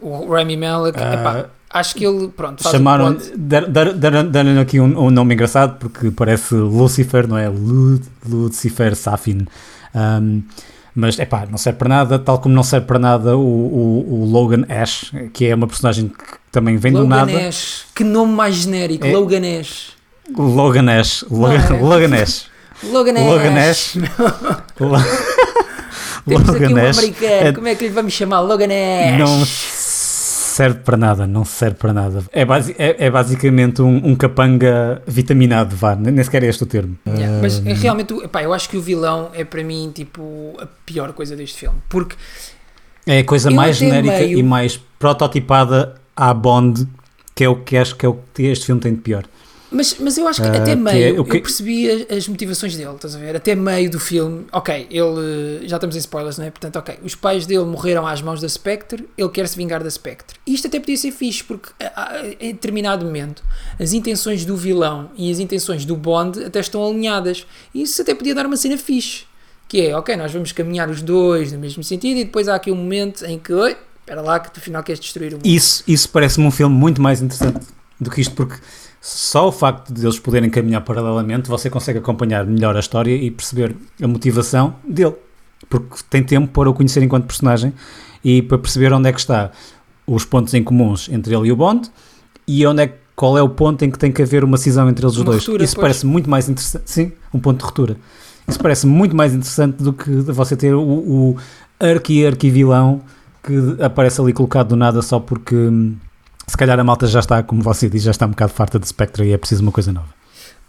O 0.00 0.30
Rami 0.32 0.56
Malek, 0.56 0.98
Ah, 1.00 1.14
epá, 1.14 1.44
acho 1.70 1.94
que 1.94 2.04
ele, 2.06 2.28
pronto, 2.28 2.62
Chamaram, 2.62 3.14
pode. 3.14 3.32
dar- 3.36 3.66
dar- 3.66 3.92
dar- 3.94 4.24
deram-lhe 4.24 4.60
aqui 4.60 4.78
um, 4.78 5.06
um 5.06 5.10
nome 5.10 5.34
engraçado 5.34 5.78
porque 5.78 6.10
parece 6.10 6.54
Lucifer, 6.54 7.26
não 7.26 7.36
é? 7.38 7.48
Lud, 7.48 8.02
Lucifer 8.28 8.94
Safin. 8.94 9.46
Um, 9.94 10.42
mas, 10.94 11.18
é 11.18 11.24
pá, 11.26 11.46
não 11.50 11.58
serve 11.58 11.78
para 11.78 11.88
nada, 11.88 12.18
tal 12.18 12.38
como 12.38 12.54
não 12.54 12.62
serve 12.62 12.86
para 12.86 12.98
nada 12.98 13.36
o, 13.36 13.40
o, 13.40 14.22
o 14.22 14.30
Logan 14.30 14.64
Ash, 14.68 15.12
que 15.32 15.46
é 15.46 15.54
uma 15.54 15.66
personagem 15.66 16.08
que 16.08 16.24
também 16.52 16.76
vem 16.76 16.92
do 16.92 16.98
Logan 17.02 17.16
nada. 17.16 17.48
Ash, 17.48 17.84
que 17.94 18.04
nome 18.04 18.32
mais 18.32 18.54
genérico, 18.54 19.06
É- 19.06 19.12
Logan 19.12 19.42
Ash. 19.60 19.92
Logan 20.36 20.90
Ash. 21.00 21.24
Logan, 21.30 21.58
Não 21.68 21.76
é? 21.76 21.80
Logan 21.80 22.22
Ash. 22.22 22.46
Logan 22.82 23.14
Ash. 23.14 23.26
Logan 23.28 23.70
Ash. 23.70 23.96
Temos 26.26 26.48
aqui 26.48 26.64
um 26.64 26.68
Logan 26.70 26.88
Ash 26.88 26.98
americano, 26.98 27.32
é- 27.48 27.52
como 27.52 27.68
é 27.68 27.74
que 27.74 27.84
lhe 27.84 27.90
vamos 27.90 28.12
chamar? 28.12 28.40
Logan 28.40 28.66
Ash. 28.66 29.18
não 29.18 29.44
serve 30.56 30.78
para 30.80 30.96
nada, 30.96 31.26
não 31.26 31.44
serve 31.44 31.76
para 31.76 31.92
nada. 31.92 32.24
É, 32.32 32.44
basi- 32.44 32.74
é, 32.78 33.06
é 33.06 33.10
basicamente 33.10 33.82
um, 33.82 33.96
um 34.08 34.14
capanga 34.16 35.02
vitaminado, 35.06 35.76
vá, 35.76 35.94
nem 35.94 36.22
sequer 36.24 36.42
é 36.44 36.46
este 36.46 36.62
o 36.62 36.66
termo. 36.66 36.96
Yeah, 37.06 37.38
mas 37.42 37.58
Um, 37.58 37.68
é 37.68 37.74
realmente, 37.74 38.14
epá, 38.24 38.42
eu 38.42 38.52
acho 38.54 38.68
que 38.70 38.76
o 38.76 38.80
vilão 38.80 39.30
é 39.34 39.44
para 39.44 39.62
mim 39.62 39.90
tipo 39.94 40.54
a 40.58 40.66
pior 40.86 41.12
coisa 41.12 41.36
deste 41.36 41.58
filme. 41.58 41.76
Porque 41.90 42.16
É 43.06 43.18
a 43.18 43.24
coisa 43.24 43.50
mais 43.50 43.76
genérica 43.76 44.18
meio- 44.18 44.38
e 44.38 44.42
mais 44.42 44.80
prototipada 44.98 45.94
à 46.16 46.32
Bond, 46.32 46.86
que 47.34 47.44
é 47.44 47.48
o 47.48 47.56
que 47.56 47.76
acho 47.76 47.94
que 47.94 48.06
é 48.06 48.08
o 48.08 48.18
que 48.34 48.44
este 48.44 48.66
filme 48.66 48.80
tem 48.80 48.94
de 48.94 49.00
pior. 49.00 49.24
Mas, 49.76 49.96
mas 50.00 50.16
eu 50.16 50.26
acho 50.26 50.40
que 50.40 50.48
Ah, 50.48 50.52
até 50.52 50.74
que 50.74 50.80
meio 50.82 51.16
é 51.16 51.20
o 51.20 51.24
que- 51.24 51.36
eu 51.36 51.42
percebi 51.42 51.90
as, 51.90 52.16
as 52.18 52.28
motivações 52.28 52.74
dele, 52.76 52.94
estás 52.94 53.14
a 53.14 53.18
ver? 53.18 53.36
Até 53.36 53.54
meio 53.54 53.90
do 53.90 54.00
filme, 54.00 54.46
ok, 54.52 54.86
ele 54.90 55.68
já 55.68 55.76
estamos 55.76 55.94
em 55.94 55.98
spoilers, 55.98 56.38
não 56.38 56.46
é? 56.46 56.50
Portanto, 56.50 56.76
ok, 56.76 56.98
os 57.02 57.14
pais 57.14 57.44
dele 57.46 57.64
morreram 57.64 58.06
às 58.06 58.22
mãos 58.22 58.40
da 58.40 58.48
Spectre, 58.48 59.06
ele 59.18 59.28
quer 59.28 59.46
se 59.48 59.56
vingar 59.56 59.82
da 59.82 59.90
Spectre. 59.90 60.38
E 60.46 60.54
isto 60.54 60.66
até 60.66 60.80
podia 60.80 60.96
ser 60.96 61.10
fixe, 61.12 61.44
porque 61.44 61.68
em 62.40 62.52
determinado 62.52 63.04
momento 63.04 63.42
as 63.78 63.92
intenções 63.92 64.44
do 64.44 64.56
vilão 64.56 65.10
e 65.16 65.30
as 65.30 65.38
intenções 65.38 65.84
do 65.84 65.94
Bond 65.94 66.42
até 66.44 66.60
estão 66.60 66.84
alinhadas. 66.86 67.46
E 67.74 67.82
isso 67.82 68.00
até 68.00 68.14
podia 68.14 68.34
dar 68.34 68.46
uma 68.46 68.56
cena 68.56 68.78
fixe. 68.78 69.24
Que 69.68 69.88
é, 69.88 69.96
ok, 69.96 70.16
nós 70.16 70.32
vamos 70.32 70.52
caminhar 70.52 70.88
os 70.88 71.02
dois 71.02 71.52
no 71.52 71.58
mesmo 71.58 71.82
sentido 71.82 72.18
e 72.18 72.24
depois 72.24 72.46
há 72.48 72.54
aqui 72.54 72.70
um 72.70 72.76
momento 72.76 73.24
em 73.26 73.36
que, 73.38 73.52
oi, 73.52 73.76
espera 74.00 74.20
lá 74.22 74.38
que 74.38 74.50
tu 74.52 74.58
afinal 74.60 74.82
queres 74.82 75.00
destruir 75.00 75.32
o 75.32 75.36
mundo. 75.36 75.46
Isso, 75.46 75.82
isso 75.88 76.08
parece-me 76.08 76.46
um 76.46 76.50
filme 76.52 76.74
muito 76.74 77.02
mais 77.02 77.20
interessante 77.20 77.66
do 78.00 78.08
que 78.08 78.20
isto, 78.20 78.32
porque 78.34 78.54
só 79.08 79.46
o 79.46 79.52
facto 79.52 79.94
de 79.94 80.04
eles 80.04 80.18
poderem 80.18 80.50
caminhar 80.50 80.80
paralelamente, 80.80 81.48
você 81.48 81.70
consegue 81.70 82.00
acompanhar 82.00 82.44
melhor 82.44 82.74
a 82.74 82.80
história 82.80 83.14
e 83.14 83.30
perceber 83.30 83.76
a 84.02 84.08
motivação 84.08 84.74
dele. 84.82 85.14
Porque 85.70 85.98
tem 86.10 86.24
tempo 86.24 86.48
para 86.48 86.68
o 86.68 86.74
conhecer 86.74 87.04
enquanto 87.04 87.24
personagem 87.24 87.72
e 88.24 88.42
para 88.42 88.58
perceber 88.58 88.92
onde 88.92 89.08
é 89.08 89.12
que 89.12 89.20
está 89.20 89.52
os 90.08 90.24
pontos 90.24 90.52
em 90.54 90.64
comuns 90.64 91.08
entre 91.08 91.36
ele 91.36 91.46
e 91.46 91.52
o 91.52 91.56
Bond 91.56 91.88
e 92.48 92.66
onde 92.66 92.82
é, 92.82 92.98
qual 93.14 93.38
é 93.38 93.42
o 93.42 93.48
ponto 93.48 93.84
em 93.84 93.92
que 93.92 93.98
tem 93.98 94.10
que 94.10 94.20
haver 94.22 94.42
uma 94.42 94.56
cisão 94.56 94.88
entre 94.88 95.06
eles 95.06 95.16
os 95.16 95.22
dois. 95.22 95.38
ruptura, 95.38 95.62
Isso 95.62 95.76
pois. 95.76 95.82
parece 95.84 96.04
muito 96.04 96.28
mais 96.28 96.48
interessante. 96.48 96.90
Sim, 96.90 97.12
um 97.32 97.38
ponto 97.38 97.58
de 97.58 97.64
ruptura. 97.64 97.96
Isso 98.48 98.58
parece 98.58 98.88
muito 98.88 99.14
mais 99.14 99.32
interessante 99.32 99.84
do 99.84 99.92
que 99.92 100.10
você 100.10 100.56
ter 100.56 100.74
o, 100.74 100.80
o 100.82 101.36
arqui-arqui-vilão 101.78 103.02
que 103.40 103.80
aparece 103.80 104.20
ali 104.20 104.32
colocado 104.32 104.70
do 104.70 104.76
nada 104.76 105.00
só 105.00 105.20
porque 105.20 105.54
hum, 105.54 105.94
se 106.46 106.56
calhar 106.56 106.78
a 106.78 106.84
malta 106.84 107.06
já 107.06 107.20
está, 107.20 107.42
como 107.42 107.62
você 107.62 107.88
diz, 107.88 108.02
já 108.02 108.10
está 108.10 108.26
um 108.26 108.30
bocado 108.30 108.52
farta 108.52 108.78
de 108.78 108.86
Spectre 108.88 109.24
e 109.26 109.32
é 109.32 109.38
preciso 109.38 109.62
uma 109.62 109.72
coisa 109.72 109.92
nova. 109.92 110.14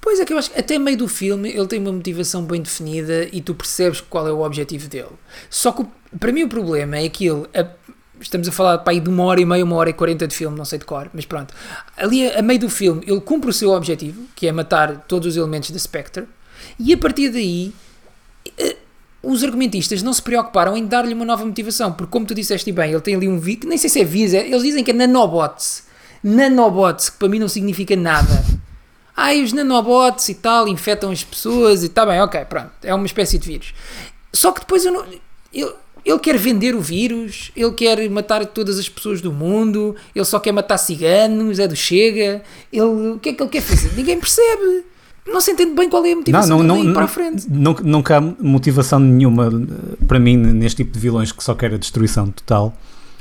Pois 0.02 0.20
é 0.20 0.26
que 0.26 0.32
eu 0.34 0.38
acho 0.38 0.52
que 0.52 0.60
até 0.60 0.80
meio 0.80 0.98
do 0.98 1.08
filme 1.08 1.50
ele 1.50 1.68
tem 1.68 1.80
uma 1.80 1.92
motivação 1.92 2.44
bem 2.44 2.62
definida 2.62 3.28
e 3.32 3.42
tu 3.42 3.54
percebes 3.54 4.00
qual 4.02 4.28
é 4.28 4.32
o 4.32 4.42
objetivo 4.42 4.88
dele. 4.88 5.10
Só 5.50 5.72
que 5.72 5.86
para 6.20 6.32
mim 6.32 6.44
o 6.44 6.50
problema 6.50 6.98
é 6.98 7.10
que 7.10 7.26
ele. 7.28 7.46
a- 7.54 7.68
estamos 8.20 8.48
a 8.48 8.52
falar 8.52 8.80
para 8.80 8.94
aí 8.94 9.00
de 9.00 9.10
uma 9.10 9.24
hora 9.26 9.40
e 9.42 9.46
meia, 9.46 9.64
uma 9.64 9.76
hora 9.76 9.90
e 9.90 9.94
quarenta 9.94 10.28
de 10.28 10.36
filme, 10.36 10.58
não 10.58 10.66
sei 10.66 10.80
de 10.80 10.86
cor, 10.86 11.10
mas 11.14 11.26
pronto. 11.26 11.54
Ali 11.96 12.28
a, 12.28 12.40
a 12.40 12.42
meio 12.42 12.60
do 12.60 12.70
filme 12.70 13.04
ele 13.06 13.20
cumpre 13.22 13.50
o 13.50 13.54
seu 13.54 13.72
objetivo, 13.72 14.24
que 14.36 14.48
é 14.48 14.52
matar 14.52 15.06
todos 15.08 15.28
os 15.28 15.36
elementos 15.38 15.70
da 15.72 15.78
Spectre, 15.80 16.26
e 16.80 16.94
a 16.94 16.98
partir 16.98 17.30
daí. 17.30 17.74
eh, 18.58 18.78
Os 19.30 19.44
argumentistas 19.44 20.02
não 20.02 20.14
se 20.14 20.22
preocuparam 20.22 20.78
em 20.78 20.86
dar-lhe 20.86 21.14
uma 21.14 21.26
nova 21.26 21.46
motivação, 21.46 21.92
porque, 21.92 22.10
como 22.10 22.26
tu 22.26 22.34
disseste 22.34 22.72
bem, 22.72 22.92
ele 22.92 23.02
tem 23.02 23.14
ali 23.14 23.28
um 23.28 23.38
vi, 23.38 23.58
que 23.58 23.68
nem 23.68 23.78
sei 23.78 23.90
se 23.90 24.00
é 24.00 24.04
vis, 24.06 24.34
é- 24.34 24.48
eles 24.48 24.64
dizem 24.64 24.86
que 24.86 24.92
é 24.92 24.94
nanobots. 24.94 25.84
Nanobots, 26.24 27.10
que 27.10 27.18
para 27.18 27.28
mim 27.28 27.38
não 27.38 27.50
significa 27.50 27.94
nada. 27.98 28.42
E 29.34 29.44
os 29.44 29.52
nanobots 29.52 30.30
e 30.30 30.36
tal 30.36 30.66
infectam 30.68 31.12
as 31.12 31.26
pessoas 31.26 31.84
e 31.84 31.88
está 31.88 32.06
bem, 32.06 32.22
ok, 32.22 32.46
pronto, 32.46 32.70
é 32.82 32.94
uma 32.96 33.06
espécie 33.06 33.38
de 33.38 33.46
vírus. 33.46 33.74
Só 34.34 34.54
que 34.54 34.62
depois 34.62 34.86
eu 34.86 34.94
não. 34.94 35.04
Ele, 35.54 35.74
ele 36.06 36.20
quer 36.20 36.38
vender 36.38 36.74
o 36.74 36.80
vírus, 36.80 37.52
ele 37.54 37.72
quer 37.74 38.10
matar 38.10 38.46
todas 38.46 38.80
as 38.80 38.88
pessoas 38.88 39.20
do 39.20 39.34
mundo, 39.34 39.94
ele 40.16 40.24
só 40.24 40.40
quer 40.40 40.54
matar 40.54 40.78
ciganos, 40.78 41.60
é 41.60 41.68
do 41.68 41.76
Chega. 41.76 42.44
Ele, 42.72 42.84
o 43.16 43.20
que 43.20 43.30
é 43.30 43.34
que 43.34 43.44
ele 43.44 43.50
quer 43.50 43.62
fazer? 43.62 43.92
Ninguém 43.94 44.18
percebe. 44.18 44.86
Não 45.28 45.42
se 45.42 45.52
entende 45.52 45.76
bem 45.76 45.90
qual 45.90 46.06
é 46.06 46.12
a 46.14 46.16
motivação 46.16 46.64
não, 46.64 46.76
dele 46.76 46.88
não, 46.88 46.94
para 46.94 47.04
a 47.04 47.08
não, 47.08 47.14
frente. 47.14 47.46
nunca, 47.50 47.84
nunca 47.84 48.18
há 48.18 48.22
motivação 48.22 49.00
nenhuma 49.00 49.48
eh, 49.48 50.06
para 50.08 50.20
mim 50.20 50.38
neste 50.38 50.78
tipo 50.84 50.94
de 50.94 51.00
vilões 51.00 51.32
que 51.32 51.44
só 51.44 51.54
quer 51.54 51.74
a 51.74 51.78
destruição 51.78 52.30
total. 52.32 52.76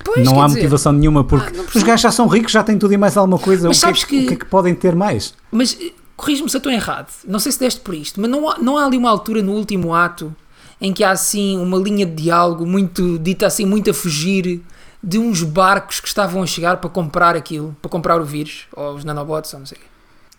Pois, 0.05 0.25
não 0.25 0.41
há 0.41 0.47
dizer, 0.47 0.59
motivação 0.61 0.93
nenhuma 0.93 1.25
porque 1.25 1.49
Ah, 1.49 1.57
não 1.57 1.65
os 1.65 1.83
gajos 1.83 2.03
já 2.03 2.11
são 2.13 2.27
ricos, 2.29 2.53
já 2.53 2.63
têm 2.63 2.79
tudo 2.79 2.95
e 2.95 2.97
mais 2.97 3.17
alguma 3.17 3.39
coisa. 3.39 3.67
Mas 3.69 3.79
o, 3.79 3.81
que 3.81 3.85
é 3.87 3.89
sabes 3.89 4.05
que, 4.05 4.19
que- 4.19 4.25
o 4.25 4.29
que 4.29 4.35
é 4.35 4.37
que 4.37 4.45
podem 4.47 4.75
ter 4.75 4.95
mais? 4.95 5.35
Mas 5.51 5.77
eh, 5.81 5.91
corrijo-me 6.17 6.49
se 6.49 6.57
eu 6.57 6.59
estou 6.59 6.73
errado. 6.73 7.09
Não 7.27 7.39
sei 7.39 7.51
se 7.53 7.59
deste 7.59 7.81
por 7.81 7.95
isto, 7.95 8.21
mas 8.21 8.31
não 8.31 8.49
há, 8.49 8.59
não 8.59 8.79
há 8.79 8.85
ali 8.87 8.97
uma 8.97 9.11
altura 9.11 9.43
no 9.43 9.53
último 9.53 9.95
ato 9.95 10.35
em 10.81 10.93
que 10.93 11.03
há 11.03 11.11
assim 11.11 11.59
uma 11.59 11.79
linha 11.79 12.05
de 12.07 12.23
diálogo 12.23 12.65
muito 12.67 13.19
dita 13.19 13.47
assim, 13.47 13.65
muito 13.67 13.91
a 13.91 13.95
fugir 13.95 14.61
de 15.03 15.19
uns 15.19 15.43
barcos 15.43 16.01
que 16.01 16.09
estavam 16.09 16.43
a 16.43 16.47
chegar 16.47 16.77
para 16.79 16.91
comprar 16.91 17.35
aquilo, 17.37 17.75
para 17.81 17.89
comprar 17.91 18.21
o 18.21 18.25
vírus, 18.25 18.65
ou 18.75 18.95
os 18.95 19.05
nanobots, 19.05 19.53
ou 19.55 19.61
não 19.61 19.67
sei 19.67 19.79
o 19.79 19.81
quê. 19.81 19.87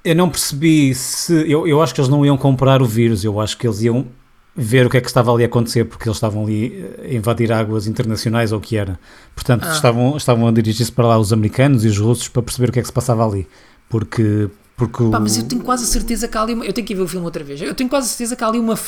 Eu 0.04 0.16
não 0.16 0.30
percebi 0.30 0.94
se. 0.96 1.34
Eu, 1.50 1.68
eu 1.68 1.82
acho 1.82 1.94
que 1.94 2.00
eles 2.02 2.10
não 2.10 2.26
iam 2.26 2.38
comprar 2.38 2.82
o 2.82 2.86
vírus, 2.86 3.24
eu 3.24 3.40
acho 3.40 3.58
que 3.58 3.68
eles 3.68 3.82
iam 3.82 4.06
ver 4.56 4.86
o 4.86 4.90
que 4.90 4.98
é 4.98 5.02
que 5.02 5.08
estava 5.08 5.32
ali 5.32 5.44
a 5.44 5.46
acontecer, 5.48 5.86
porque 5.86 6.08
eles 6.08 6.18
estavam 6.18 6.44
ali 6.44 6.84
a 7.04 7.14
invadir 7.14 7.52
águas 7.52 7.86
internacionais 7.88 8.52
ou 8.52 8.58
o 8.58 8.62
que 8.62 8.76
era. 8.78 9.00
Portanto, 9.36 9.66
Ah. 9.68 9.72
estavam, 9.74 10.18
estavam 10.18 10.48
a 10.48 10.52
dirigir-se 10.52 10.92
para 10.92 11.08
lá 11.08 11.18
os 11.20 11.32
americanos 11.32 11.86
e 11.86 11.88
os 11.88 11.98
russos 12.00 12.28
para 12.28 12.42
perceber 12.42 12.70
o 12.70 12.72
que 12.72 12.80
é 12.80 12.82
que 12.82 12.88
se 12.88 12.94
passava 12.94 13.26
ali. 13.28 13.48
Porque. 13.90 14.50
Porque 14.78 15.10
Pá, 15.10 15.20
mas 15.20 15.36
eu 15.36 15.44
tenho 15.48 15.64
quase 15.64 15.84
a 15.84 15.88
certeza 15.88 16.28
que 16.28 16.38
há 16.38 16.42
ali 16.44 16.54
uma, 16.54 16.64
Eu 16.64 16.72
tenho 16.72 16.86
que 16.86 16.94
ir 16.94 16.96
ver 16.96 17.02
o 17.02 17.08
filme 17.08 17.26
outra 17.26 17.44
vez. 17.44 17.60
Eu 17.60 17.74
tenho 17.74 17.90
quase 17.90 18.06
a 18.06 18.10
certeza 18.10 18.36
que 18.36 18.44
há 18.44 18.48
ali 18.48 18.60
uma. 18.60 18.80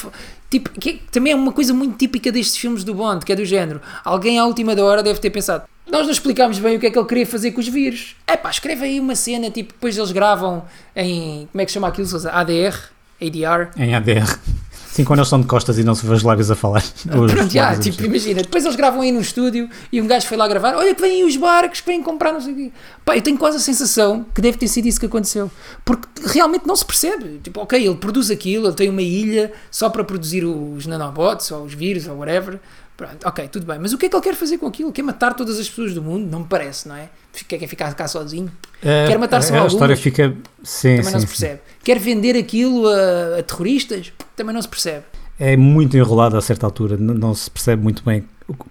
Tipo, 0.47 0.69
que 0.79 0.89
é- 0.89 0.99
também 1.11 1.33
é 1.33 1.35
uma 1.35 1.51
coisa 1.51 1.73
muito 1.73 1.97
típica 1.97 2.31
destes 2.31 2.57
filmes 2.57 2.83
do 2.83 2.93
Bond, 2.93 3.25
que 3.25 3.33
é 3.33 3.35
do 3.35 3.43
género. 3.43 3.81
Alguém 4.05 4.37
à 4.37 4.45
última 4.45 4.75
da 4.75 4.83
hora 4.85 5.01
deve 5.01 5.19
ter 5.19 5.31
pensado. 5.31 5.63
Nós 5.91 6.05
não 6.05 6.11
explicámos 6.11 6.59
bem 6.59 6.77
o 6.77 6.79
que 6.79 6.85
é 6.85 6.91
que 6.91 6.99
ele 6.99 7.07
queria 7.07 7.25
fazer 7.25 7.51
com 7.51 7.59
os 7.59 7.67
vírus. 7.67 8.15
É 8.27 8.37
pá, 8.37 8.51
escreve 8.51 8.85
aí 8.85 8.99
uma 8.99 9.15
cena, 9.15 9.49
tipo, 9.49 9.73
depois 9.73 9.97
eles 9.97 10.11
gravam 10.11 10.63
em. 10.95 11.47
Como 11.51 11.61
é 11.61 11.65
que 11.65 11.71
se 11.71 11.73
chama 11.73 11.87
aquilo? 11.87 12.07
ADR? 12.31 12.77
ADR? 13.19 13.71
Em 13.75 13.95
ADR. 13.95 14.39
Sim, 14.91 15.03
quando 15.03 15.19
eles 15.19 15.27
estão 15.27 15.39
de 15.39 15.47
costas 15.47 15.77
e 15.77 15.83
não 15.83 15.93
se 15.93 16.05
vê 16.05 16.13
os 16.13 16.23
lábios 16.23 16.49
a 16.49 16.55
falar. 16.55 16.83
Os 16.83 17.31
Pronto, 17.31 17.53
já, 17.53 17.77
tipo, 17.77 18.03
imagina, 18.03 18.41
depois 18.41 18.65
eles 18.65 18.75
gravam 18.75 19.01
aí 19.01 19.11
no 19.11 19.21
estúdio 19.21 19.69
e 19.91 20.01
um 20.01 20.07
gajo 20.07 20.25
foi 20.25 20.35
lá 20.35 20.47
gravar, 20.47 20.75
olha 20.75 20.95
que 20.95 21.01
vêm 21.01 21.23
os 21.23 21.37
barcos 21.37 21.81
que 21.81 21.85
vêm 21.85 22.01
comprar, 22.01 22.33
não 22.33 22.41
sei 22.41 22.53
o 22.53 22.55
quê. 22.55 22.71
Pá, 23.05 23.15
eu 23.15 23.21
tenho 23.21 23.37
quase 23.37 23.57
a 23.57 23.59
sensação 23.59 24.25
que 24.33 24.41
deve 24.41 24.57
ter 24.57 24.67
sido 24.67 24.87
isso 24.87 24.99
que 24.99 25.05
aconteceu. 25.05 25.49
Porque 25.85 26.07
realmente 26.25 26.65
não 26.65 26.75
se 26.75 26.83
percebe. 26.83 27.39
Tipo, 27.43 27.61
ok, 27.61 27.85
ele 27.85 27.95
produz 27.95 28.31
aquilo, 28.31 28.67
ele 28.67 28.75
tem 28.75 28.89
uma 28.89 29.01
ilha 29.01 29.53
só 29.69 29.89
para 29.89 30.03
produzir 30.03 30.43
os 30.43 30.87
nanobots 30.87 31.51
ou 31.51 31.63
os 31.63 31.73
vírus 31.73 32.07
ou 32.07 32.17
whatever. 32.17 32.59
Pronto, 32.99 33.25
ok, 33.25 33.47
tudo 33.47 33.65
bem. 33.65 33.79
Mas 33.79 33.93
o 33.93 33.97
que 33.97 34.07
é 34.07 34.09
que 34.09 34.15
ele 34.17 34.21
quer 34.23 34.35
fazer 34.35 34.57
com 34.57 34.67
aquilo? 34.67 34.91
Quer 34.91 35.03
matar 35.03 35.33
todas 35.33 35.57
as 35.57 35.69
pessoas 35.69 35.93
do 35.93 36.01
mundo? 36.01 36.29
Não 36.29 36.39
me 36.41 36.45
parece, 36.45 36.85
não 36.85 36.97
é? 36.97 37.07
Quer, 37.47 37.57
quer 37.57 37.67
ficar 37.67 37.93
cá 37.93 38.09
sozinho? 38.09 38.51
É, 38.83 39.07
quer 39.07 39.17
matar 39.17 39.41
só 39.41 39.53
é, 39.53 39.57
A 39.57 39.61
algumas? 39.61 39.71
história 39.71 39.95
fica. 39.95 40.35
Sim, 40.61 40.97
Também 40.97 41.03
sim, 41.05 41.11
não 41.13 41.19
se 41.21 41.27
sim. 41.27 41.27
percebe. 41.27 41.61
Quer 41.81 41.97
vender 41.97 42.35
aquilo 42.35 42.85
a, 42.89 43.39
a 43.39 43.43
terroristas? 43.43 44.11
Também 44.35 44.53
não 44.53 44.61
se 44.61 44.67
percebe. 44.67 45.05
É 45.39 45.55
muito 45.55 45.95
enrolado 45.95 46.35
a 46.35 46.41
certa 46.41 46.65
altura, 46.65 46.97
n- 46.97 47.13
não 47.13 47.33
se 47.33 47.49
percebe 47.49 47.81
muito 47.81 48.03
bem 48.03 48.25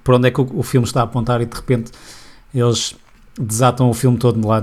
por 0.04 0.14
onde 0.16 0.28
é 0.28 0.30
que 0.30 0.42
o, 0.42 0.58
o 0.58 0.62
filme 0.62 0.86
está 0.86 1.00
a 1.00 1.04
apontar 1.04 1.40
e 1.40 1.46
de 1.46 1.56
repente 1.56 1.90
eles 2.54 2.94
desatam 3.38 3.88
o 3.88 3.94
filme 3.94 4.18
todo 4.18 4.46
lá 4.46 4.62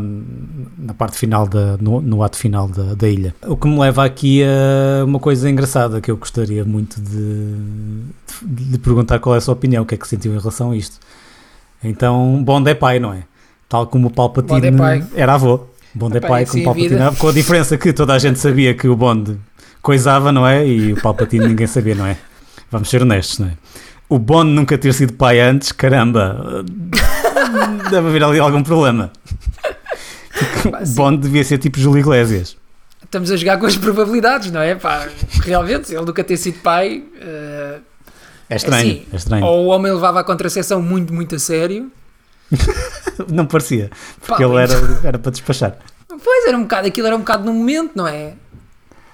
na 0.78 0.94
parte 0.94 1.18
final, 1.18 1.48
da, 1.48 1.78
no, 1.78 2.02
no 2.02 2.24
ato 2.24 2.38
final 2.38 2.68
da, 2.68 2.94
da 2.94 3.08
ilha. 3.08 3.34
O 3.48 3.56
que 3.56 3.68
me 3.68 3.80
leva 3.80 4.04
aqui 4.04 4.44
a 4.44 5.06
uma 5.06 5.20
coisa 5.20 5.50
engraçada 5.50 6.02
que 6.02 6.12
eu 6.12 6.18
gostaria 6.18 6.66
muito 6.66 7.00
de, 7.02 7.56
de 8.42 8.64
lhe 8.72 8.78
perguntar 8.78 9.20
qual 9.20 9.36
é 9.36 9.38
a 9.38 9.42
sua 9.42 9.54
opinião, 9.54 9.84
o 9.84 9.86
que 9.86 9.96
é 9.96 9.98
que 9.98 10.08
sentiu 10.08 10.34
em 10.34 10.38
relação 10.38 10.72
a 10.72 10.76
isto. 10.76 11.00
Então, 11.84 12.44
Bond 12.44 12.70
é 12.70 12.74
pai, 12.74 13.00
não 13.00 13.14
é? 13.14 13.24
Tal 13.70 13.88
como 13.88 14.08
o 14.08 14.12
Palpatine 14.12 14.68
é 14.68 15.22
era 15.22 15.34
avô. 15.36 15.62
Bond 15.94 16.18
é 16.18 16.20
pai 16.20 16.44
é 16.44 16.46
com 16.46 16.52
assim 16.52 16.62
a 16.62 16.66
Palpatine, 16.66 16.90
vida. 16.90 17.12
com 17.18 17.28
a 17.28 17.32
diferença 17.32 17.78
que 17.78 17.94
toda 17.94 18.14
a 18.14 18.20
gente 18.20 18.40
sabia 18.40 18.74
que 18.74 18.88
o 18.88 18.96
Bond 18.96 19.38
coisava, 19.82 20.32
não 20.32 20.46
é? 20.46 20.68
E 20.68 20.94
o 20.94 21.02
Palpatine 21.02 21.48
ninguém 21.48 21.68
sabia, 21.68 21.96
não 21.96 22.06
é? 22.06 22.18
Vamos 22.70 22.90
ser 22.90 23.02
honestos, 23.02 23.40
não 23.40 23.48
é? 23.48 23.52
O 24.10 24.20
Bond 24.20 24.52
nunca 24.52 24.78
ter 24.78 24.94
sido 24.94 25.14
pai 25.14 25.40
antes, 25.40 25.72
caramba, 25.72 26.64
deve 27.90 28.08
haver 28.08 28.24
ali 28.24 28.40
algum 28.40 28.64
problema. 28.64 29.12
Sim. 30.84 30.96
Bond 30.96 31.18
devia 31.22 31.44
ser 31.44 31.58
tipo 31.58 31.80
Júlio 31.80 32.00
Iglesias. 32.02 32.58
Estamos 33.04 33.32
a 33.32 33.38
jogar 33.38 33.58
com 33.58 33.66
as 33.66 33.78
probabilidades, 33.78 34.52
não 34.52 34.62
é? 34.62 34.76
Pá, 34.76 35.08
realmente, 35.42 35.94
ele 35.94 36.04
nunca 36.06 36.24
ter 36.24 36.36
sido 36.38 36.60
pai. 36.60 37.04
eh, 37.22 37.80
É 38.50 38.56
estranho, 38.56 38.82
assim, 38.92 39.06
é 39.14 39.16
estranho. 39.16 39.46
ou 39.46 39.66
o 39.66 39.68
homem 39.70 39.94
levava 39.94 40.20
a 40.20 40.24
contracepção 40.24 40.82
muito, 40.82 41.14
muito 41.14 41.36
a 41.36 41.40
sério. 41.40 41.92
Não 43.32 43.46
parecia, 43.46 43.90
porque 44.20 44.44
Pá, 44.44 44.50
ele 44.50 44.62
era, 44.62 44.74
era 45.04 45.20
para 45.20 45.32
despachar. 45.32 45.78
Pois, 46.08 46.46
era 46.48 46.58
um 46.58 46.64
bocado, 46.64 46.88
aquilo 46.88 47.08
era 47.08 47.16
um 47.16 47.20
bocado 47.20 47.46
no 47.46 47.54
momento, 47.54 47.92
não 47.96 48.08
é? 48.08 48.34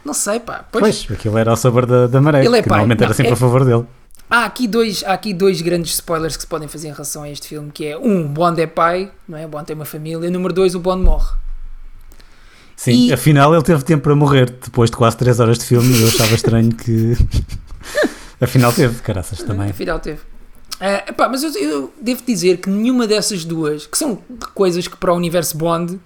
Não 0.03 0.13
sei, 0.13 0.39
pá. 0.39 0.65
Pois, 0.72 1.05
Pois, 1.05 1.17
aquilo 1.19 1.38
era 1.38 1.51
ao 1.51 1.55
sabor 1.57 1.86
da, 1.86 2.07
da 2.07 2.19
maré, 2.19 2.43
Ele 2.43 2.57
é 2.57 2.63
que 2.63 2.69
pai. 2.69 2.80
normalmente 2.80 2.99
era 3.03 3.09
Não, 3.09 3.15
sempre 3.15 3.32
é- 3.32 3.34
a 3.34 3.38
favor 3.38 3.63
dele. 3.63 3.86
Há 4.32 4.45
aqui, 4.45 4.65
dois, 4.65 5.03
há 5.03 5.11
aqui 5.11 5.34
dois 5.34 5.61
grandes 5.61 5.93
spoilers 5.95 6.38
que 6.38 6.43
se 6.43 6.47
podem 6.47 6.65
fazer 6.65 6.88
em 6.88 6.91
relação 6.91 7.23
a 7.23 7.29
este 7.29 7.49
filme, 7.49 7.69
que 7.69 7.86
é 7.86 7.97
um, 7.97 8.25
o 8.25 8.29
Bond 8.29 8.61
é 8.61 8.65
pai, 8.65 9.11
não 9.27 9.38
é? 9.38 9.45
O 9.45 9.49
Bond 9.49 9.65
tem 9.65 9.75
uma 9.75 9.84
família. 9.84 10.32
Número 10.32 10.53
dois, 10.53 10.73
o 10.73 10.79
Bond 10.79 11.03
morre. 11.03 11.36
Sim, 12.77 13.07
E- 13.09 13.13
afinal 13.13 13.53
ele 13.53 13.61
teve 13.63 13.84
tempo 13.84 14.03
para 14.03 14.15
morrer 14.15 14.49
depois 14.49 14.89
de 14.89 14.95
quase 14.95 15.17
3 15.17 15.39
horas 15.41 15.59
de 15.59 15.65
filme. 15.65 16.01
Eu 16.01 16.07
achava 16.07 16.34
estranho 16.34 16.73
que. 16.73 17.17
afinal 18.39 18.71
teve, 18.71 19.01
caraças 19.01 19.39
também. 19.43 19.69
Afinal 19.69 19.99
teve. 19.99 20.21
Epá, 21.07 21.27
mas 21.29 21.43
eu, 21.43 21.51
eu 21.61 21.93
devo 22.01 22.23
dizer 22.25 22.57
que 22.57 22.69
nenhuma 22.69 23.05
dessas 23.05 23.43
duas, 23.45 23.86
que 23.86 23.97
são 23.97 24.17
coisas 24.55 24.88
que 24.88 24.95
para 24.97 25.13
o 25.13 25.15
universo 25.15 25.55
Bond 25.57 25.99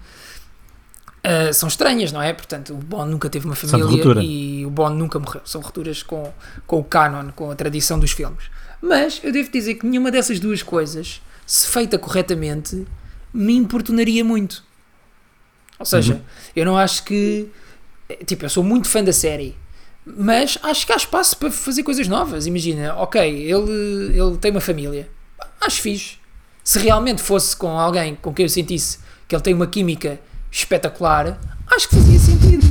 eh, 1.28 1.52
são 1.52 1.68
estranhas, 1.68 2.12
não 2.12 2.22
é? 2.22 2.32
Portanto, 2.32 2.72
o 2.72 2.76
Bond 2.76 3.10
nunca 3.10 3.28
teve 3.28 3.46
uma 3.46 3.56
família 3.56 4.22
e 4.22 4.64
o 4.64 4.70
Bond 4.70 4.96
nunca 4.96 5.18
morreu. 5.18 5.40
São 5.44 5.60
rupturas 5.60 6.02
com, 6.02 6.32
com 6.66 6.78
o 6.78 6.84
canon, 6.84 7.30
com 7.34 7.50
a 7.50 7.54
tradição 7.56 7.98
dos 7.98 8.12
filmes. 8.12 8.44
Mas 8.80 9.20
eu 9.24 9.32
devo 9.32 9.50
dizer 9.50 9.74
que 9.74 9.86
nenhuma 9.86 10.10
dessas 10.10 10.38
duas 10.38 10.62
coisas, 10.62 11.20
se 11.44 11.66
feita 11.66 11.98
corretamente, 11.98 12.86
me 13.34 13.54
importunaria 13.56 14.24
muito. 14.24 14.62
Ou 15.78 15.84
seja, 15.86 16.14
Uhum. 16.14 16.20
eu 16.54 16.64
não 16.64 16.76
acho 16.78 17.02
que. 17.02 17.48
Tipo, 18.24 18.44
eu 18.44 18.48
sou 18.50 18.62
muito 18.62 18.88
fã 18.88 19.02
da 19.02 19.12
série. 19.12 19.56
Mas 20.06 20.56
acho 20.62 20.86
que 20.86 20.92
há 20.92 20.96
espaço 20.96 21.36
para 21.36 21.50
fazer 21.50 21.82
coisas 21.82 22.06
novas. 22.06 22.46
Imagina, 22.46 22.94
ok, 22.94 23.20
ele, 23.20 24.16
ele 24.16 24.36
tem 24.38 24.52
uma 24.52 24.60
família. 24.60 25.08
Acho 25.60 25.80
fixe. 25.82 26.18
Se 26.62 26.78
realmente 26.78 27.20
fosse 27.20 27.56
com 27.56 27.76
alguém 27.78 28.14
com 28.14 28.32
quem 28.32 28.44
eu 28.44 28.48
sentisse 28.48 28.98
que 29.26 29.34
ele 29.34 29.42
tem 29.42 29.52
uma 29.54 29.66
química 29.66 30.20
espetacular, 30.60 31.38
acho 31.74 31.88
que 31.88 31.96
fazia 31.96 32.18
sentido. 32.18 32.66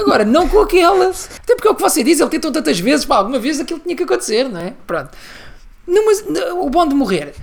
Agora, 0.00 0.24
não 0.24 0.48
com 0.48 0.60
aquela. 0.60 1.10
Até 1.10 1.54
porque 1.54 1.68
é 1.68 1.70
o 1.70 1.74
que 1.74 1.82
você 1.82 2.02
diz, 2.02 2.20
ele 2.20 2.30
tentou 2.30 2.50
tantas 2.50 2.78
vezes, 2.80 3.04
pá, 3.06 3.16
alguma 3.16 3.38
vez 3.38 3.60
aquilo 3.60 3.80
tinha 3.80 3.94
que 3.96 4.02
acontecer, 4.02 4.48
não 4.48 4.60
é? 4.60 4.74
Pronto. 4.86 5.10
Numa, 5.86 6.12
o 6.62 6.68
Bond 6.68 6.94
morrer 6.94 7.34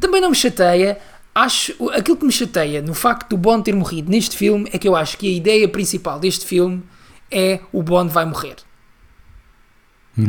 também 0.00 0.20
não 0.20 0.30
me 0.30 0.36
chateia. 0.36 0.98
Acho, 1.34 1.74
aquilo 1.90 2.16
que 2.16 2.24
me 2.24 2.32
chateia 2.32 2.80
no 2.80 2.94
facto 2.94 3.28
do 3.30 3.36
Bond 3.36 3.62
ter 3.64 3.74
morrido 3.74 4.10
neste 4.10 4.34
filme 4.36 4.70
é 4.72 4.78
que 4.78 4.88
eu 4.88 4.96
acho 4.96 5.18
que 5.18 5.26
a 5.26 5.36
ideia 5.36 5.68
principal 5.68 6.18
deste 6.18 6.46
filme 6.46 6.82
é 7.30 7.60
o 7.72 7.82
Bond 7.82 8.10
vai 8.10 8.24
morrer. 8.24 8.56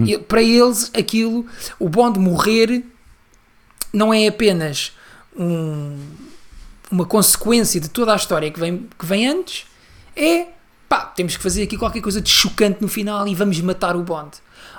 E 0.06 0.18
para 0.18 0.42
eles, 0.42 0.92
aquilo, 0.94 1.46
o 1.80 1.88
Bond 1.88 2.20
morrer 2.20 2.84
não 3.94 4.14
é 4.14 4.28
apenas 4.28 4.92
um- 5.34 5.98
uma 6.92 7.06
consequência 7.06 7.80
de 7.80 7.90
toda 7.90 8.14
a 8.14 8.16
história 8.16 8.50
que 8.50 8.60
vem, 8.60 8.88
que 8.98 9.06
vem 9.06 9.28
antes, 9.28 9.66
é 10.16 10.48
pá, 10.88 11.06
temos 11.06 11.36
que 11.36 11.44
fazer 11.44 11.64
aqui 11.64 11.78
qualquer 11.78 12.02
coisa 12.02 12.22
de 12.22 12.30
chocante 12.30 12.82
no 12.82 12.88
final 12.88 13.28
e 13.28 13.36
vamos 13.36 13.60
matar 13.62 13.96
o 13.96 14.04
Bond. 14.04 14.38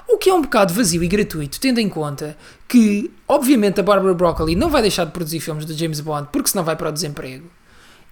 O 0.09 0.17
que 0.17 0.31
é 0.31 0.35
um 0.35 0.41
bocado 0.41 0.73
vazio 0.73 1.05
e 1.05 1.09
gratuito, 1.09 1.61
tendo 1.61 1.79
em 1.81 1.89
conta 1.89 2.37
que, 2.67 3.11
obviamente, 3.27 3.79
a 3.79 3.83
Barbara 3.83 4.15
Broccoli 4.15 4.57
não 4.57 4.71
vai 4.71 4.81
deixar 4.81 5.05
de 5.05 5.13
produzir 5.13 5.41
filmes 5.41 5.67
do 5.67 5.75
James 5.75 6.01
Bond 6.01 6.29
porque 6.33 6.49
senão 6.49 6.65
vai 6.65 6.77
para 6.77 6.89
o 6.89 6.93
desemprego. 6.93 7.47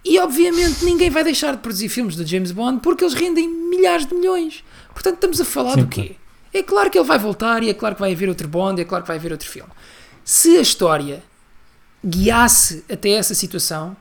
E, 0.05 0.19
obviamente, 0.19 0.85
ninguém 0.85 1.09
vai 1.09 1.23
deixar 1.23 1.53
de 1.53 1.57
produzir 1.57 1.89
filmes 1.89 2.15
do 2.15 2.25
James 2.25 2.51
Bond 2.51 2.81
porque 2.81 3.03
eles 3.03 3.15
rendem 3.15 3.49
milhares 3.49 4.05
de 4.05 4.13
milhões. 4.13 4.63
Portanto, 4.93 5.15
estamos 5.15 5.41
a 5.41 5.45
falar 5.45 5.73
Sim, 5.73 5.81
do 5.81 5.87
quê? 5.87 6.15
É 6.53 6.61
claro 6.63 6.89
que 6.89 6.97
ele 6.97 7.07
vai 7.07 7.17
voltar 7.17 7.63
e 7.63 7.69
é 7.69 7.73
claro 7.73 7.95
que 7.95 8.01
vai 8.01 8.13
haver 8.13 8.29
outro 8.29 8.47
Bond, 8.47 8.79
é 8.79 8.85
claro 8.85 9.03
que 9.03 9.07
vai 9.07 9.17
haver 9.17 9.31
outro 9.31 9.49
filme. 9.49 9.69
Se 10.23 10.55
a 10.57 10.61
história 10.61 11.23
guiasse 12.05 12.83
até 12.91 13.09
essa 13.11 13.33
situação 13.33 13.95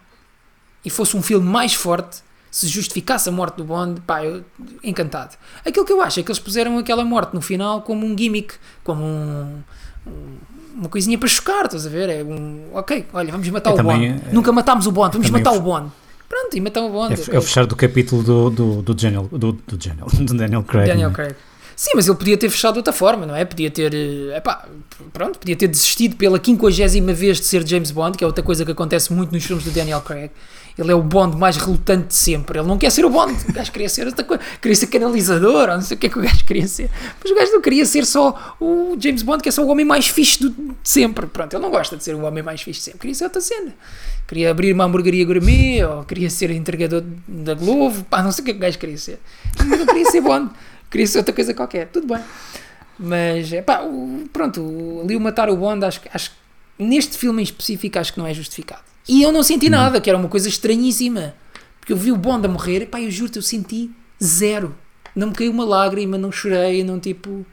e 0.84 0.90
fosse 0.90 1.16
um 1.16 1.22
filme 1.22 1.46
mais 1.48 1.74
forte, 1.74 2.18
se 2.50 2.66
justificasse 2.68 3.28
a 3.28 3.32
morte 3.32 3.56
do 3.56 3.64
Bond, 3.64 4.00
pá, 4.02 4.24
eu, 4.24 4.44
encantado. 4.82 5.36
Aquilo 5.64 5.84
que 5.84 5.92
eu 5.92 6.00
acho 6.00 6.20
é 6.20 6.22
que 6.22 6.30
eles 6.30 6.38
puseram 6.38 6.78
aquela 6.78 7.04
morte 7.04 7.34
no 7.34 7.40
final 7.42 7.82
como 7.82 8.06
um 8.06 8.16
gimmick, 8.16 8.54
como 8.84 9.02
um, 9.04 9.62
um- 10.06 10.36
uma 10.76 10.88
coisinha 10.88 11.18
para 11.18 11.28
chocar, 11.28 11.64
estás 11.64 11.86
a 11.86 11.88
ver? 11.90 12.08
É 12.08 12.22
um, 12.22 12.68
ok, 12.74 13.06
olha, 13.12 13.32
vamos 13.32 13.48
matar 13.48 13.70
É 13.70 13.72
o 13.72 13.76
também, 13.76 14.12
Bond. 14.12 14.24
é- 14.28 14.32
Nunca 14.32 14.52
matámos 14.52 14.86
o 14.86 14.92
Bond, 14.92 15.12
vamos 15.14 15.30
matar 15.30 15.52
o- 15.52 15.60
Bond. 15.60 15.90
Pronto, 16.28 16.56
e 16.56 16.60
matar 16.60 16.82
o 16.82 16.90
Bond. 16.90 17.14
É, 17.14 17.34
é 17.34 17.38
o 17.38 17.42
fechar 17.42 17.66
do 17.66 17.76
capítulo 17.76 18.22
do, 18.22 18.50
do, 18.50 18.82
do, 18.82 18.94
Daniel, 18.94 19.28
do, 19.30 19.52
do, 19.52 19.76
Daniel, 19.76 20.06
do 20.12 20.34
Daniel 20.34 20.62
Craig. 20.62 20.88
Daniel 20.88 21.10
é? 21.10 21.36
Sim, 21.78 21.90
mas 21.94 22.08
ele 22.08 22.16
podia 22.16 22.38
ter 22.38 22.48
fechado 22.48 22.72
de 22.72 22.78
outra 22.78 22.92
forma, 22.92 23.26
não 23.26 23.36
é? 23.36 23.44
Podia 23.44 23.70
ter, 23.70 23.92
eh, 23.94 24.34
epá, 24.38 24.66
pronto, 25.12 25.38
podia 25.38 25.54
ter 25.54 25.68
desistido 25.68 26.16
pela 26.16 26.38
quinquagésima 26.38 27.12
vez 27.12 27.38
de 27.38 27.44
ser 27.44 27.66
James 27.68 27.90
Bond, 27.90 28.16
que 28.16 28.24
é 28.24 28.26
outra 28.26 28.42
coisa 28.42 28.64
que 28.64 28.72
acontece 28.72 29.12
muito 29.12 29.30
nos 29.30 29.44
filmes 29.44 29.62
do 29.62 29.70
Daniel 29.70 30.00
Craig. 30.00 30.30
Ele 30.78 30.90
é 30.90 30.94
o 30.94 31.02
Bond 31.02 31.36
mais 31.36 31.56
relutante 31.58 32.08
de 32.08 32.14
sempre. 32.14 32.58
Ele 32.58 32.66
não 32.68 32.76
quer 32.78 32.90
ser 32.90 33.04
o 33.04 33.10
Bond. 33.10 33.34
O 33.48 33.52
gajo 33.52 33.70
queria 33.72 33.88
ser 33.90 34.06
outra 34.06 34.24
coisa. 34.24 34.42
Queria 34.60 34.74
ser 34.76 34.86
canalizador, 34.86 35.68
ou 35.68 35.74
não 35.74 35.80
sei 35.82 35.96
o 35.96 36.00
que 36.00 36.06
é 36.06 36.10
que 36.10 36.18
o 36.18 36.22
gajo 36.22 36.44
queria 36.46 36.66
ser. 36.68 36.90
Mas 37.22 37.30
o 37.30 37.34
gajo 37.34 37.52
não 37.52 37.60
queria 37.62 37.84
ser 37.86 38.04
só 38.06 38.56
o 38.60 38.96
James 38.98 39.22
Bond, 39.22 39.42
que 39.42 39.48
é 39.48 39.52
só 39.52 39.62
o 39.62 39.68
homem 39.68 39.84
mais 39.86 40.06
fixe 40.08 40.40
do- 40.40 40.50
de 40.50 40.74
sempre. 40.82 41.26
Pronto, 41.26 41.52
ele 41.54 41.62
não 41.62 41.70
gosta 41.70 41.94
de 41.96 42.04
ser 42.04 42.14
o 42.14 42.22
homem 42.22 42.42
mais 42.42 42.60
fixe 42.62 42.80
de 42.80 42.84
sempre. 42.86 43.00
Queria 43.00 43.14
ser 43.14 43.24
outra 43.24 43.40
cena. 43.40 43.74
Queria 44.26 44.50
abrir 44.50 44.72
uma 44.72 44.84
hamburgueria 44.84 45.24
gourmet, 45.24 45.82
ou 45.84 46.04
queria 46.04 46.28
ser 46.28 46.50
entregador 46.50 47.02
da 47.28 47.54
Globo. 47.54 48.02
Pá, 48.04 48.22
não 48.22 48.32
sei 48.32 48.42
o 48.42 48.44
que 48.46 48.50
é 48.50 48.54
que 48.54 48.58
o 48.58 48.62
gajo 48.62 48.78
queria 48.78 48.98
ser. 48.98 49.18
Não 49.64 49.86
queria 49.86 50.10
ser 50.10 50.20
Bond. 50.22 50.50
Queria 50.90 51.06
ser 51.06 51.18
outra 51.18 51.34
coisa 51.34 51.52
qualquer. 51.54 51.88
Tudo 51.88 52.06
bem. 52.06 52.22
Mas, 52.98 53.50
pá, 53.64 53.82
o- 53.82 54.24
pronto, 54.32 55.00
ali 55.04 55.16
o 55.16 55.20
matar 55.20 55.50
o 55.50 55.56
Bond, 55.56 55.84
acho, 55.84 56.00
acho 56.12 56.30
neste 56.78 57.18
filme 57.18 57.42
em 57.42 57.44
específico, 57.44 57.98
acho 57.98 58.12
que 58.12 58.18
não 58.18 58.26
é 58.26 58.32
justificado. 58.32 58.82
E 59.08 59.22
eu 59.22 59.30
não 59.32 59.42
senti 59.42 59.68
nada, 59.68 60.00
que 60.00 60.08
era 60.10 60.18
uma 60.18 60.28
coisa 60.28 60.48
estranhíssima. 60.48 61.34
Porque 61.78 61.92
eu 61.92 61.96
vi 61.96 62.10
o 62.10 62.16
Bond 62.16 62.46
a 62.46 62.48
morrer, 62.48 62.86
pá, 62.86 63.00
eu 63.00 63.10
juro-te, 63.10 63.36
eu 63.36 63.42
senti 63.42 63.90
zero. 64.22 64.74
Não 65.14 65.28
me 65.28 65.34
caiu 65.34 65.52
uma 65.52 65.64
lágrima, 65.64 66.18
não 66.18 66.32
chorei, 66.32 66.82
não 66.82 66.98
tipo. 66.98 67.46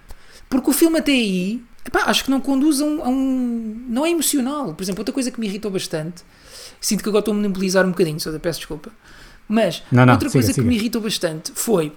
Porque 0.50 0.70
o 0.70 0.74
filme 0.74 1.00
até 1.00 1.12
aí, 1.12 1.62
epá, 1.86 2.04
acho 2.06 2.24
que 2.26 2.32
não 2.32 2.42
conduz 2.42 2.82
a 2.82 2.86
um, 2.86 3.04
a 3.04 3.10
um- 3.10 3.86
Não 3.88 4.06
é 4.06 4.10
emocional. 4.10 4.74
Por 4.74 4.82
exemplo, 4.84 5.02
outra 5.02 5.14
coisa 5.14 5.30
que 5.32 5.40
me 5.40 5.48
irritou 5.48 5.70
bastante, 5.70 6.24
sinto 6.82 7.04
que 7.04 7.10
agora 7.10 7.20
estou 7.22 7.34
a 7.34 7.38
monopolizar 7.38 7.86
um 7.86 7.90
bocadinho, 7.90 8.20
só 8.20 8.32
peço 8.40 8.60
desculpa. 8.60 8.92
Mas 9.48 9.84
Não, 9.92 10.06
não, 10.06 10.14
outra 10.14 10.30
siga, 10.30 10.40
coisa 10.42 10.54
siga. 10.54 10.62
que 10.64 10.68
me 10.68 10.76
irritou 10.76 11.02
bastante 11.02 11.52
foi: 11.54 11.94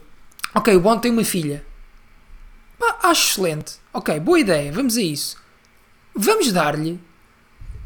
ok, 0.57 0.75
o 0.77 0.81
Bond 0.81 1.01
tem 1.03 1.11
uma 1.13 1.25
filha. 1.25 1.65
Pá, 2.79 2.99
acho 3.05 3.31
excelente. 3.33 3.75
Ok, 3.93 4.19
boa 4.21 4.39
ideia, 4.41 4.73
vamos 4.73 4.97
a 4.97 5.03
isso. 5.03 5.37
Vamos 6.15 6.53
dar-lhe 6.53 6.99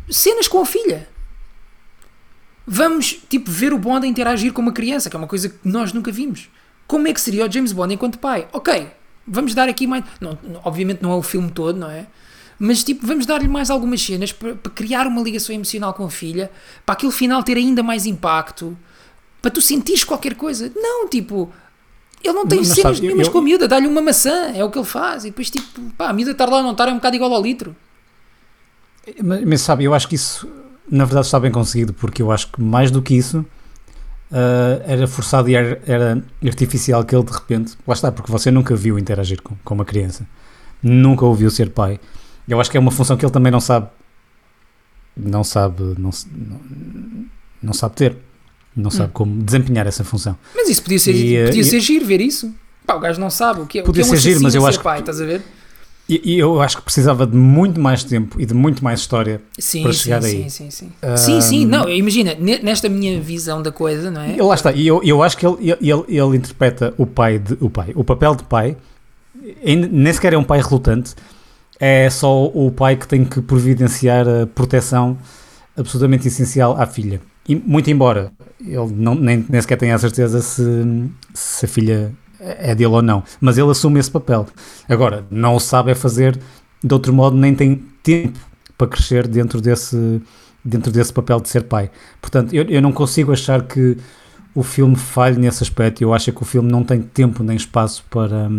cenas 0.09 0.49
com 0.49 0.61
a 0.61 0.67
filha. 0.67 1.09
Vamos, 2.67 3.19
tipo, 3.29 3.51
ver 3.51 3.73
o 3.73 3.79
Bond 3.79 4.07
a 4.07 4.09
interagir 4.09 4.53
com 4.53 4.63
uma 4.63 4.73
criança, 4.73 5.11
que 5.11 5.17
é 5.17 5.19
uma 5.19 5.27
coisa 5.27 5.49
que 5.49 5.59
nós 5.65 5.93
nunca 5.93 6.13
vimos. 6.13 6.49
Como 6.87 7.09
é 7.09 7.13
que 7.13 7.21
seria 7.21 7.47
o 7.47 7.51
James 7.51 7.73
Bond 7.73 7.95
enquanto 7.95 8.19
pai? 8.19 8.49
Ok, 8.53 8.89
vamos 9.27 9.55
dar 9.55 9.69
aqui 9.69 9.87
mais. 9.87 10.05
Não- 10.21 10.39
obviamente 10.65 11.03
não 11.03 11.13
é 11.13 11.17
o 11.17 11.23
filme 11.23 11.51
todo, 11.51 11.79
não 11.79 11.91
é? 11.91 12.07
Mas, 12.59 12.85
tipo, 12.85 13.07
vamos 13.07 13.25
dar-lhe 13.27 13.49
mais 13.49 13.71
algumas 13.71 14.03
cenas 14.03 14.33
para, 14.33 14.55
para 14.55 14.71
criar 14.73 15.07
uma 15.07 15.23
ligação 15.23 15.55
emocional 15.55 15.95
com 15.95 16.05
a 16.05 16.11
filha, 16.11 16.51
para 16.85 16.93
aquele 16.93 17.11
final 17.13 17.43
ter 17.43 17.57
ainda 17.57 17.83
mais 17.83 18.05
impacto, 18.07 18.77
para 19.41 19.51
tu 19.51 19.63
sentires 19.63 20.05
qualquer 20.05 20.35
coisa. 20.35 20.71
Não, 20.77 21.09
tipo, 21.09 21.51
ele 22.23 22.33
não 22.35 22.47
tem 22.47 22.63
cenas 22.65 23.01
nenhumas 23.01 23.27
eu- 23.27 23.33
com 23.33 23.39
a 23.39 23.43
miúda, 23.43 23.67
dá-lhe 23.69 23.87
uma 23.87 24.03
maçã, 24.03 24.53
é 24.55 24.63
o 24.65 24.71
que 24.71 24.79
ele 24.79 24.87
faz, 24.87 25.25
e 25.25 25.29
depois, 25.31 25.51
tipo, 25.51 25.81
pá, 25.97 26.09
a 26.09 26.13
miúda 26.13 26.33
estar 26.33 26.49
lá 26.49 26.59
ou 26.59 26.63
não 26.63 26.73
estar 26.73 26.89
é 26.89 26.93
um 26.93 26.97
bocado 26.97 27.17
igual 27.17 27.33
ao 27.33 27.43
litro. 27.43 27.75
Mas, 29.23 29.45
mas 29.45 29.61
sabe, 29.63 29.85
eu 29.85 29.95
acho 29.95 30.07
que 30.09 30.15
isso 30.15 30.49
na 30.91 31.05
verdade 31.05 31.27
está 31.27 31.39
bem 31.41 31.51
conseguido, 31.53 31.93
porque 31.93 32.21
eu 32.21 32.31
acho 32.33 32.49
que 32.51 32.61
mais 32.61 32.91
do 32.91 33.01
que 33.01 33.15
isso 33.15 33.45
ah, 34.31 34.83
era 34.85 35.07
forçado 35.07 35.49
e 35.49 35.55
era, 35.55 35.81
era 35.87 36.25
artificial 36.45 37.05
que 37.05 37.15
ele 37.15 37.25
de 37.25 37.33
repente, 37.33 37.77
lá 37.87 37.95
está, 37.95 38.13
porque 38.13 38.31
você 38.31 38.51
nunca 38.51 38.75
viu 38.77 38.99
interagir 38.99 39.41
com, 39.43 39.55
com 39.65 39.75
uma 39.75 39.85
criança, 39.85 40.27
nunca 40.83 41.25
o 41.25 41.35
viu 41.35 41.51
ser 41.51 41.71
pai. 41.71 41.99
Eu 42.49 42.61
acho 42.61 42.71
que 42.71 42.77
é 42.77 42.81
uma 42.81 42.91
função 42.91 43.17
que 43.17 43.25
ele 43.25 43.33
também 43.33 43.53
não 43.53 43.61
sabe, 43.61 43.89
não 45.17 45.45
sabe, 45.45 45.83
não, 45.99 46.11
não, 46.33 46.61
não 47.63 47.73
sabe 47.73 47.95
ter, 47.97 48.17
não 48.81 48.91
sabe 48.91 49.13
como 49.13 49.43
desempenhar 49.43 49.87
essa 49.87 50.03
função. 50.05 50.37
Mas 50.55 50.69
isso 50.69 50.83
podia 50.83 50.99
ser, 50.99 51.15
E, 51.15 51.37
eh, 51.37 51.45
podia 51.47 51.61
e- 51.61 51.65
ser 51.65 51.81
giro 51.81 52.05
ver 52.07 52.21
isso. 52.21 52.53
Pá, 52.87 52.95
o 52.95 53.01
gajo 53.01 53.21
não 53.21 53.31
sabe 53.31 53.61
o 53.61 53.67
que 53.67 53.79
é, 53.79 53.83
o 53.83 53.85
que 53.85 53.89
Podia 53.89 54.03
é 54.03 54.07
um 54.07 54.09
ser 54.09 54.17
giro, 54.19 54.41
mas 54.43 54.55
eu 54.55 54.67
acho 54.67 54.79
que- 54.79 54.85
pai, 54.85 55.01
estás 55.01 55.21
a 55.21 55.25
ver? 55.25 55.43
E, 56.09 56.35
e 56.35 56.39
eu 56.41 56.61
acho 56.61 56.77
que 56.79 56.83
precisava 56.83 57.25
de 57.25 57.37
muito 57.37 57.79
mais 57.81 58.03
tempo 58.03 58.41
e 58.41 58.45
de 58.45 58.53
muito 58.53 58.83
mais 58.83 58.99
história 58.99 59.41
Sim, 59.57 59.83
para 59.85 59.93
sim, 59.93 59.99
chegar 60.01 60.23
sim, 60.23 60.43
aí. 60.43 60.51
sim, 60.51 60.69
sim. 60.71 60.91
Ah, 61.01 61.17
Sim, 61.17 61.41
sim, 61.41 61.65
não, 61.65 61.89
imagina, 61.89 62.35
ne- 62.35 62.59
nesta 62.59 62.89
minha 62.89 63.21
visão 63.21 63.63
da 63.63 63.71
coisa, 63.71 64.11
não 64.11 64.21
é? 64.21 64.35
E 64.37 64.43
lá 64.43 64.55
está, 64.57 64.73
e 64.73 64.85
eu, 64.89 65.01
eu 65.05 65.23
acho 65.23 65.37
que 65.37 65.47
ele, 65.47 65.71
ele, 65.81 66.05
ele 66.09 66.37
interpreta 66.37 66.93
o 66.99 67.07
pai, 67.07 67.39
de, 67.39 67.57
o 67.61 67.71
pai, 67.71 67.93
o 67.95 68.03
papel 68.03 68.35
de 68.35 68.43
pai, 68.43 68.77
nem 69.65 70.13
sequer 70.13 70.33
é 70.33 70.37
um 70.39 70.43
pai 70.43 70.61
relutante, 70.61 71.15
é 71.79 72.11
só 72.11 72.45
o 72.47 72.71
pai 72.71 72.97
que 72.97 73.07
tem 73.07 73.25
que 73.25 73.41
providenciar 73.41 74.27
a 74.29 74.47
proteção 74.47 75.17
absolutamente 75.77 76.27
essencial 76.29 76.77
à 76.77 76.87
filha. 76.87 77.21
Muito 77.57 77.91
embora 77.91 78.33
ele 78.61 78.93
não, 78.95 79.15
nem, 79.15 79.45
nem 79.49 79.61
sequer 79.61 79.77
tenha 79.77 79.95
a 79.95 79.99
certeza 79.99 80.41
se, 80.41 80.63
se 81.33 81.65
a 81.65 81.69
filha 81.69 82.13
é 82.39 82.75
dele 82.75 82.91
ou 82.91 83.03
não, 83.03 83.23
mas 83.41 83.59
ele 83.59 83.71
assume 83.71 84.01
esse 84.01 84.11
papel. 84.11 84.47
Agora, 84.89 85.25
não 85.31 85.55
o 85.55 85.61
sabe 85.61 85.91
é 85.91 85.95
fazer 85.95 86.39
de 86.83 86.95
outro 86.95 87.13
modo, 87.13 87.37
nem 87.37 87.55
tem 87.55 87.77
tempo 88.03 88.39
para 88.77 88.87
crescer 88.87 89.29
dentro 89.29 89.61
desse, 89.61 90.23
dentro 90.65 90.91
desse 90.91 91.13
papel 91.13 91.41
de 91.41 91.49
ser 91.49 91.65
pai. 91.65 91.91
Portanto, 92.21 92.55
eu, 92.55 92.65
eu 92.65 92.81
não 92.81 92.93
consigo 92.93 93.33
achar 93.33 93.63
que 93.63 93.97
o 94.55 94.63
filme 94.63 94.97
falhe 94.97 95.39
nesse 95.39 95.63
aspecto. 95.63 96.03
Eu 96.03 96.15
acho 96.15 96.33
que 96.33 96.43
o 96.43 96.47
filme 96.47 96.71
não 96.71 96.83
tem 96.83 97.01
tempo 97.01 97.43
nem 97.43 97.57
espaço 97.57 98.05
para, 98.11 98.51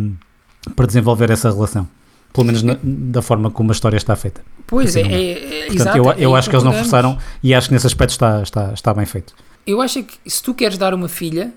para 0.76 0.86
desenvolver 0.86 1.32
essa 1.32 1.52
relação. 1.52 1.88
Pelo 2.34 2.46
menos 2.46 2.64
na- 2.64 2.78
da 2.82 3.22
forma 3.22 3.52
como 3.52 3.72
a 3.72 3.74
história 3.74 3.98
está 3.98 4.16
feita. 4.16 4.42
Pois 4.68 4.96
é, 4.96 5.02
Assim, 5.02 5.12
é, 5.14 5.32
é, 5.32 5.66
Portanto, 5.66 5.76
exato. 5.76 5.98
eu, 5.98 6.12
é 6.12 6.16
eu 6.18 6.34
aí 6.34 6.40
acho 6.40 6.50
que 6.50 6.56
eles 6.56 6.64
não 6.64 6.74
forçaram 6.74 7.18
e 7.44 7.54
acho 7.54 7.68
que 7.68 7.74
nesse 7.74 7.88
aspecto 7.88 8.12
está, 8.12 8.42
está, 8.42 8.72
está 8.74 8.94
bem 8.94 9.06
feito. 9.06 9.34
Eu 9.68 9.82
acho 9.82 10.02
que 10.04 10.18
se 10.30 10.42
tu 10.42 10.54
queres 10.54 10.78
dar 10.78 10.94
uma 10.94 11.10
filha, 11.10 11.54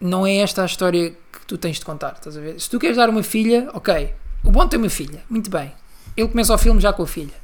não 0.00 0.26
é 0.26 0.36
esta 0.36 0.62
a 0.62 0.66
história 0.66 1.10
que 1.10 1.46
tu 1.46 1.58
tens 1.58 1.78
de 1.78 1.84
contar, 1.84 2.14
estás 2.16 2.36
a 2.36 2.40
ver? 2.40 2.58
Se 2.60 2.68
tu 2.70 2.78
queres 2.78 2.96
dar 2.96 3.10
uma 3.10 3.22
filha, 3.22 3.68
ok, 3.74 4.12
o 4.42 4.50
bom 4.50 4.66
tem 4.66 4.80
uma 4.80 4.88
filha, 4.88 5.22
muito 5.28 5.50
bem. 5.50 5.70
Ele 6.16 6.28
começa 6.28 6.54
o 6.54 6.58
filme 6.58 6.80
já 6.80 6.92
com 6.92 7.02
a 7.02 7.06
filha. 7.06 7.34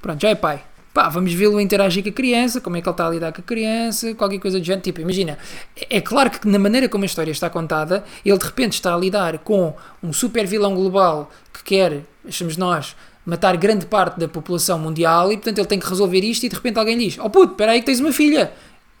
Pronto, 0.00 0.20
já 0.22 0.28
é 0.30 0.34
pai. 0.34 0.62
Pá, 0.92 1.08
vamos 1.08 1.32
vê-lo 1.32 1.60
interagir 1.60 2.02
com 2.02 2.08
a 2.08 2.12
criança, 2.12 2.60
como 2.60 2.76
é 2.76 2.80
que 2.80 2.88
ele 2.88 2.92
está 2.92 3.06
a 3.06 3.10
lidar 3.10 3.32
com 3.32 3.40
a 3.40 3.44
criança, 3.44 4.12
qualquer 4.14 4.38
coisa 4.40 4.58
do 4.58 4.64
género. 4.64 4.82
Tipo, 4.82 5.00
imagina, 5.00 5.38
é 5.76 5.98
é 5.98 6.00
claro 6.00 6.30
que 6.30 6.48
na 6.48 6.58
maneira 6.58 6.88
como 6.88 7.04
a 7.04 7.06
história 7.06 7.30
está 7.30 7.48
contada, 7.48 8.04
ele 8.24 8.36
de 8.36 8.44
repente 8.44 8.72
está 8.72 8.92
a 8.94 8.98
lidar 8.98 9.38
com 9.38 9.72
um 10.02 10.12
super 10.12 10.46
vilão 10.46 10.74
global 10.74 11.30
que 11.52 11.62
quer, 11.62 12.02
achamos 12.26 12.56
nós, 12.56 12.96
matar 13.24 13.56
grande 13.56 13.86
parte 13.86 14.18
da 14.18 14.26
população 14.26 14.78
mundial 14.80 15.30
e 15.30 15.36
portanto 15.36 15.58
ele 15.58 15.66
tem 15.68 15.78
que 15.78 15.88
resolver 15.88 16.20
isto 16.24 16.44
e 16.44 16.48
de 16.48 16.56
repente 16.56 16.78
alguém 16.78 16.98
diz: 16.98 17.18
Oh 17.20 17.30
puto, 17.30 17.52
espera 17.52 17.72
aí 17.72 17.80
que 17.80 17.86
tens 17.86 18.00
uma 18.00 18.12
filha. 18.12 18.52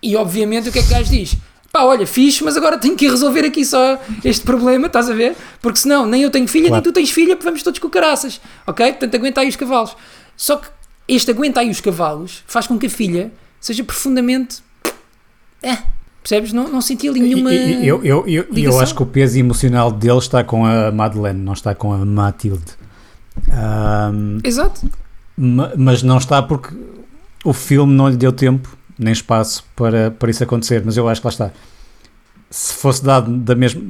E 0.02 0.14
obviamente 0.14 0.68
o 0.68 0.72
que 0.72 0.78
é 0.78 0.82
que 0.82 0.88
o 0.88 0.90
gajo 0.92 1.10
diz? 1.10 1.36
Pá, 1.72 1.82
olha, 1.82 2.06
fixe, 2.06 2.42
mas 2.44 2.56
agora 2.56 2.78
tenho 2.78 2.96
que 2.96 3.04
ir 3.06 3.10
resolver 3.10 3.44
aqui 3.44 3.64
só 3.64 3.98
este 4.24 4.44
problema, 4.44 4.86
estás 4.86 5.10
a 5.10 5.14
ver? 5.14 5.36
Porque 5.60 5.78
senão 5.78 6.06
nem 6.06 6.22
eu 6.22 6.30
tenho 6.30 6.46
filha, 6.48 6.68
Claro. 6.68 6.82
nem 6.84 6.92
tu 6.92 6.94
tens 6.94 7.10
filha, 7.10 7.36
porque 7.36 7.44
vamos 7.48 7.62
todos 7.62 7.78
com 7.80 7.88
caraças, 7.90 8.40
ok? 8.66 8.86
Portanto, 8.92 9.14
aguenta 9.14 9.40
aí 9.40 9.48
os 9.48 9.56
cavalos. 9.56 9.96
Só 10.36 10.56
que 10.56 10.68
este 11.14 11.30
aguenta 11.30 11.60
aí 11.60 11.70
os 11.70 11.80
cavalos 11.80 12.42
faz 12.46 12.66
com 12.66 12.78
que 12.78 12.86
a 12.86 12.90
filha 12.90 13.32
seja 13.60 13.82
profundamente. 13.84 14.62
É, 15.62 15.76
percebes? 16.22 16.52
Não, 16.52 16.68
não 16.68 16.80
senti 16.80 17.08
ali 17.08 17.20
nenhuma. 17.20 17.52
E- 17.52 17.82
e- 17.82 17.86
eu, 17.88 18.02
eu, 18.04 18.26
eu, 18.26 18.46
eu 18.54 18.80
acho 18.80 18.94
que 18.94 19.02
o 19.02 19.06
peso 19.06 19.38
emocional 19.38 19.90
dele 19.92 20.18
está 20.18 20.42
com 20.44 20.64
a 20.64 20.90
Madeleine, 20.90 21.40
não 21.42 21.52
está 21.52 21.74
com 21.74 21.92
a 21.92 21.98
Matilde. 22.04 22.64
Ahm, 23.50 24.38
Exato. 24.44 24.88
Ma- 25.36 25.72
mas 25.76 26.02
não 26.02 26.18
está 26.18 26.42
porque 26.42 26.74
o 27.44 27.52
filme 27.52 27.92
não 27.94 28.08
lhe 28.08 28.16
deu 28.16 28.32
tempo 28.32 28.76
nem 28.98 29.12
espaço 29.12 29.64
para, 29.74 30.10
para 30.10 30.30
isso 30.30 30.42
acontecer. 30.44 30.82
Mas 30.84 30.96
eu 30.96 31.08
acho 31.08 31.20
que 31.20 31.26
lá 31.26 31.30
está. 31.30 31.50
Se 32.50 32.74
fosse 32.74 33.02
dado 33.04 33.34
da 33.36 33.54
mesma. 33.54 33.80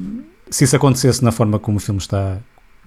Se 0.49 0.63
isso 0.65 0.75
acontecesse 0.75 1.23
na 1.23 1.31
forma 1.31 1.57
como 1.59 1.77
o 1.77 1.79
filme 1.79 1.99
está, 1.99 2.37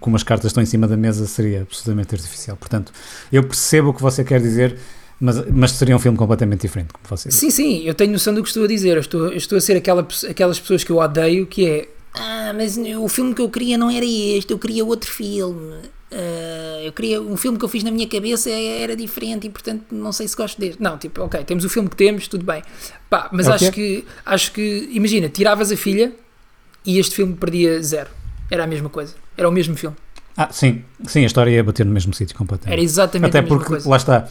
como 0.04 0.16
as 0.16 0.22
cartas 0.22 0.50
estão 0.50 0.62
em 0.62 0.66
cima 0.66 0.86
da 0.86 0.98
mesa, 0.98 1.26
seria 1.26 1.62
absolutamente 1.62 2.14
artificial. 2.14 2.58
Portanto, 2.58 2.92
eu 3.32 3.42
percebo 3.42 3.88
o 3.88 3.94
que 3.94 4.02
você 4.02 4.22
quer 4.22 4.38
dizer, 4.38 4.76
mas, 5.18 5.42
mas 5.50 5.70
seria 5.70 5.96
um 5.96 5.98
filme 5.98 6.18
completamente 6.18 6.60
diferente, 6.60 6.92
como 6.92 7.04
você. 7.08 7.30
Sim, 7.30 7.48
sim, 7.48 7.82
eu 7.84 7.94
tenho 7.94 8.12
noção 8.12 8.34
do 8.34 8.42
que 8.42 8.48
estou 8.48 8.64
a 8.64 8.68
dizer. 8.68 8.96
Eu 8.96 9.00
estou, 9.00 9.28
eu 9.28 9.36
estou 9.38 9.56
a 9.56 9.60
ser 9.62 9.78
aquela, 9.78 10.06
aquelas 10.28 10.60
pessoas 10.60 10.84
que 10.84 10.92
eu 10.92 10.98
odeio, 10.98 11.46
que 11.46 11.66
é 11.66 11.88
Ah, 12.12 12.52
mas 12.54 12.76
o 12.76 13.08
filme 13.08 13.34
que 13.34 13.40
eu 13.40 13.48
queria 13.48 13.78
não 13.78 13.90
era 13.90 14.04
este, 14.04 14.52
eu 14.52 14.58
queria 14.58 14.84
outro 14.84 15.10
filme. 15.10 15.76
Ah, 16.12 16.82
eu 16.84 16.92
queria 16.92 17.22
um 17.22 17.38
filme 17.38 17.56
que 17.56 17.64
eu 17.64 17.68
fiz 17.70 17.82
na 17.82 17.90
minha 17.90 18.06
cabeça 18.06 18.50
era 18.50 18.94
diferente 18.94 19.46
e 19.46 19.50
portanto 19.50 19.86
não 19.90 20.12
sei 20.12 20.28
se 20.28 20.36
gosto 20.36 20.60
deste. 20.60 20.82
Não, 20.82 20.98
tipo, 20.98 21.22
ok, 21.22 21.42
temos 21.44 21.64
o 21.64 21.70
filme 21.70 21.88
que 21.88 21.96
temos, 21.96 22.28
tudo 22.28 22.44
bem. 22.44 22.62
Pá, 23.08 23.30
mas 23.32 23.46
É 23.46 23.50
o 23.50 23.54
acho 23.54 23.72
que 23.72 24.04
acho 24.26 24.52
que 24.52 24.86
imagina, 24.92 25.30
tiravas 25.30 25.72
a 25.72 25.76
filha 25.78 26.12
e 26.84 26.98
este 26.98 27.14
filme 27.14 27.32
perdia 27.32 27.82
zero. 27.82 28.10
Era 28.50 28.64
a 28.64 28.66
mesma 28.66 28.88
coisa. 28.88 29.14
Era 29.36 29.48
o 29.48 29.52
mesmo 29.52 29.74
filme. 29.76 29.96
Ah, 30.36 30.48
sim, 30.50 30.82
sim, 31.06 31.22
a 31.22 31.26
história 31.26 31.50
ia 31.50 31.62
bater 31.62 31.86
no 31.86 31.92
mesmo 31.92 32.12
sítio 32.12 32.32
Era 32.34 32.38
completamente. 32.38 32.82
exatamente 32.82 33.28
Até 33.30 33.38
a 33.38 33.42
mesma 33.42 33.56
porque, 33.56 33.70
coisa. 33.70 33.88
lá 33.88 33.96
está, 33.96 34.28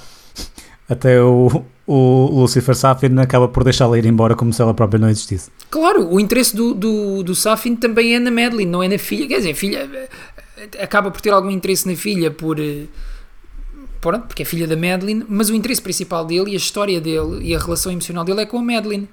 até 0.90 1.22
o, 1.22 1.64
o 1.88 2.42
Lucifer 2.42 2.76
Safin 2.76 3.18
acaba 3.20 3.48
por 3.48 3.64
deixá-la 3.64 3.98
ir 3.98 4.06
embora 4.06 4.36
como 4.36 4.52
se 4.52 4.62
ela 4.62 4.74
própria 4.74 5.00
não 5.00 5.10
existisse. 5.10 5.50
Claro, 5.70 6.08
o 6.14 6.20
interesse 6.20 6.56
do, 6.56 6.74
do, 6.74 7.24
do 7.24 7.34
Safin 7.34 7.76
também 7.76 8.16
é 8.16 8.20
na 8.20 8.30
Madeline, 8.32 8.70
não 8.70 8.84
é 8.84 8.88
na 8.90 8.98
filha. 8.98 9.28
Quer 9.28 9.38
dizer, 9.38 9.52
a 9.52 9.56
filha 9.56 10.10
acaba 10.82 11.10
por 11.10 11.22
ter 11.22 11.32
algum 11.32 11.50
interesse 11.50 11.88
na 11.90 11.96
filha 11.96 12.30
por. 12.30 12.60
eh, 12.60 12.84
Pronto, 14.02 14.28
porque 14.28 14.42
é 14.42 14.46
filha 14.46 14.68
da 14.68 14.76
Madeline, 14.76 15.24
mas 15.30 15.50
o 15.50 15.56
interesse 15.56 15.82
principal 15.82 16.26
dele 16.26 16.52
e 16.52 16.54
a 16.56 16.58
história 16.58 17.00
dele 17.00 17.40
e 17.42 17.56
a 17.56 17.60
relação 17.60 17.90
emocional 17.90 18.26
dele 18.26 18.42
é 18.42 18.46
com 18.46 18.58
a 18.60 18.62
Madeline. 18.62 19.08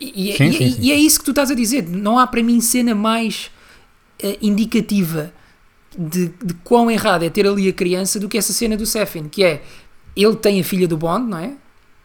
E, 0.00 0.28
e 0.28 0.32
é- 0.32 0.36
Sim, 0.36 0.48
e- 0.48 0.52
sim, 0.54 0.64
e- 0.64 0.72
sim. 0.72 0.78
e 0.80 0.92
é 0.92 0.96
isso 0.96 1.18
que 1.18 1.26
tu 1.26 1.32
estás 1.32 1.50
a 1.50 1.54
dizer. 1.54 1.86
Não 1.86 2.18
há 2.18 2.26
para 2.26 2.42
mim 2.42 2.58
cena 2.62 2.94
mais 2.94 3.50
indicativa 4.40 5.32
de, 5.96 6.28
de 6.28 6.54
quão 6.64 6.90
errado 6.90 7.24
é 7.24 7.30
ter 7.30 7.46
ali 7.46 7.68
a 7.68 7.72
criança 7.72 8.20
do 8.20 8.28
que 8.28 8.38
essa 8.38 8.52
cena 8.52 8.76
do 8.76 8.86
Safin, 8.86 9.28
que 9.28 9.44
é 9.44 9.62
ele 10.14 10.36
tem 10.36 10.60
a 10.60 10.64
filha 10.64 10.88
do 10.88 10.96
Bond, 10.96 11.28
não 11.28 11.38
é? 11.38 11.52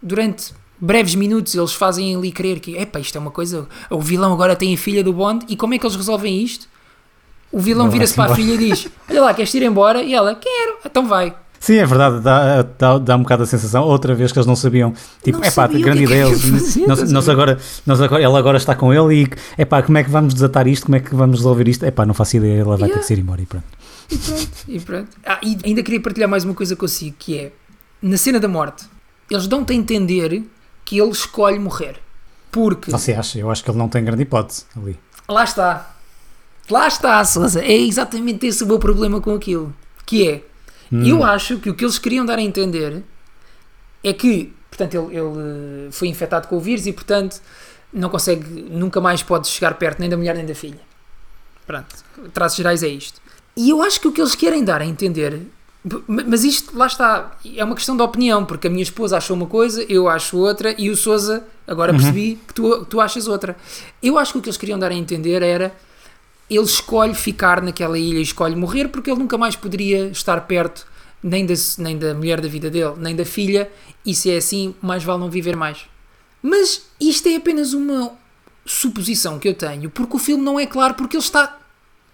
Durante 0.01 0.53
breves 0.80 1.16
minutos 1.16 1.55
eles 1.55 1.74
fazem 1.74 2.16
ali 2.16 2.32
crer 2.32 2.59
que 2.59 2.76
epá, 2.76 2.99
isto 2.99 3.18
é 3.18 3.22
uma 3.22 3.32
coisa, 3.32 3.68
o 3.89 4.01
vilão 4.01 4.34
agora 4.34 4.55
tem 4.55 4.74
a 4.74 4.78
filha 4.78 5.03
do 5.03 5.14
Bond 5.14 5.45
e 5.47 5.55
como 5.55 5.74
é 5.74 5.78
que 5.80 5.86
eles 5.86 5.95
resolvem 5.95 6.41
isto? 6.41 6.68
O 7.51 7.59
vilão 7.59 7.89
vira-se 7.89 8.16
para 8.16 8.32
a 8.32 8.36
filha 8.36 8.53
e 8.53 8.57
diz: 8.57 8.88
Olha 9.09 9.22
lá, 9.22 9.34
queres 9.34 9.53
ir 9.53 9.64
embora? 9.64 10.01
E 10.01 10.14
ela: 10.14 10.34
Quero, 10.34 10.78
então 10.86 11.05
vai. 11.05 11.36
Sim, 11.62 11.76
é 11.76 11.86
verdade, 11.86 12.20
dá, 12.22 12.64
dá, 12.64 12.97
dá 12.97 13.16
um 13.16 13.22
bocado 13.22 13.43
a 13.43 13.45
sensação, 13.45 13.84
outra 13.84 14.16
vez 14.16 14.32
que 14.32 14.39
eles 14.39 14.47
não 14.47 14.55
sabiam, 14.55 14.93
tipo, 15.24 15.38
Não 15.38 15.45
é 15.45 15.51
pá, 15.51 15.68
grande 15.68 15.99
que 15.99 16.03
ideia, 16.05 16.26
que 16.26 16.32
eles- 16.47 17.12
nós, 17.12 17.30
agora, 17.30 17.59
nós 17.86 18.01
agora, 18.01 18.24
ela 18.24 18.39
agora 18.39 18.57
está 18.57 18.74
com 18.76 18.91
ele 18.91 19.24
e, 19.24 19.28
é 19.57 19.64
pá, 19.64 19.84
como 19.84 19.95
é 19.99 20.03
que 20.03 20.09
vamos 20.09 20.34
desatar 20.34 20.68
isto, 20.68 20.88
como 20.88 20.95
é 20.95 20.99
que 20.99 21.14
vamos 21.16 21.38
resolver 21.38 21.68
isto, 21.68 21.86
é 21.86 21.91
pá, 21.91 22.03
não 22.03 22.16
faço 22.16 22.36
ideia, 22.38 22.62
ela 22.62 22.76
vai 22.78 22.89
ter 22.89 22.95
Yeah. 22.95 22.99
que 23.01 23.05
se 23.05 23.14
ir 23.14 23.20
embora 23.20 23.41
e 23.41 23.45
pronto. 23.45 23.66
E 24.09 24.18
pronto, 24.18 24.49
e 24.68 24.80
pronto. 24.80 25.09
Ah, 25.24 25.39
e 25.43 25.57
ainda 25.64 25.84
queria 25.84 26.01
partilhar 26.01 26.28
mais 26.28 26.43
uma 26.43 26.55
coisa 26.55 26.76
consigo, 26.76 27.16
que 27.20 27.38
é, 27.38 27.51
na 28.01 28.18
cena 28.18 28.39
da 28.39 28.47
morte, 28.47 28.84
eles 29.30 29.45
dão-te 29.47 29.72
a 29.72 29.76
entender 29.76 30.43
que 30.84 30.99
ele 30.99 31.12
escolhe 31.12 31.59
morrer. 31.59 31.97
Porque, 32.51 32.89
Você 32.91 33.14
acha? 33.14 33.38
Eu 33.38 33.51
acho 33.51 33.64
que 33.64 33.70
ele 33.70 33.78
não 33.78 33.88
tem 33.88 34.03
grande 34.03 34.24
hipótese 34.24 34.66
ali. 34.76 34.99
lá 35.30 35.43
está, 35.43 35.93
lá 36.72 36.88
está, 36.88 37.24
Sousa, 37.24 37.62
é 37.64 37.78
exatamente 37.78 38.47
esse 38.47 38.64
o 38.64 38.68
meu 38.68 38.80
problema 38.80 39.22
com 39.22 39.34
aquilo, 39.36 39.72
que 40.05 40.28
é, 40.28 40.41
Hum. 40.91 41.05
eu 41.05 41.23
acho 41.23 41.57
que 41.57 41.69
o 41.69 41.73
que 41.73 41.85
eles 41.85 41.97
queriam 41.97 42.25
dar 42.25 42.37
a 42.37 42.41
entender 42.41 43.03
é 44.03 44.13
que, 44.13 44.53
portanto, 44.69 44.95
ele, 44.95 45.17
ele, 45.17 45.87
eh, 45.87 45.91
foi 45.91 46.07
infectado 46.07 46.47
com 46.47 46.57
o 46.57 46.59
vírus 46.59 46.85
e, 46.87 46.91
portanto, 46.91 47.39
não 47.93 48.09
consegue, 48.09 48.43
nunca 48.69 48.99
mais 48.99 49.21
pode 49.23 49.47
chegar 49.47 49.75
perto 49.75 49.99
nem 49.99 50.09
da 50.09 50.17
mulher 50.17 50.35
nem 50.35 50.45
da 50.45 50.55
filha. 50.55 50.79
Pronto, 51.65 51.95
traços 52.33 52.57
gerais 52.57 52.83
é 52.83 52.87
isto. 52.87 53.21
E 53.55 53.69
eu 53.69 53.81
acho 53.81 53.99
que 54.01 54.07
o 54.07 54.11
que 54.11 54.19
eles 54.19 54.35
querem 54.35 54.63
dar 54.63 54.81
a 54.81 54.85
entender, 54.85 55.41
mas 56.07 56.43
isto, 56.43 56.75
lá 56.77 56.87
está, 56.87 57.37
é 57.55 57.63
uma 57.63 57.75
questão 57.75 57.95
de 57.95 58.03
opinião, 58.03 58.45
porque 58.45 58.67
a 58.67 58.69
minha 58.69 58.83
esposa 58.83 59.17
achou 59.17 59.35
uma 59.35 59.45
coisa, 59.45 59.83
eu 59.83 60.09
acho 60.09 60.37
outra, 60.37 60.73
e 60.77 60.89
o 60.89 60.95
Souza, 60.95 61.43
agora 61.67 61.93
percebi 61.93 62.39
que 62.47 62.53
tu, 62.53 62.85
tu 62.85 62.99
achas 62.99 63.27
outra. 63.27 63.55
Eu 64.01 64.17
acho 64.17 64.33
que 64.33 64.39
o 64.39 64.41
que 64.41 64.49
eles 64.49 64.57
queriam 64.57 64.79
dar 64.79 64.91
a 64.91 64.95
entender 64.95 65.41
era 65.41 65.73
ele 66.56 66.66
escolhe 66.66 67.14
ficar 67.14 67.62
naquela 67.62 67.97
ilha 67.97 68.20
e 68.20 68.24
escolhe 68.24 68.56
morrer 68.56 68.89
porque 68.89 69.10
ele 69.10 69.20
nunca 69.20 69.38
mais 69.38 69.56
poderia 69.56 70.08
estar 70.08 70.41
perto 70.41 70.86
nem 71.24 71.45
da, 71.45 71.54
nem 71.78 71.97
da 71.97 72.14
mulher 72.14 72.41
da 72.41 72.47
vida 72.47 72.70
dele, 72.70 72.95
nem 72.97 73.16
da 73.16 73.24
filha, 73.24 73.72
e 74.06 74.14
se 74.14 74.32
é 74.32 74.38
assim, 74.38 74.76
mais 74.82 75.04
vale 75.04 75.20
não 75.20 75.30
viver 75.30 75.56
mais. 75.56 75.86
Mas 76.41 76.88
isto 76.99 77.30
é 77.30 77.36
apenas 77.36 77.74
uma 77.74 78.14
suposição 78.66 79.38
que 79.38 79.47
eu 79.47 79.54
tenho, 79.54 79.89
porque 79.89 80.16
o 80.16 80.20
filme 80.20 80.43
não 80.43 80.60
é 80.60 80.66
claro, 80.66 80.95
porque 80.95 81.16
ele 81.16 81.24
está 81.24 81.60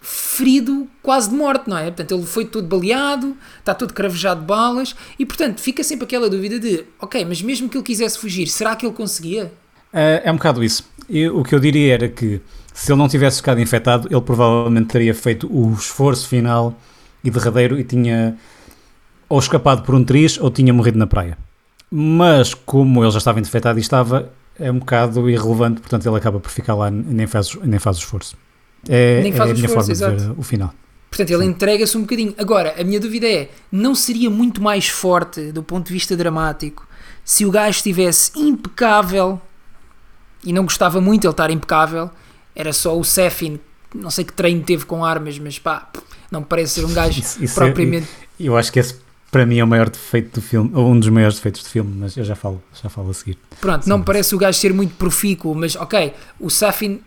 ferido 0.02 0.88
quase 1.02 1.30
de 1.30 1.36
morte, 1.36 1.70
não 1.70 1.78
é? 1.78 1.86
Portanto, 1.86 2.14
ele 2.14 2.26
foi 2.26 2.46
todo 2.46 2.68
baleado, 2.68 3.36
está 3.60 3.74
todo 3.74 3.94
cravejado 3.94 4.42
de 4.42 4.46
balas, 4.46 4.96
e 5.18 5.26
portanto 5.26 5.60
fica 5.62 5.84
sempre 5.84 6.06
aquela 6.06 6.30
dúvida 6.30 6.60
de, 6.60 6.86
ok, 7.00 7.26
mas 7.26 7.42
mesmo 7.42 7.70
que 7.70 7.78
ele 7.78 7.84
quisesse 7.84 8.20
fugir, 8.20 8.48
será 8.48 8.76
que 8.76 8.86
ele 8.86 8.94
conseguia? 8.94 9.52
É, 9.92 10.22
é 10.26 10.32
um 10.32 10.36
bocado 10.36 10.64
isso. 10.64 10.88
E 11.10 11.28
o 11.28 11.44
que 11.44 11.56
eu 11.56 11.60
diria 11.60 11.94
era 11.94 12.10
que 12.10 12.42
se 12.78 12.92
ele 12.92 13.00
não 13.00 13.08
tivesse 13.08 13.38
ficado 13.38 13.60
infectado, 13.60 14.08
ele 14.12 14.22
provavelmente 14.22 14.86
teria 14.90 15.12
feito 15.12 15.48
o 15.52 15.74
esforço 15.74 16.28
final 16.28 16.76
e 17.24 17.32
derradeiro 17.32 17.80
e 17.80 17.84
tinha 17.84 18.38
ou 19.28 19.40
escapado 19.40 19.82
por 19.82 19.96
um 19.96 20.04
triz 20.04 20.38
ou 20.40 20.52
tinha 20.52 20.72
morrido 20.72 21.00
na 21.00 21.08
praia. 21.08 21.36
Mas 21.90 22.54
como 22.54 23.04
ele 23.04 23.10
já 23.10 23.18
estava 23.18 23.40
infectado 23.40 23.80
e 23.80 23.82
estava, 23.82 24.32
é 24.60 24.72
um 24.72 24.78
bocado 24.78 25.28
irrelevante, 25.28 25.82
portanto 25.82 26.08
ele 26.08 26.18
acaba 26.18 26.40
por 26.40 26.52
ficar 26.52 26.76
lá 26.76 26.90
e 26.90 26.92
nem 26.92 27.26
faz, 27.26 27.56
nem 27.64 27.80
faz 27.80 27.98
o 27.98 28.00
esforço. 28.00 28.38
É, 28.88 29.24
Nem 29.24 29.34
faz 29.34 29.50
é 29.50 29.54
o 29.54 29.56
a 29.56 29.58
minha 29.58 29.66
esforço, 29.66 29.96
forma 29.96 30.12
de 30.12 30.18
ver 30.18 30.24
exato. 30.24 30.40
o 30.40 30.44
final. 30.44 30.74
Portanto, 31.10 31.32
ele 31.32 31.46
entrega-se 31.46 31.98
um 31.98 32.02
bocadinho. 32.02 32.36
Agora, 32.38 32.76
a 32.80 32.84
minha 32.84 33.00
dúvida 33.00 33.28
é: 33.28 33.50
não 33.72 33.96
seria 33.96 34.30
muito 34.30 34.62
mais 34.62 34.88
forte 34.88 35.52
do 35.52 35.64
ponto 35.64 35.88
de 35.88 35.94
vista 35.94 36.16
dramático 36.16 36.88
se 37.26 37.44
o 37.44 37.50
gajo 37.50 37.78
estivesse 37.78 38.32
impecável 38.36 39.42
e 40.44 40.54
não 40.54 40.62
gostava 40.64 41.02
muito 41.02 41.26
ele 41.26 41.32
estar 41.32 41.50
impecável? 41.50 42.12
Era 42.60 42.74
só 42.74 42.98
o 42.98 43.04
Sefin, 43.04 43.60
não 43.94 44.10
sei 44.10 44.26
que 44.26 44.34
treino 44.34 44.64
teve 44.64 44.84
com 44.86 45.06
armas, 45.06 45.38
mas 45.38 45.60
pá, 45.60 45.88
não 46.32 46.40
me 46.40 46.46
parece 46.48 46.74
ser 46.80 46.86
um 46.86 46.94
gajo 46.94 47.20
Isso- 47.22 47.44
isso 47.44 47.54
é- 47.62 47.66
propriamente. 47.66 48.08
Eu 48.40 48.58
acho 48.58 48.72
que 48.72 48.80
esse 48.80 48.96
para 49.32 49.46
mim 49.46 49.60
é 49.60 49.64
o 49.64 49.68
maior 49.68 49.90
defeito 49.90 50.40
do 50.40 50.42
filme, 50.42 50.72
ou 50.74 50.90
um 50.90 51.00
dos 51.00 51.10
maiores 51.10 51.36
defeitos 51.36 51.62
do 51.62 51.70
filme, 51.70 51.94
mas 52.00 52.16
eu 52.18 52.24
já 52.24 52.36
falo, 52.36 52.64
já 52.82 52.90
falo 52.90 53.12
a 53.12 53.14
seguir. 53.14 53.38
Pronto, 53.62 53.88
não 53.88 54.00
me 54.00 54.04
parece 54.06 54.34
o 54.34 54.38
gajo 54.38 54.58
ser 54.58 54.74
muito 54.74 54.96
profícuo, 54.96 55.54
mas 55.54 55.76
ok, 55.76 56.14
o 56.40 56.50
Safin, 56.50 57.02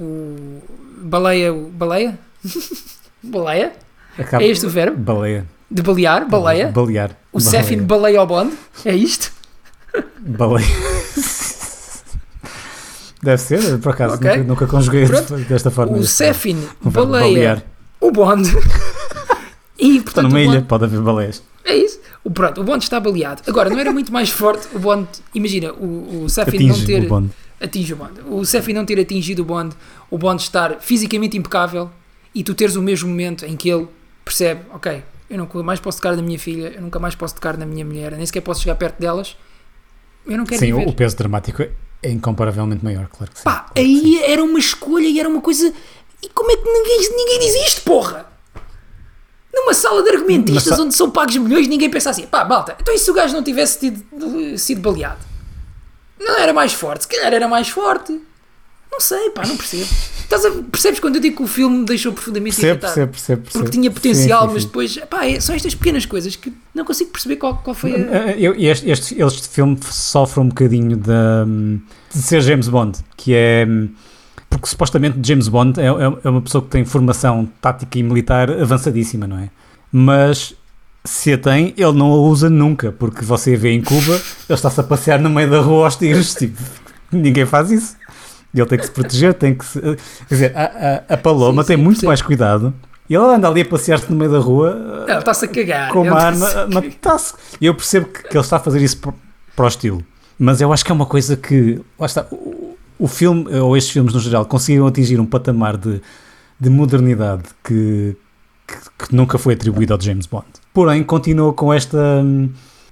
o 0.00 0.62
baleia, 1.02 1.52
o 1.52 1.68
baleia? 1.68 2.18
baleia? 3.22 3.72
Acaba- 4.18 4.42
É 4.42 4.46
este 4.46 4.64
o 4.64 4.70
verbo? 4.70 4.96
Baleia. 4.96 5.46
De 5.70 5.82
balear, 5.82 6.28
baleia? 6.28 6.68
Balear. 6.70 7.18
O 7.32 7.40
Sefin 7.40 7.82
baleia 7.82 8.20
ao 8.20 8.26
bonde? 8.26 8.56
É 8.84 8.94
isto? 8.94 9.32
Baleia. 10.20 10.66
Deve 13.24 13.38
ser, 13.42 13.78
por 13.78 13.92
acaso, 13.92 14.14
Ok. 14.16 14.30
nunca, 14.30 14.44
nunca 14.44 14.66
conjuguei 14.66 15.06
Pronto. 15.06 15.34
desta 15.36 15.70
forma. 15.70 15.96
O 15.96 16.04
Sefin 16.04 16.58
baleia 16.82 17.22
balear. 17.24 17.62
o 18.00 18.10
bonde. 18.10 18.50
E 19.76 19.96
Está 19.96 20.04
portanto 20.04 20.24
numa 20.28 20.36
o 20.36 20.40
ilha, 20.40 20.52
bonde, 20.52 20.66
pode 20.66 20.84
haver 20.84 21.00
baleias. 21.00 21.42
é 21.64 21.74
isso. 21.76 21.98
O, 22.22 22.30
pronto, 22.30 22.60
o 22.60 22.64
bonde 22.64 22.84
está 22.84 23.00
baleado. 23.00 23.42
Agora, 23.46 23.68
não 23.68 23.78
era 23.78 23.90
muito 23.92 24.12
mais 24.12 24.30
forte 24.30 24.68
o 24.74 24.78
bonde. 24.78 25.08
Imagina, 25.34 25.72
o, 25.72 26.22
o 26.24 26.28
Sefin 26.28 26.68
não 26.68 26.84
ter. 26.86 27.04
o 27.04 27.08
bonde. 27.08 27.30
atinge 27.60 27.92
o 27.92 27.96
Bond. 27.96 28.12
O 28.30 28.44
Seffi 28.44 28.72
não 28.72 28.84
ter 28.84 29.00
atingido 29.00 29.42
o 29.42 29.44
Bond, 29.44 29.74
o 30.10 30.16
Bond 30.16 30.40
estar 30.42 30.76
fisicamente 30.80 31.36
impecável 31.36 31.90
e 32.34 32.44
tu 32.44 32.54
teres 32.54 32.76
o 32.76 32.82
mesmo 32.82 33.08
momento 33.08 33.44
em 33.44 33.56
que 33.56 33.68
ele 33.68 33.88
percebe, 34.24 34.60
ok, 34.72 35.02
eu 35.28 35.38
nunca 35.38 35.62
mais 35.62 35.80
posso 35.80 35.98
tocar 35.98 36.14
na 36.16 36.22
minha 36.22 36.38
filha, 36.38 36.72
eu 36.76 36.80
nunca 36.82 36.98
mais 37.00 37.14
posso 37.14 37.34
tocar 37.34 37.56
na 37.56 37.66
minha 37.66 37.84
mulher, 37.84 38.12
nem 38.12 38.24
sequer 38.26 38.42
posso 38.42 38.60
chegar 38.62 38.76
perto 38.76 39.00
delas, 39.00 39.36
eu 40.26 40.36
não 40.38 40.44
quero 40.44 40.60
Sim, 40.60 40.72
o, 40.72 40.88
o 40.88 40.92
peso 40.92 41.16
dramático 41.16 41.62
é- 42.04 42.10
incomparavelmente 42.10 42.84
maior, 42.84 43.08
claro 43.08 43.32
que 43.32 43.38
sim. 43.38 43.44
Pá, 43.44 43.66
claro 43.66 43.72
aí 43.76 44.20
era 44.24 44.42
uma 44.42 44.58
escolha 44.58 45.06
e 45.06 45.18
era 45.18 45.28
uma 45.28 45.40
coisa. 45.40 45.72
E 46.22 46.28
como 46.30 46.50
é 46.50 46.56
que 46.56 46.64
ninguém, 46.64 46.98
ninguém 47.16 47.38
diz 47.40 47.54
isto, 47.66 47.82
porra? 47.82 48.26
Numa 49.52 49.72
sala 49.74 50.02
de 50.02 50.10
argumentistas 50.10 50.66
Mas 50.72 50.80
onde 50.80 50.94
são 50.94 51.10
pagos 51.10 51.36
milhões, 51.36 51.68
ninguém 51.68 51.88
pensa 51.88 52.10
assim, 52.10 52.26
pá, 52.26 52.44
malta, 52.44 52.76
então 52.80 52.92
e 52.92 52.98
se 52.98 53.10
o 53.10 53.14
gajo 53.14 53.34
não 53.34 53.42
tivesse 53.42 53.78
tido, 53.78 54.58
sido 54.58 54.80
baleado? 54.80 55.20
Não 56.18 56.36
era 56.38 56.52
mais 56.52 56.72
forte, 56.72 57.02
se 57.02 57.08
calhar 57.08 57.32
era 57.32 57.46
mais 57.46 57.68
forte. 57.68 58.20
Não 58.94 59.00
sei, 59.00 59.30
pá, 59.30 59.44
não 59.44 59.56
percebo. 59.56 59.82
Estás 59.82 60.44
a- 60.44 60.50
percebes 60.70 61.00
quando 61.00 61.16
eu 61.16 61.20
digo 61.20 61.36
que 61.38 61.42
o 61.42 61.46
filme 61.48 61.78
me 61.78 61.84
deixou 61.84 62.12
profundamente 62.12 62.54
Percebo, 62.54 62.70
irritado? 62.74 62.92
percebo, 62.94 63.10
percebo, 63.12 63.42
percebo. 63.42 63.64
Porque 63.64 63.76
tinha 63.76 63.90
potencial, 63.90 64.42
Sim, 64.42 64.46
sim, 64.48 64.54
mas 64.54 64.64
depois, 64.64 64.96
pá, 65.10 65.26
é, 65.26 65.40
são 65.40 65.52
estas 65.54 65.74
pequenas 65.74 66.06
coisas 66.06 66.36
que 66.36 66.52
não 66.72 66.84
consigo 66.84 67.10
perceber 67.10 67.36
qual, 67.36 67.56
qual 67.56 67.74
foi 67.74 67.92
a. 67.92 67.98
Eh, 67.98 68.36
eu- 68.38 68.54
este, 68.56 68.88
este, 68.88 69.20
este 69.20 69.48
filme 69.48 69.76
sofre 69.82 70.38
um 70.40 70.46
bocadinho 70.48 70.96
da, 70.96 71.44
de 72.14 72.22
ser 72.22 72.40
James 72.40 72.68
Bond, 72.68 73.00
que 73.16 73.34
é. 73.34 73.66
Porque 74.48 74.68
supostamente 74.68 75.18
James 75.26 75.48
Bond 75.48 75.80
é, 75.80 75.86
é- 75.86 76.18
é 76.22 76.28
uma 76.30 76.40
pessoa 76.40 76.62
que 76.62 76.70
tem 76.70 76.84
formação 76.84 77.48
tática 77.60 77.98
e 77.98 78.02
militar 78.04 78.48
avançadíssima, 78.48 79.26
não 79.26 79.38
é? 79.40 79.50
Mas 79.90 80.54
se 81.04 81.32
a 81.32 81.38
tem, 81.38 81.74
ele 81.76 81.92
não 81.92 82.12
a 82.12 82.16
usa 82.16 82.48
nunca, 82.48 82.92
porque 82.92 83.24
você 83.24 83.56
vê 83.56 83.72
em 83.72 83.82
Cuba, 83.82 84.14
ele 84.14 84.22
está-se 84.50 84.78
a 84.78 84.84
passear 84.84 85.18
no 85.20 85.28
meio 85.28 85.50
da 85.50 85.60
rua 85.60 85.86
aos 85.86 85.96
tiros, 85.96 86.32
tipo, 86.36 86.56
ninguém 87.10 87.44
faz 87.44 87.72
isso. 87.72 87.96
Ele 88.60 88.66
tem 88.66 88.78
que 88.78 88.86
se 88.86 88.90
proteger, 88.92 89.34
tem 89.34 89.54
que 89.54 89.64
se. 89.64 89.80
Quer 89.80 89.96
dizer, 90.28 90.52
a, 90.56 91.02
a, 91.10 91.14
a 91.14 91.16
Paloma 91.16 91.62
Sim, 91.62 91.68
tem 91.68 91.76
sim, 91.76 91.82
muito 91.82 91.96
percebo. 91.96 92.08
mais 92.08 92.22
cuidado. 92.22 92.72
E 93.08 93.14
ele 93.14 93.24
anda 93.24 93.48
ali 93.48 93.60
a 93.60 93.64
passear-se 93.66 94.10
no 94.10 94.16
meio 94.16 94.30
da 94.32 94.38
rua 94.38 95.04
Ele 95.06 95.18
está-se 95.18 95.44
a 95.44 95.48
cagar. 95.48 95.90
com 95.90 96.02
uma 96.02 96.18
arma 96.18 96.46
a 96.48 96.52
cagar. 96.52 96.70
matar-se. 96.70 97.34
E 97.60 97.66
eu 97.66 97.74
percebo 97.74 98.06
que, 98.06 98.22
que 98.22 98.34
ele 98.36 98.40
está 98.44 98.56
a 98.56 98.60
fazer 98.60 98.80
isso 98.80 98.98
para 98.98 99.64
o 99.64 99.68
estilo. 99.68 100.02
Mas 100.38 100.60
eu 100.60 100.72
acho 100.72 100.84
que 100.84 100.90
é 100.90 100.94
uma 100.94 101.06
coisa 101.06 101.36
que. 101.36 101.80
Lá 101.98 102.06
está. 102.06 102.26
O, 102.30 102.76
o 102.98 103.08
filme, 103.08 103.52
ou 103.58 103.76
estes 103.76 103.92
filmes 103.92 104.14
no 104.14 104.20
geral, 104.20 104.46
conseguiram 104.46 104.86
atingir 104.86 105.18
um 105.20 105.26
patamar 105.26 105.76
de, 105.76 106.00
de 106.58 106.70
modernidade 106.70 107.42
que, 107.62 108.16
que, 108.66 109.06
que 109.06 109.14
nunca 109.14 109.36
foi 109.36 109.54
atribuído 109.54 109.92
ao 109.92 110.00
James 110.00 110.26
Bond. 110.26 110.46
Porém, 110.72 111.02
continua 111.02 111.52
com 111.52 111.72
esta. 111.72 112.24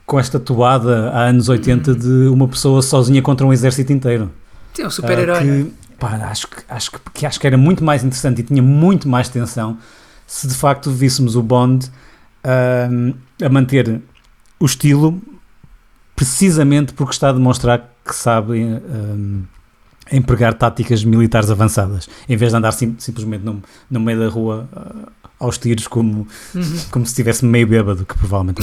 Com 0.04 0.18
esta 0.18 0.38
toada 0.38 1.10
há 1.10 1.22
anos 1.28 1.48
80 1.48 1.94
de 1.94 2.28
uma 2.28 2.46
pessoa 2.48 2.82
sozinha 2.82 3.22
contra 3.22 3.46
um 3.46 3.52
exército 3.52 3.92
inteiro. 3.92 4.30
É 4.78 4.86
um 4.86 4.90
super-herói. 4.90 5.72
Pá, 5.98 6.16
acho, 6.30 6.48
que, 6.48 6.56
acho, 6.68 6.90
que, 6.90 6.98
que 7.14 7.26
acho 7.26 7.38
que 7.38 7.46
era 7.46 7.56
muito 7.56 7.84
mais 7.84 8.02
interessante 8.02 8.40
e 8.40 8.44
tinha 8.44 8.62
muito 8.62 9.08
mais 9.08 9.28
tensão 9.28 9.78
se 10.26 10.48
de 10.48 10.54
facto 10.54 10.90
víssemos 10.90 11.36
o 11.36 11.42
Bond 11.42 11.90
ahm, 12.42 13.12
a 13.40 13.48
manter 13.48 14.00
o 14.58 14.64
estilo 14.64 15.20
precisamente 16.16 16.92
porque 16.92 17.12
está 17.12 17.28
a 17.28 17.32
demonstrar 17.32 17.88
que 18.04 18.14
sabe 18.14 18.62
ahm, 18.62 19.42
empregar 20.10 20.54
táticas 20.54 21.04
militares 21.04 21.50
avançadas 21.50 22.08
em 22.28 22.36
vez 22.36 22.50
de 22.52 22.58
andar 22.58 22.72
sim- 22.72 22.94
simplesmente 22.98 23.44
no, 23.44 23.62
no 23.90 24.00
meio 24.00 24.18
da 24.18 24.28
rua 24.28 24.68
ah, 24.74 25.08
aos 25.38 25.58
tiros 25.58 25.86
como, 25.88 26.26
Uhum. 26.54 26.76
como 26.90 27.04
se 27.06 27.10
estivesse 27.12 27.44
meio 27.44 27.66
bêbado, 27.66 28.04
que 28.06 28.16
provavelmente 28.16 28.60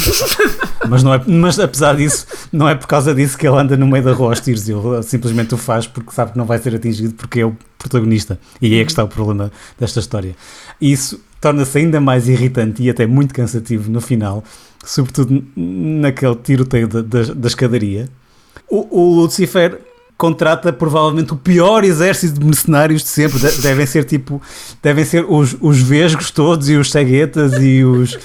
mas, 0.87 1.03
não 1.03 1.13
é, 1.13 1.21
mas 1.27 1.59
apesar 1.59 1.95
disso, 1.97 2.25
não 2.53 2.69
é 2.69 2.75
por 2.75 2.87
causa 2.87 3.13
disso 3.13 3.37
que 3.37 3.45
ele 3.47 3.57
anda 3.57 3.75
no 3.75 3.85
meio 3.87 4.03
da 4.03 4.13
rua 4.13 4.29
aos 4.29 4.39
tiros, 4.39 4.67
ele 4.69 4.79
simplesmente 5.03 5.53
o 5.53 5.57
faz 5.57 5.85
porque 5.87 6.11
sabe 6.11 6.31
que 6.31 6.37
não 6.37 6.45
vai 6.45 6.57
ser 6.57 6.73
atingido 6.75 7.13
porque 7.15 7.41
é 7.41 7.45
o 7.45 7.55
protagonista. 7.77 8.39
E 8.61 8.79
é 8.79 8.83
que 8.85 8.91
está 8.91 9.03
o 9.03 9.07
problema 9.09 9.51
desta 9.77 9.99
história. 9.99 10.35
E 10.79 10.91
isso 10.91 11.19
torna-se 11.41 11.77
ainda 11.77 11.99
mais 11.99 12.27
irritante 12.29 12.81
e 12.83 12.89
até 12.89 13.05
muito 13.05 13.33
cansativo 13.33 13.91
no 13.91 13.99
final, 13.99 14.41
sobretudo 14.85 15.43
naquele 15.55 16.35
tiroteio 16.35 16.87
da, 16.87 17.01
da, 17.01 17.23
da 17.33 17.47
escadaria. 17.47 18.07
O, 18.69 19.01
o 19.01 19.15
Lucifer 19.21 19.79
contrata 20.19 20.73
provavelmente 20.73 21.31
o 21.31 21.37
pior 21.37 21.85
exército 21.85 22.41
de 22.41 22.45
mercenários 22.45 23.01
de 23.03 23.07
sempre. 23.07 23.39
De- 23.39 23.61
devem 23.61 23.85
ser 23.85 24.03
tipo, 24.03 24.41
devem 24.83 25.05
ser 25.05 25.25
os, 25.27 25.55
os 25.61 25.79
vesgos 25.79 26.29
todos 26.29 26.69
e 26.69 26.75
os 26.75 26.91
ceguetas 26.91 27.53
e 27.53 27.85
os 27.85 28.19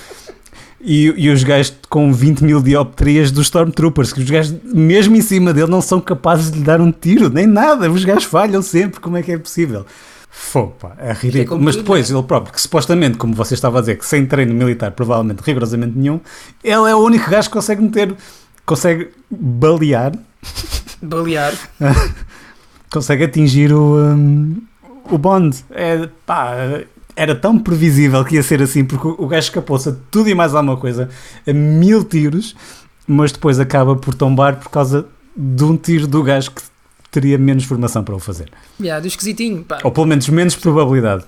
e, 0.81 1.15
e 1.17 1.31
os 1.31 1.43
gajos 1.45 1.73
com 1.89 2.13
20 2.13 2.43
mil 2.43 2.61
dioptrias 2.61 3.31
dos 3.31 3.47
Stormtroopers, 3.47 4.13
que 4.13 4.21
os 4.21 4.29
gajos, 4.29 4.57
mesmo 4.65 5.17
em 5.17 5.23
cima 5.23 5.55
dele, 5.55 5.71
não 5.71 5.81
são 5.81 6.01
capazes 6.01 6.51
de 6.51 6.59
lhe 6.59 6.65
dar 6.65 6.81
um 6.81 6.91
tiro, 6.91 7.31
nem 7.31 7.47
nada. 7.47 7.91
Os 7.91 8.05
gajos 8.05 8.25
falham 8.25 8.61
sempre. 8.61 9.01
Como 9.01 9.17
é 9.17 9.23
que 9.23 9.33
é 9.33 9.39
possível? 9.39 9.87
Fô, 10.29 10.67
pá, 10.67 10.97
é 10.99 11.13
ridículo. 11.13 11.63
Mas 11.63 11.77
depois, 11.77 12.11
né? 12.11 12.17
ele 12.19 12.27
próprio, 12.27 12.53
que 12.53 12.61
supostamente, 12.61 13.17
como 13.17 13.35
você 13.35 13.55
estava 13.55 13.79
a 13.79 13.81
dizer, 13.81 13.97
que 13.97 14.05
sem 14.05 14.27
treino 14.27 14.53
militar, 14.53 14.91
provavelmente 14.91 15.41
rigorosamente 15.43 15.97
nenhum, 15.97 16.21
ele 16.63 16.91
é 16.91 16.95
o 16.95 16.99
único 16.99 17.31
gajo 17.31 17.49
que 17.49 17.55
consegue 17.55 17.81
meter, 17.81 18.13
consegue 18.65 19.11
balear 19.31 20.13
Balear. 21.05 21.55
consegue 22.91 23.25
atingir 23.25 23.73
o, 23.73 23.97
um, 23.97 24.57
o 25.11 25.19
Bond. 25.19 25.65
É, 25.71 26.09
pá, 26.27 26.55
era 27.17 27.35
tão 27.35 27.59
previsível 27.59 28.25
que 28.25 28.37
ia 28.37 28.43
ser 28.43 28.63
assim, 28.63 28.85
porque 28.85 29.07
o 29.07 29.27
gajo 29.27 29.47
escapou-se 29.47 29.89
a 29.89 29.97
tudo 30.11 30.29
e 30.29 30.35
mais 30.35 30.55
alguma 30.55 30.77
coisa, 30.77 31.09
a 31.47 31.53
mil 31.53 32.05
tiros, 32.05 32.57
mas 33.07 33.33
depois 33.33 33.61
acaba 33.61 33.95
por 33.97 34.15
tombar 34.15 34.57
por 34.57 34.71
causa 34.71 35.07
de 35.37 35.65
um 35.65 35.77
tiro 35.77 36.07
do 36.07 36.23
gajo 36.23 36.51
que 36.51 36.63
teria 37.11 37.39
menos 37.39 37.65
formação 37.65 38.03
para 38.03 38.15
o 38.15 38.19
fazer. 38.19 38.51
Yeah, 38.81 39.01
do 39.01 39.07
esquisitinho. 39.07 39.63
Pá. 39.63 39.79
Ou 39.85 39.91
pelo 39.93 40.07
menos 40.07 40.29
menos 40.29 40.57
probabilidade. 40.57 41.25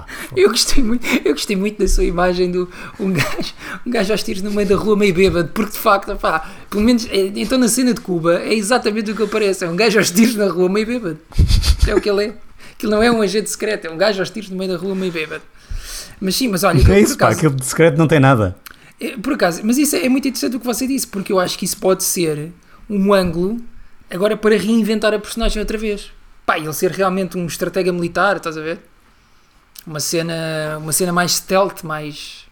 Pá, 0.00 0.06
Eu 0.36 0.50
gostei 0.50 0.82
muito, 0.82 1.06
eu 1.24 1.32
gostei 1.32 1.56
muito 1.56 1.78
da 1.78 1.88
sua 1.88 2.04
imagem 2.04 2.50
do 2.50 2.70
um 3.00 3.12
gajo, 3.12 3.54
um 3.86 3.90
gajo 3.90 4.12
aos 4.12 4.22
tiros 4.22 4.42
no 4.42 4.50
meio 4.50 4.68
da 4.68 4.76
rua 4.76 4.96
meio 4.96 5.14
bêbado, 5.14 5.48
porque 5.54 5.72
de 5.72 5.78
facto, 5.78 6.14
pá, 6.16 6.48
pelo 6.70 6.82
menos 6.82 7.06
é- 7.10 7.32
então 7.36 7.58
na 7.58 7.68
cena 7.68 7.92
de 7.94 8.00
Cuba 8.00 8.40
é 8.42 8.54
exatamente 8.54 9.10
o 9.10 9.16
que 9.16 9.22
aparece, 9.22 9.64
é 9.64 9.68
um 9.68 9.76
gajo 9.76 9.98
aos 9.98 10.10
tiros 10.10 10.34
na 10.36 10.46
rua 10.48 10.68
meio 10.68 10.86
bêbado. 10.86 11.18
É 11.86 11.94
o 11.94 12.00
que 12.00 12.10
ele 12.10 12.24
é. 12.26 12.34
Aquilo 12.72 12.92
não 12.92 13.02
é 13.02 13.10
um 13.10 13.22
agente 13.22 13.48
secreto, 13.48 13.86
é 13.86 13.90
um 13.90 13.96
gajo 13.96 14.20
aos 14.20 14.28
tiros 14.30 14.50
no 14.50 14.56
meio 14.56 14.70
da 14.72 14.76
rua 14.76 14.94
meio 14.94 15.10
bêbado. 15.12 15.42
Mas 16.20 16.34
sim, 16.36 16.48
mas 16.48 16.64
olha, 16.64 16.80
é 16.80 16.84
por 16.84 16.96
isso, 16.96 17.16
pá, 17.16 17.26
acaso- 17.26 17.38
aquilo 17.38 17.54
de 17.56 17.64
secreto 17.66 17.96
não 17.98 18.06
tem 18.08 18.20
nada. 18.20 18.56
é, 19.00 19.16
Por 19.16 19.32
acaso, 19.34 19.60
mas 19.64 19.78
isso 19.78 19.96
é, 19.96 20.04
é 20.04 20.08
muito 20.08 20.26
interessante 20.28 20.56
o 20.56 20.60
que 20.60 20.66
você 20.66 20.86
disse, 20.86 21.06
porque 21.06 21.32
eu 21.32 21.38
acho 21.38 21.58
que 21.58 21.64
isso 21.64 21.76
pode 21.78 22.02
ser 22.04 22.50
um 22.88 23.12
ângulo 23.14 23.58
agora 24.10 24.36
para 24.36 24.56
reinventar 24.56 25.12
a 25.14 25.18
personagem 25.18 25.58
outra 25.60 25.76
vez. 25.78 26.10
Pá, 26.44 26.58
ele 26.58 26.72
ser 26.72 26.90
realmente 26.92 27.36
um 27.36 27.46
estratega 27.46 27.92
militar, 27.92 28.36
estás 28.36 28.56
a 28.56 28.60
ver? 28.60 28.78
Uma 29.86 30.00
cena, 30.00 30.78
uma 30.78 30.92
cena 30.92 31.12
mais 31.12 31.32
stealth, 31.36 31.82
mais. 31.84 32.44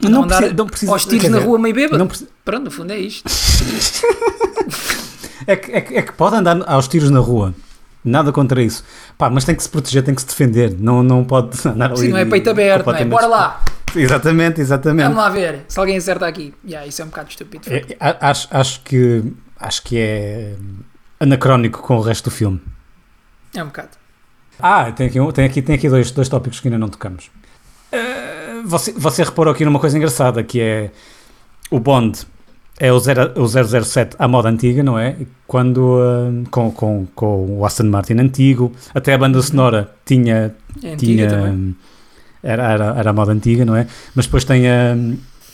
Não, 0.00 0.22
andar 0.24 0.36
precisa- 0.36 0.54
não 0.56 0.66
precisa- 0.66 0.92
aos 0.92 1.04
tiros 1.04 1.28
na 1.28 1.38
dizer, 1.38 1.48
rua 1.48 1.58
meio 1.58 1.74
bêbado. 1.74 1.98
não 1.98 2.08
Pronto, 2.44 2.64
no 2.64 2.70
fundo 2.70 2.92
é 2.92 2.98
isto. 2.98 3.28
É 5.48 5.54
que, 5.54 5.70
é, 5.70 5.80
que, 5.80 5.94
é 5.94 6.02
que 6.02 6.12
pode 6.12 6.34
andar 6.34 6.60
aos 6.68 6.88
tiros 6.88 7.08
na 7.08 7.20
rua. 7.20 7.54
Nada 8.04 8.32
contra 8.32 8.60
isso. 8.60 8.82
Pá, 9.16 9.30
mas 9.30 9.44
tem 9.44 9.54
que 9.54 9.62
se 9.62 9.68
proteger, 9.68 10.02
tem 10.02 10.12
que 10.14 10.20
se 10.20 10.26
defender. 10.26 10.74
Não, 10.76 11.02
não 11.04 11.24
pode 11.24 11.56
andar 11.68 11.90
ali. 11.92 11.98
Sim, 12.00 12.08
não 12.08 12.18
é 12.18 12.24
peito 12.24 12.50
aberto, 12.50 12.84
não 12.86 12.94
é? 12.94 13.04
Bora 13.04 13.26
lá, 13.26 13.64
Exatamente, 13.94 14.60
exatamente. 14.60 15.04
vamos 15.04 15.18
lá 15.18 15.28
ver 15.28 15.64
se 15.68 15.78
alguém 15.78 15.96
acerta 15.96 16.26
aqui. 16.26 16.52
Yeah, 16.64 16.86
isso 16.86 17.00
é 17.00 17.04
um 17.04 17.08
bocado 17.08 17.30
estúpido. 17.30 17.64
É, 17.72 17.96
acho, 18.20 18.48
acho, 18.50 18.80
que, 18.80 19.32
acho 19.60 19.82
que 19.84 19.96
é 19.98 20.56
anacrónico 21.20 21.80
com 21.82 21.96
o 21.96 22.00
resto 22.00 22.24
do 22.28 22.30
filme. 22.32 22.60
É 23.54 23.62
um 23.62 23.66
bocado. 23.66 23.90
Ah, 24.60 24.90
tem 24.92 25.06
aqui, 25.06 25.18
tem 25.32 25.44
aqui, 25.44 25.62
tem 25.62 25.74
aqui 25.74 25.88
dois, 25.88 26.10
dois 26.10 26.28
tópicos 26.28 26.60
que 26.60 26.68
ainda 26.68 26.78
não 26.78 26.88
tocamos. 26.88 27.30
Eh, 27.92 28.62
você, 28.64 28.92
você 28.92 29.22
reparou 29.22 29.52
aqui 29.52 29.64
numa 29.64 29.78
coisa 29.78 29.96
engraçada 29.96 30.42
que 30.42 30.60
é 30.60 30.90
o 31.70 31.78
Bond 31.78 32.26
é 32.78 32.92
o, 32.92 32.98
zero, 32.98 33.32
o 33.40 33.48
007 33.48 34.16
à 34.18 34.28
moda 34.28 34.48
antiga, 34.48 34.82
não 34.82 34.98
é? 34.98 35.16
Quando 35.46 35.98
eh, 35.98 36.48
com, 36.50 36.70
com, 36.70 37.06
com 37.14 37.58
o 37.58 37.64
Aston 37.64 37.84
Martin 37.84 38.14
antigo, 38.14 38.72
até 38.94 39.14
a 39.14 39.18
banda 39.18 39.40
sonora 39.40 39.90
tinha 40.04 40.54
É 40.82 40.96
tinha 40.96 41.28
também. 41.28 41.76
era, 42.42 42.72
era, 42.72 42.84
era 42.98 43.10
a 43.10 43.12
moda 43.12 43.32
antiga, 43.32 43.64
não 43.64 43.76
é? 43.76 43.86
Mas 44.14 44.26
depois 44.26 44.44
tem 44.44 44.68
a, 44.68 44.94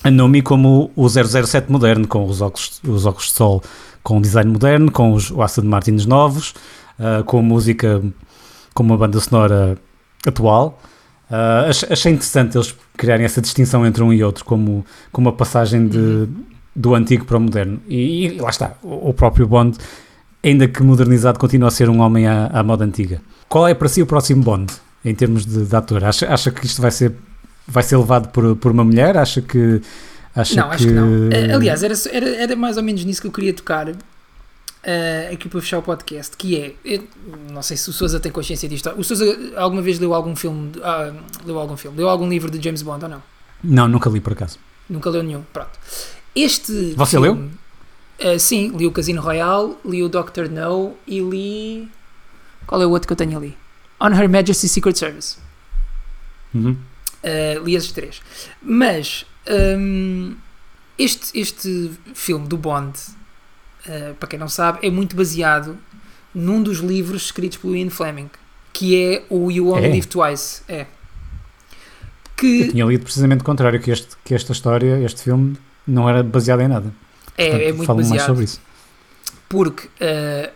a 0.05 0.11
Nomi 0.11 0.43
como 0.43 0.91
o 0.97 1.09
007 1.09 1.71
moderno, 1.71 2.09
com 2.09 2.25
os 2.25 2.41
óculos, 2.41 2.81
os 2.87 3.07
óculos 3.07 3.29
de 3.29 3.35
sol 3.35 3.63
com 4.03 4.19
o 4.19 4.21
design 4.21 4.51
moderno, 4.51 4.91
com 4.91 5.13
os 5.13 5.31
o 5.31 5.43
Aston 5.43 5.63
Martins 5.63 6.07
novos, 6.07 6.55
ah, 6.99 7.23
com 7.25 7.39
a 7.39 7.43
música, 7.43 8.03
com 8.75 8.83
uma 8.83 8.97
banda 8.97 9.19
sonora 9.21 9.77
atual. 10.27 10.81
Ach- 11.69 11.91
achei 11.91 12.13
interessante 12.13 12.57
eles 12.57 12.75
criarem 12.97 13.25
essa 13.25 13.41
distinção 13.41 13.87
entre 13.87 14.03
um 14.03 14.13
e 14.13 14.23
outro, 14.23 14.45
como, 14.45 14.85
como 15.11 15.29
uma 15.31 15.35
passagem 15.37 15.89
de, 15.89 16.29
do 16.77 16.95
antigo 16.95 17.25
para 17.25 17.39
o 17.39 17.41
moderno. 17.41 17.81
E, 17.89 18.27
e 18.27 18.39
lá 18.41 18.51
está, 18.51 18.75
o, 18.83 19.11
o 19.11 19.15
próprio 19.15 19.47
Bond, 19.47 19.79
ainda 20.45 20.69
que 20.69 20.83
modernizado, 20.83 21.39
continua 21.39 21.69
a 21.69 21.71
ser 21.71 21.89
um 21.89 22.01
homem 22.01 22.27
à, 22.27 22.49
à 22.53 22.63
moda 22.63 22.85
antiga. 22.85 23.21
Qual 23.49 23.67
é 23.67 23.75
para 23.75 23.89
si 23.89 24.03
o 24.03 24.07
próximo 24.07 24.43
Bond, 24.43 24.73
em 25.05 25.15
termos 25.15 25.47
de, 25.47 25.65
de 25.65 25.77
ator? 25.77 26.05
Acha, 26.05 26.33
acha 26.33 26.51
que 26.51 26.67
isto 26.67 26.83
vai 26.83 26.91
ser, 26.91 27.15
vai 27.67 27.83
ser 27.83 27.97
levado 27.97 28.29
por, 28.29 28.55
por 28.57 28.71
uma 28.73 28.85
mulher? 28.85 29.17
Acha 29.17 29.41
que. 29.41 29.81
Acha 30.35 30.57
Não, 30.63 30.71
acho 30.71 30.87
que 30.87 30.93
não. 30.93 31.29
Aliás, 31.55 31.83
era, 31.83 31.95
era, 32.11 32.37
era 32.37 32.57
mais 32.57 32.77
ou 32.79 32.83
menos 32.83 33.05
nisso 33.05 33.21
que 33.21 33.27
eu 33.27 33.33
queria 33.33 33.53
tocar 33.53 33.93
eh, 34.85 35.31
aqui 35.33 35.49
para 35.49 35.61
fechar 35.61 35.79
o 35.79 35.83
podcast, 35.83 36.37
que 36.37 36.59
é, 36.61 36.75
eu 36.85 37.07
não 37.51 37.63
sei 37.63 37.77
se 37.77 37.89
o 37.89 37.93
Sousa 37.93 38.19
tem 38.19 38.33
consciência 38.33 38.69
disto. 38.69 38.91
O 38.97 39.05
Sousa 39.05 39.25
alguma 39.57 39.81
vez 39.81 39.99
leu 39.99 40.13
algum 40.13 40.35
filme, 40.35 40.73
ah, 40.83 41.13
leu 41.45 41.59
algum 41.59 41.77
filme, 41.77 41.97
leu 41.97 42.09
algum 42.09 42.29
livro 42.29 42.51
de 42.51 42.63
James 42.63 42.83
Bond 42.83 43.05
ou 43.05 43.11
não? 43.11 43.23
Não, 43.63 43.89
nunca 43.89 44.11
li 44.11 44.21
por 44.21 44.33
acaso. 44.33 44.59
Nunca 44.89 45.09
leu 45.09 45.23
nenhum, 45.23 45.43
pronto. 45.53 45.71
Este 46.35 46.95
Você 46.97 47.21
filme, 47.21 47.53
eh, 48.19 48.39
sim, 48.39 48.73
li 48.77 48.87
o 48.87 48.91
Casino 48.91 49.23
Royale, 49.23 49.77
li 49.85 50.03
o 50.03 50.09
Doctor 50.09 50.49
No 50.49 50.97
e 51.07 51.21
li... 51.21 51.89
Qual 52.67 52.81
é 52.83 52.87
o 52.87 52.91
outro 52.91 53.07
que 53.07 53.13
eu 53.13 53.17
tenho 53.17 53.37
ali? 53.37 53.57
On 54.01 54.09
Her 54.09 54.29
Majesty's 54.29 54.73
Secret 54.73 54.99
Service. 54.99 55.37
Uhum. 56.55 56.77
Uh, 57.23 57.65
li 57.65 57.77
esses 57.77 57.93
três. 57.93 58.21
Mas 58.61 59.25
hum, 59.79 60.37
este, 60.99 61.39
este 61.39 61.91
filme 62.15 62.49
do 62.49 62.57
Bond, 62.57 62.99
uh, 63.87 64.15
para 64.15 64.29
quem 64.29 64.39
não 64.39 64.49
sabe, 64.49 64.79
é 64.87 64.91
muito 64.91 65.15
baseado 65.17 65.77
num 66.35 66.63
dos 66.63 66.79
livros 66.79 67.27
escritos 67.27 67.59
pelo 67.59 67.77
Ian 67.77 67.91
Fleming, 67.91 68.31
que 68.73 68.97
é 69.01 69.25
o 69.29 69.51
You 69.51 69.69
Only 69.69 69.87
É? 69.87 69.91
Live 69.91 70.07
Twice. 70.07 70.63
É. 70.69 70.81
Eu 70.83 70.87
Que 72.37 72.69
tinha 72.69 72.85
lido 72.85 73.05
precisamente 73.05 73.43
o 73.43 73.45
contrário, 73.45 73.79
que, 73.81 73.91
este, 73.91 74.17
que 74.25 74.35
esta 74.35 74.53
história, 74.53 74.99
este 75.05 75.23
filme, 75.23 75.57
não 75.87 76.09
era 76.09 76.23
baseado 76.23 76.61
em 76.61 76.69
nada. 76.69 76.93
é, 77.39 77.47
é 77.47 77.51
Portanto, 77.51 77.77
muito 77.77 77.87
fala-me 77.87 78.09
mais 78.09 78.21
baseado. 78.23 78.27
sobre 78.27 78.45
isso. 78.45 78.61
Porque 79.49 79.87
uh, 79.87 80.51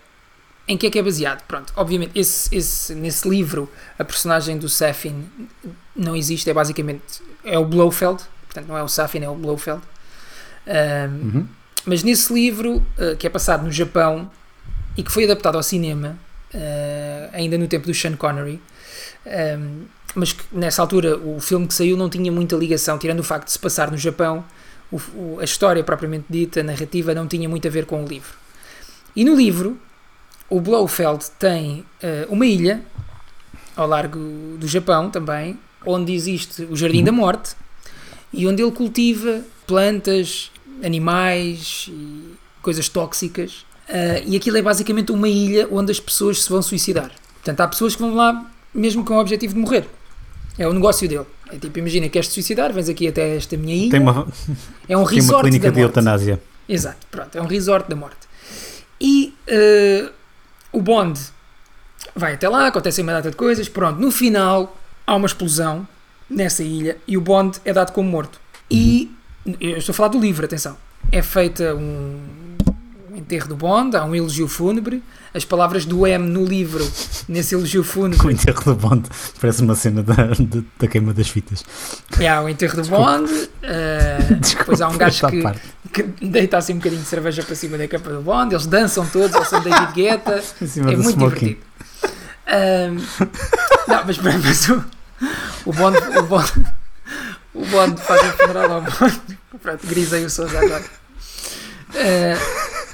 em 0.67 0.77
que 0.77 0.87
é 0.87 0.91
que 0.91 0.99
é 0.99 1.03
baseado? 1.03 1.43
Pronto, 1.47 1.73
obviamente, 1.77 2.13
esse, 2.19 2.53
esse, 2.55 2.95
nesse 2.95 3.29
livro 3.29 3.71
a 3.99 4.05
personagem 4.05 4.59
do 4.59 4.69
Safin 4.69 5.27
não 5.95 6.17
existe, 6.17 6.49
é 6.51 6.55
basicamente 6.55 7.23
é 7.45 7.57
o 7.59 7.65
Blofeld, 7.65 8.23
portanto 8.47 8.67
não 8.67 8.77
é 8.77 8.83
o 8.83 8.89
Safin, 8.89 9.21
é 9.21 9.29
o 9.29 9.35
Blofeld. 9.35 9.83
Um, 10.67 11.27
Uhum. 11.27 11.47
Mas 11.87 12.03
nesse 12.03 12.33
livro, 12.33 12.77
uh, 12.99 13.17
que 13.17 13.27
é 13.27 13.31
passado 13.31 13.65
no 13.65 13.71
Japão 13.73 14.31
e 14.97 15.03
que 15.03 15.11
foi 15.13 15.25
adaptado 15.25 15.57
ao 15.57 15.63
cinema, 15.63 16.19
uh, 16.55 17.31
ainda 17.33 17.57
no 17.57 17.69
tempo 17.69 17.87
do 17.87 17.95
Sean 17.95 18.17
Connery, 18.17 18.61
um, 19.59 19.83
mas 20.15 20.33
que 20.33 20.43
nessa 20.51 20.81
altura 20.83 21.17
o 21.17 21.39
filme 21.41 21.67
que 21.67 21.75
saiu 21.75 21.97
não 21.97 22.09
tinha 22.09 22.33
muita 22.33 22.57
ligação, 22.57 22.99
tirando 22.99 23.21
o 23.21 23.25
facto 23.25 23.47
de 23.47 23.53
se 23.53 23.59
passar 23.59 23.91
no 23.91 23.99
Japão, 23.99 24.45
o- 24.91 24.97
o- 25.15 25.39
a 25.41 25.45
história 25.45 25.83
propriamente 25.85 26.25
dita, 26.31 26.61
a 26.61 26.63
narrativa, 26.63 27.15
não 27.15 27.27
tinha 27.27 27.49
muito 27.49 27.69
a 27.69 27.71
ver 27.71 27.85
com 27.87 28.03
o 28.03 28.07
livro. 28.09 28.31
E 29.15 29.25
no 29.25 29.35
livro, 29.37 29.79
o 30.49 30.61
Blofeld 30.61 31.25
tem 31.39 31.81
uh, 32.03 32.33
uma 32.33 32.47
ilha, 32.47 32.83
ao 33.77 33.87
largo 33.87 34.19
do 34.59 34.67
Japão 34.67 35.11
também, 35.11 35.59
onde 35.85 36.15
existe 36.15 36.63
o 36.65 36.75
Jardim 36.77 37.05
da 37.05 37.13
Morte 37.13 37.55
e 38.33 38.47
onde 38.47 38.63
ele 38.63 38.73
cultiva 38.73 39.43
plantas, 39.67 40.51
animais 40.85 41.87
e 41.89 42.35
coisas 42.63 42.89
tóxicas. 42.89 43.65
Uh, 43.89 44.23
e 44.27 44.37
aquilo 44.37 44.57
é 44.57 44.63
basicamente 44.63 45.13
uma 45.13 45.29
ilha 45.29 45.69
onde 45.71 45.93
as 45.93 46.01
pessoas 46.01 46.43
se 46.43 46.49
vão 46.49 46.61
suicidar. 46.61 47.11
Portanto, 47.35 47.61
há 47.61 47.69
pessoas 47.69 47.95
que 47.95 48.03
vão 48.03 48.15
lá 48.15 48.51
mesmo 48.75 49.05
com 49.05 49.15
o 49.15 49.21
objetivo 49.21 49.55
de 49.55 49.61
morrer. 49.61 49.89
É 50.59 50.67
o 50.67 50.73
negócio 50.73 51.09
dele. 51.09 51.27
É 51.51 51.59
tipo, 51.59 51.79
imagina, 51.79 52.09
queres 52.09 52.29
te 52.29 52.35
suicidar, 52.35 52.73
vens 52.73 52.89
aqui 52.89 53.07
até 53.07 53.37
esta 53.37 53.57
minha 53.57 53.75
ilha. 53.75 53.91
Tem 53.91 54.01
uma, 54.01 54.11
é 54.11 54.17
um 54.17 54.27
tem 54.87 54.97
uma 54.97 55.11
resort 55.11 55.43
clínica 55.43 55.69
da 55.69 55.75
de 55.75 55.81
morte. 55.81 55.97
eutanásia. 55.97 56.43
Exato, 56.69 57.07
pronto, 57.11 57.37
é 57.37 57.41
um 57.41 57.47
resort 57.47 57.89
da 57.89 57.95
morte. 57.95 58.27
E 59.01 59.35
eh, 59.47 60.11
o 60.73 60.83
Bond 60.83 61.21
vai 62.15 62.35
até 62.35 62.49
lá, 62.49 62.67
acontecem 62.67 63.05
uma 63.05 63.13
data 63.13 63.31
de 63.31 63.37
coisas, 63.37 63.69
pronto, 63.69 64.01
no 64.01 64.11
final 64.11 64.77
há 65.07 65.15
uma 65.15 65.27
explosão 65.27 65.87
nessa 66.29 66.63
ilha 66.65 66.97
e 67.07 67.17
o 67.17 67.21
Bond 67.21 67.61
é 67.65 67.73
dado 67.73 67.93
como 67.93 68.11
morto. 68.11 68.41
E 68.69 69.15
eu 69.61 69.77
estou 69.79 69.93
a 69.93 69.95
falar 69.95 70.09
do 70.09 70.19
livro, 70.19 70.45
atenção. 70.45 70.77
É 71.13 71.23
feita 71.23 71.75
um, 71.75 72.19
enterro 73.15 73.49
do 73.49 73.57
Bond, 73.57 73.97
há 73.97 74.05
um 74.05 74.15
elogio 74.15 74.49
fúnebre, 74.49 75.03
as 75.33 75.45
palavras 75.45 75.85
do 75.85 76.07
M 76.07 76.27
no 76.29 76.45
livro, 76.45 76.87
nesse 77.29 77.55
elogio 77.55 77.83
O 77.83 77.85
fúnebre, 77.85 78.33
enterro 78.33 78.63
do 78.65 78.75
Bond 78.75 79.09
parece 79.41 79.63
uma 79.63 79.75
cena 79.75 80.03
da, 80.03 80.15
de- 80.39 80.65
da 80.79 80.89
queima 80.89 81.13
das 81.15 81.29
fitas. 81.29 81.65
é, 82.19 82.29
há 82.29 82.43
o 82.43 82.49
enterro 82.49 82.83
do 82.83 82.89
Bond, 82.89 83.31
eh, 83.63 84.19
depois 84.59 84.81
há 84.81 84.89
um 84.89 84.97
gajo 84.97 85.27
que, 85.29 85.43
que 85.93 86.27
deita 86.27 86.57
assim 86.59 86.73
um 86.75 86.77
bocadinho 86.79 87.03
de 87.03 87.09
cerveja 87.09 87.43
para 87.43 87.55
cima 87.55 87.77
da 87.79 87.87
capa 87.87 88.11
do 88.11 88.23
Bond, 88.23 88.55
eles 88.55 88.67
dançam 88.67 89.07
todos 89.07 89.35
ao 89.37 89.45
som 89.45 89.61
de 89.61 89.71
David 89.71 89.93
Guetta, 89.95 90.43
é 90.61 90.81
muito 90.81 91.01
smoking. 91.11 91.17
divertido. 91.47 91.61
Ahm, 92.49 92.97
não, 93.89 94.05
mas, 94.07 94.19
mas 94.19 94.69
o, 94.71 94.85
o 95.67 95.73
Bond, 95.73 95.99
o 96.19 96.23
Bond, 96.23 96.53
o 97.57 97.65
Bond 97.67 98.01
faz 98.01 98.23
o 98.23 98.37
funeral 98.37 98.73
ao 98.73 98.83
Bond. 98.83 99.21
Pronto, 99.63 99.87
grisei 99.87 100.25
o 100.25 100.31
Sousa 100.31 100.59
agora. 100.59 100.85
Ah, 101.95 102.37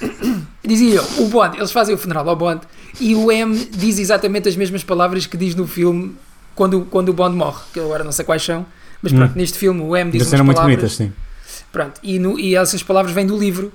dizia 0.65 0.97
eu, 0.97 1.05
o 1.25 1.29
Bond, 1.29 1.57
eles 1.57 1.73
fazem 1.73 1.95
o 1.95 1.99
funeral 1.99 2.29
ao 2.29 2.37
Bond 2.37 2.61
e 3.01 3.15
o 3.15 3.31
M 3.33 3.55
diz 3.73 3.99
exatamente 3.99 4.49
as 4.49 4.57
mesmas 4.57 4.85
palavras 4.85 5.27
que 5.27 5.37
diz 5.37 5.55
no 5.55 5.67
filme 5.67 6.15
quando, 6.55 6.83
quando 6.91 7.09
o 7.09 7.13
Bond 7.13 7.37
morre, 7.37 7.61
que 7.73 7.79
eu 7.79 7.85
agora 7.87 8.05
não 8.05 8.13
sei 8.13 8.25
quais 8.25 8.43
são, 8.43 8.65
mas 9.03 9.13
pronto, 9.13 9.31
Hum. 9.33 9.37
neste 9.37 9.59
filme 9.59 9.81
o 9.83 9.97
M 9.97 10.11
diz 10.11 10.23
umas 10.29 10.41
muito 10.43 10.57
palavras 10.57 10.77
bonitas, 10.77 10.93
sim. 10.97 11.13
Pronto, 11.73 11.99
e, 12.03 12.19
no- 12.19 12.39
e 12.39 12.55
essas 12.55 12.83
palavras 12.83 13.15
vêm 13.15 13.27
do 13.27 13.37
livro, 13.39 13.73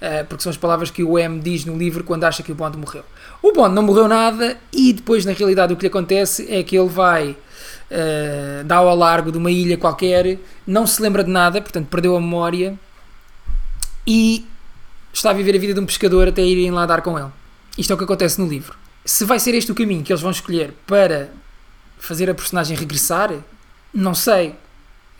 eh, 0.00 0.22
porque 0.22 0.42
são 0.42 0.50
as 0.50 0.56
palavras 0.56 0.90
que 0.90 1.02
o 1.02 1.18
M 1.18 1.40
diz 1.40 1.64
no 1.64 1.76
livro 1.76 2.04
quando 2.04 2.24
acha 2.24 2.42
que 2.42 2.52
o 2.52 2.54
Bond 2.54 2.78
morreu. 2.78 3.02
O 3.42 3.52
Bond 3.52 3.74
não 3.74 3.82
morreu 3.82 4.06
nada 4.08 4.56
e 4.72 4.92
depois, 4.92 5.24
na 5.24 5.32
realidade, 5.32 5.72
o 5.72 5.76
que 5.76 5.82
lhe 5.82 5.88
acontece 5.88 6.46
é 6.50 6.62
que 6.62 6.78
ele 6.78 6.88
vai 6.88 7.36
eh, 7.96 8.64
dar 8.64 8.78
ao 8.78 8.96
largo 8.96 9.30
de 9.30 9.38
uma 9.38 9.52
ilha 9.52 9.78
qualquer, 9.78 10.36
não 10.66 10.84
se 10.84 11.00
lembra 11.00 11.22
de 11.22 11.30
nada, 11.30 11.62
portanto, 11.62 11.86
perdeu 11.86 12.16
a 12.16 12.20
memória 12.20 12.76
e 14.04 14.44
está 15.12 15.30
a 15.30 15.32
viver 15.32 15.54
a 15.54 15.58
vida 15.60 15.74
de 15.74 15.78
um 15.78 15.86
pescador 15.86 16.26
até 16.26 16.42
irem 16.42 16.72
lá 16.72 16.86
dar 16.86 17.02
com 17.02 17.16
ele. 17.16 17.28
Isto 17.78 17.92
é 17.92 17.94
o 17.94 17.96
que 17.96 18.02
acontece 18.02 18.40
no 18.40 18.48
livro. 18.48 18.76
Se 19.04 19.24
vai 19.24 19.38
ser 19.38 19.54
este 19.54 19.70
o 19.70 19.76
caminho 19.76 20.02
que 20.02 20.12
eles 20.12 20.20
vão 20.20 20.32
escolher 20.32 20.74
para 20.88 21.30
fazer 21.96 22.28
a 22.28 22.34
personagem 22.34 22.76
regressar, 22.76 23.32
não 23.92 24.12
sei, 24.12 24.56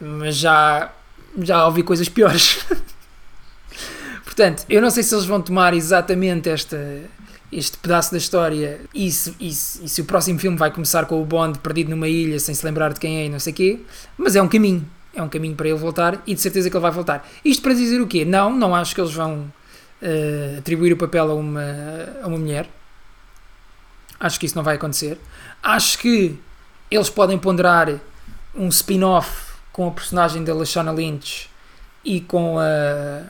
mas 0.01 0.37
já 0.37 0.91
já 1.39 1.65
ouvi 1.67 1.85
coisas 1.85 2.09
piores. 2.09 2.59
Portanto, 4.25 4.65
eu 4.69 4.83
não 4.83 4.91
sei 4.91 5.05
se 5.05 5.15
eles 5.15 5.27
vão 5.27 5.41
tomar 5.41 5.75
exatamente 5.75 6.49
esta, 6.49 6.77
este 7.57 7.79
pedaço 7.79 8.11
da 8.13 8.19
história 8.19 8.81
e 8.95 9.11
se, 9.13 9.35
e 9.39 9.53
se- 9.53 9.85
e 9.85 9.89
se 9.89 10.01
o 10.01 10.05
próximo 10.05 10.39
filme 10.39 10.57
vai 10.59 10.71
começar 10.71 11.07
com 11.07 11.23
o 11.23 11.25
Bond 11.25 11.59
perdido 11.61 11.91
numa 11.91 12.09
ilha 12.09 12.39
sem 12.41 12.55
se 12.55 12.65
lembrar 12.67 12.93
de 12.93 12.99
quem 13.01 13.19
é 13.19 13.27
e 13.27 13.29
não 13.29 13.39
sei 13.39 13.53
quê, 13.53 13.81
mas 14.19 14.35
é 14.37 14.43
um 14.43 14.49
caminho. 14.49 14.85
É 15.15 15.23
um 15.23 15.29
caminho 15.29 15.55
para 15.55 15.69
ele 15.69 15.79
voltar 15.79 16.21
e 16.27 16.35
de 16.35 16.41
certeza 16.41 16.69
que 16.69 16.77
ele 16.77 16.83
vai 16.83 16.91
voltar. 16.91 17.25
Isto 17.45 17.63
para 17.63 17.73
dizer 17.75 18.01
o 18.01 18.07
quê? 18.07 18.25
Não, 18.25 18.53
não 18.55 18.75
acho 18.75 18.95
que 18.95 19.01
eles 19.01 19.15
vão 19.15 19.51
eh, 20.03 20.57
atribuir 20.59 20.93
o 20.93 20.97
papel 20.97 21.31
a 21.31 21.35
uma, 21.35 21.63
a 22.23 22.27
uma 22.27 22.37
mulher. 22.39 22.69
Acho 24.19 24.39
que 24.41 24.47
isso 24.47 24.57
não 24.57 24.63
vai 24.65 24.77
acontecer. 24.77 25.19
Acho 25.63 25.99
que 25.99 26.39
eles 26.91 27.11
podem 27.11 27.39
ponderar 27.39 28.01
um 28.55 28.69
spin-off 28.69 29.53
com 29.73 29.89
a 29.89 29.91
personagem 29.91 30.43
da 30.45 30.55
Lashana 30.55 30.93
Lynch 30.93 31.49
e 32.05 32.21
com 32.21 32.59
a 32.59 33.23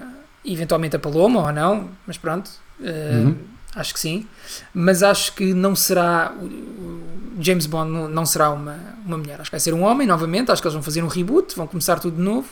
eventualmente 0.45 0.97
a 0.97 0.99
Paloma 0.99 1.41
ou 1.47 1.53
não, 1.53 1.91
mas 2.07 2.18
pronto, 2.18 2.51
eh, 2.83 3.22
Uhum. 3.25 3.37
Acho 3.75 3.95
que 3.95 4.01
sim. 4.01 4.27
Mas 4.72 5.03
acho 5.03 5.35
que 5.35 5.53
não 5.55 5.75
será 5.75 6.33
James 7.39 7.66
Bond 7.66 7.91
não, 7.91 8.09
não 8.09 8.27
será 8.27 8.51
uma, 8.51 8.79
uma 9.05 9.18
mulher, 9.18 9.41
acho 9.41 9.51
que 9.51 9.55
vai 9.55 9.61
ser 9.61 9.75
um 9.75 9.83
homem 9.83 10.07
novamente. 10.07 10.51
Acho 10.51 10.62
que 10.62 10.68
eles 10.68 10.75
vão 10.75 10.83
fazer 10.83 11.03
um 11.03 11.09
reboot, 11.09 11.57
vão 11.57 11.66
começar 11.66 11.99
tudo 11.99 12.16
de 12.16 12.22
novo. 12.22 12.49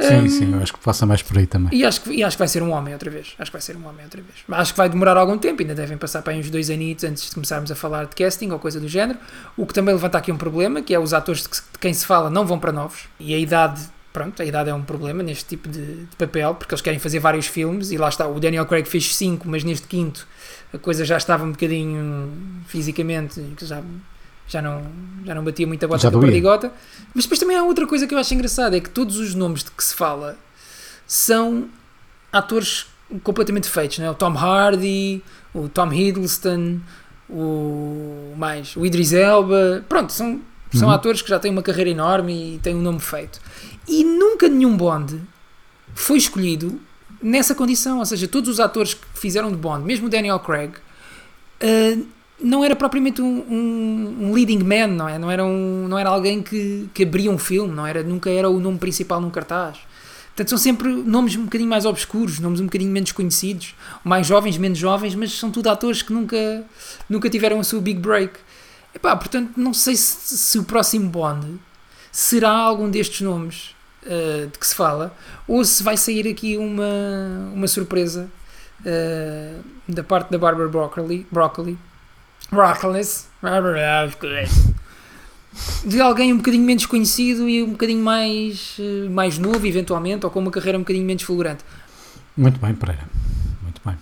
Sim, 0.00 0.14
Hum, 0.18 0.28
sim, 0.28 0.54
acho 0.62 0.72
que 0.72 0.78
passa 0.78 1.04
mais 1.04 1.22
por 1.22 1.36
aí 1.36 1.46
também. 1.46 1.76
E 1.76 1.84
acho, 1.84 2.02
que, 2.02 2.10
e 2.10 2.22
acho 2.22 2.36
que 2.36 2.38
vai 2.38 2.46
ser 2.46 2.62
um 2.62 2.70
homem 2.70 2.94
outra 2.94 3.10
vez. 3.10 3.34
Acho 3.36 3.50
que 3.50 3.56
vai 3.56 3.60
ser 3.60 3.76
um 3.76 3.84
homem 3.84 4.04
outra 4.04 4.22
vez. 4.22 4.44
Acho 4.48 4.72
que 4.72 4.78
vai 4.78 4.88
demorar 4.88 5.16
algum 5.16 5.36
tempo, 5.36 5.60
ainda 5.60 5.74
devem 5.74 5.98
passar 5.98 6.22
para 6.22 6.32
aí 6.32 6.38
uns 6.38 6.48
dois 6.50 6.70
anitos 6.70 7.02
antes 7.02 7.28
de 7.28 7.34
começarmos 7.34 7.68
a 7.72 7.74
falar 7.74 8.04
de 8.04 8.14
casting 8.14 8.48
ou 8.50 8.60
coisa 8.60 8.78
do 8.78 8.86
género. 8.86 9.18
O 9.56 9.66
que 9.66 9.74
também 9.74 9.92
levanta 9.92 10.16
aqui 10.16 10.30
um 10.30 10.36
problema, 10.36 10.82
que 10.82 10.94
é 10.94 11.00
os 11.00 11.12
atores 11.12 11.42
de 11.42 11.48
quem 11.80 11.92
se 11.92 12.06
fala 12.06 12.30
não 12.30 12.46
vão 12.46 12.60
para 12.60 12.70
novos. 12.70 13.06
E 13.18 13.34
a 13.34 13.38
idade, 13.38 13.80
pronto, 14.18 14.42
a 14.42 14.44
idade 14.44 14.68
é 14.68 14.74
um 14.74 14.82
problema 14.82 15.22
neste 15.22 15.44
tipo 15.44 15.68
de, 15.68 16.04
de 16.06 16.16
papel, 16.16 16.52
porque 16.56 16.74
eles 16.74 16.82
querem 16.82 16.98
fazer 16.98 17.20
vários 17.20 17.46
filmes 17.46 17.92
e 17.92 17.96
lá 17.96 18.08
está, 18.08 18.26
o 18.26 18.40
Daniel 18.40 18.66
Craig 18.66 18.84
fez 18.84 19.14
cinco, 19.14 19.48
mas 19.48 19.62
neste 19.62 19.86
quinto 19.86 20.26
a 20.74 20.78
coisa 20.78 21.04
já 21.04 21.16
estava 21.16 21.44
um 21.44 21.52
bocadinho 21.52 22.32
fisicamente, 22.66 23.40
que 23.56 23.64
já, 23.64 23.80
já, 24.48 24.60
não, 24.60 24.82
já 25.24 25.36
não 25.36 25.44
batia 25.44 25.68
bota 25.68 25.86
com 25.86 25.94
a 25.94 26.10
doía. 26.10 26.26
perdigota. 26.26 26.72
Mas 27.14 27.24
depois 27.24 27.38
também 27.38 27.56
há 27.56 27.62
outra 27.62 27.86
coisa 27.86 28.08
que 28.08 28.14
eu 28.14 28.18
acho 28.18 28.34
engraçada, 28.34 28.76
é 28.76 28.80
que 28.80 28.90
todos 28.90 29.18
os 29.18 29.36
nomes 29.36 29.62
de 29.62 29.70
que 29.70 29.84
se 29.84 29.94
fala 29.94 30.36
são 31.06 31.68
atores 32.32 32.86
completamente 33.22 33.68
feitos, 33.68 34.00
né? 34.00 34.10
o 34.10 34.14
Tom 34.14 34.36
Hardy, 34.36 35.22
o 35.54 35.68
Tom 35.68 35.92
Hiddleston, 35.92 36.80
o 37.30 38.34
mais 38.36 38.74
o 38.76 38.84
Idris 38.84 39.12
Elba, 39.12 39.84
pronto, 39.88 40.12
são, 40.12 40.40
são 40.72 40.88
Uhum. 40.88 40.94
atores 40.94 41.22
que 41.22 41.28
já 41.28 41.38
têm 41.38 41.50
uma 41.50 41.62
carreira 41.62 41.90
enorme 41.90 42.54
e 42.54 42.58
têm 42.58 42.74
um 42.74 42.82
nome 42.82 43.00
feito. 43.00 43.40
E 43.86 44.04
nunca 44.04 44.48
nenhum 44.48 44.76
Bond 44.76 45.20
foi 45.94 46.18
escolhido 46.18 46.80
nessa 47.22 47.54
condição, 47.54 47.98
ou 47.98 48.06
seja, 48.06 48.28
todos 48.28 48.48
os 48.50 48.60
atores 48.60 48.94
que 48.94 49.06
fizeram 49.14 49.50
de 49.50 49.56
Bond, 49.56 49.84
mesmo 49.84 50.06
o 50.06 50.10
Daniel 50.10 50.38
Craig, 50.40 50.72
eh, 51.60 51.98
não 52.40 52.62
era 52.64 52.76
propriamente 52.76 53.20
um, 53.20 53.26
um- 53.50 54.16
um 54.28 54.32
leading 54.32 54.62
man, 54.62 54.86
não 54.88 55.08
é? 55.08 55.18
Não 55.18 55.30
era, 55.30 55.44
um, 55.44 55.88
não 55.88 55.98
era 55.98 56.08
alguém 56.10 56.40
que, 56.42 56.88
que 56.94 57.02
abria 57.02 57.30
um 57.30 57.38
filme, 57.38 57.74
não 57.74 57.84
era, 57.86 58.02
nunca 58.02 58.30
era 58.30 58.48
o 58.48 58.60
nome 58.60 58.78
principal 58.78 59.20
num 59.20 59.30
cartaz. 59.30 59.78
Portanto, 60.28 60.50
são 60.50 60.58
sempre 60.58 60.88
nomes 60.88 61.34
um 61.34 61.44
bocadinho 61.46 61.68
mais 61.68 61.84
obscuros, 61.84 62.38
nomes 62.38 62.60
um 62.60 62.66
bocadinho 62.66 62.92
menos 62.92 63.10
conhecidos, 63.10 63.74
mais 64.04 64.24
jovens, 64.24 64.56
menos 64.56 64.78
jovens, 64.78 65.16
mas 65.16 65.32
são 65.32 65.50
tudo 65.50 65.66
atores 65.68 66.00
que 66.00 66.12
nunca, 66.12 66.62
nunca 67.10 67.28
tiveram 67.28 67.58
o 67.58 67.64
seu 67.64 67.80
big 67.80 67.98
break. 67.98 68.34
Epá, 68.94 69.14
portanto, 69.16 69.52
não 69.56 69.74
sei 69.74 69.96
se, 69.96 70.36
se 70.36 70.58
o 70.58 70.64
próximo 70.64 71.08
Bond 71.08 71.58
será 72.10 72.50
algum 72.50 72.90
destes 72.90 73.20
nomes 73.20 73.74
uh, 74.04 74.46
de 74.46 74.58
que 74.58 74.66
se 74.66 74.74
fala, 74.74 75.14
ou 75.46 75.64
se 75.64 75.82
vai 75.82 75.96
sair 75.96 76.26
aqui 76.28 76.56
uma, 76.56 77.52
uma 77.52 77.68
surpresa 77.68 78.28
uh, 78.80 79.64
da 79.88 80.02
parte 80.02 80.30
da 80.30 80.38
Barbara 80.38 80.68
Broccoli, 80.68 81.26
Broccoli, 81.30 81.78
Broccoli, 82.50 83.04
Barbara 83.42 84.08
Broccoli, 84.08 84.48
de 85.84 86.00
alguém 86.00 86.32
um 86.32 86.38
bocadinho 86.38 86.64
menos 86.64 86.86
conhecido 86.86 87.48
e 87.48 87.62
um 87.62 87.70
bocadinho 87.70 88.02
mais, 88.02 88.76
uh, 88.78 89.10
mais 89.10 89.38
novo, 89.38 89.66
eventualmente, 89.66 90.24
ou 90.24 90.30
com 90.30 90.40
uma 90.40 90.50
carreira 90.50 90.78
um 90.78 90.82
bocadinho 90.82 91.04
menos 91.04 91.22
fulgurante. 91.22 91.64
Muito 92.36 92.58
bem, 92.60 92.74
Pereira. 92.74 93.04
Muito 93.62 93.80
bem. 93.84 93.96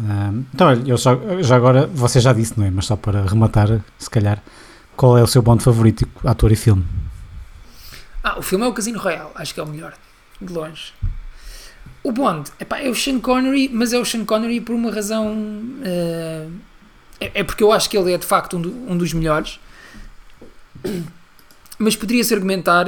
Ahm, 0.00 0.44
então, 0.54 0.68
olha, 0.68 0.82
eu 0.86 0.96
só, 0.96 1.18
já 1.42 1.56
agora, 1.56 1.86
você 1.86 2.20
já 2.20 2.32
disse, 2.32 2.58
não 2.58 2.64
é? 2.66 2.70
Mas 2.70 2.86
só 2.86 2.96
para 2.96 3.22
rematar, 3.26 3.80
se 3.98 4.08
calhar, 4.08 4.42
qual 4.96 5.18
é 5.18 5.22
o 5.22 5.26
seu 5.26 5.42
Bond 5.42 5.62
favorito, 5.62 6.06
ator 6.24 6.52
e 6.52 6.56
filme? 6.56 6.84
Ah, 8.22 8.38
o 8.38 8.42
filme 8.42 8.64
é 8.64 8.68
o 8.68 8.72
Casino 8.72 8.98
Royale, 8.98 9.30
acho 9.34 9.54
que 9.54 9.60
é 9.60 9.62
o 9.62 9.66
melhor, 9.66 9.94
de 10.40 10.52
longe. 10.52 10.92
O 12.04 12.12
Bond, 12.12 12.50
epá, 12.60 12.78
é 12.78 12.88
o 12.88 12.94
Sean 12.94 13.18
Connery, 13.20 13.68
mas 13.72 13.92
é 13.92 13.98
o 13.98 14.04
Sean 14.04 14.24
Connery 14.24 14.60
por 14.60 14.74
uma 14.74 14.90
razão. 14.90 15.36
eh, 15.82 16.46
é, 17.20 17.40
é 17.40 17.44
porque 17.44 17.62
eu 17.64 17.72
acho 17.72 17.90
que 17.90 17.98
ele 17.98 18.12
é 18.12 18.18
de 18.18 18.26
facto 18.26 18.56
um, 18.56 18.60
do- 18.60 18.90
um 18.92 18.96
dos 18.96 19.12
melhores. 19.12 19.58
Mas 21.78 21.96
poderia-se 21.96 22.32
argumentar. 22.34 22.86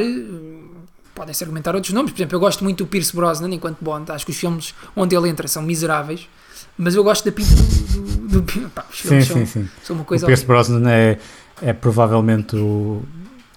Podem-se 1.21 1.45
argumentar 1.45 1.75
outros 1.75 1.93
nomes. 1.93 2.13
Por 2.13 2.19
exemplo, 2.19 2.37
eu 2.37 2.41
gosto 2.41 2.65
muito 2.65 2.83
do 2.83 2.87
Pierce 2.87 3.15
Brosnan 3.15 3.53
enquanto 3.53 3.77
Bond. 3.83 4.11
Acho 4.11 4.25
que 4.25 4.31
os 4.31 4.39
filmes 4.39 4.75
onde 4.97 5.15
ele 5.15 5.29
entra 5.29 5.47
são 5.47 5.63
miseráveis. 5.63 6.27
Mas 6.79 6.95
eu 6.95 7.05
gosto 7.05 7.27
da 7.27 7.31
pinta 7.31 7.55
do. 7.55 8.27
do, 8.27 8.41
do 8.41 8.71
pá, 8.71 8.87
os 8.91 8.97
Sim, 8.97 9.09
filmes 9.09 9.27
sim, 9.27 9.35
são, 9.35 9.47
sim. 9.47 9.69
são 9.85 9.97
uma 9.97 10.03
O 10.03 10.07
coisa 10.07 10.25
Pierce 10.25 10.47
horrível. 10.47 10.65
Brosnan 10.65 10.91
é, 10.91 11.19
é 11.61 11.75
provavelmente 11.75 12.57
o, 12.57 13.03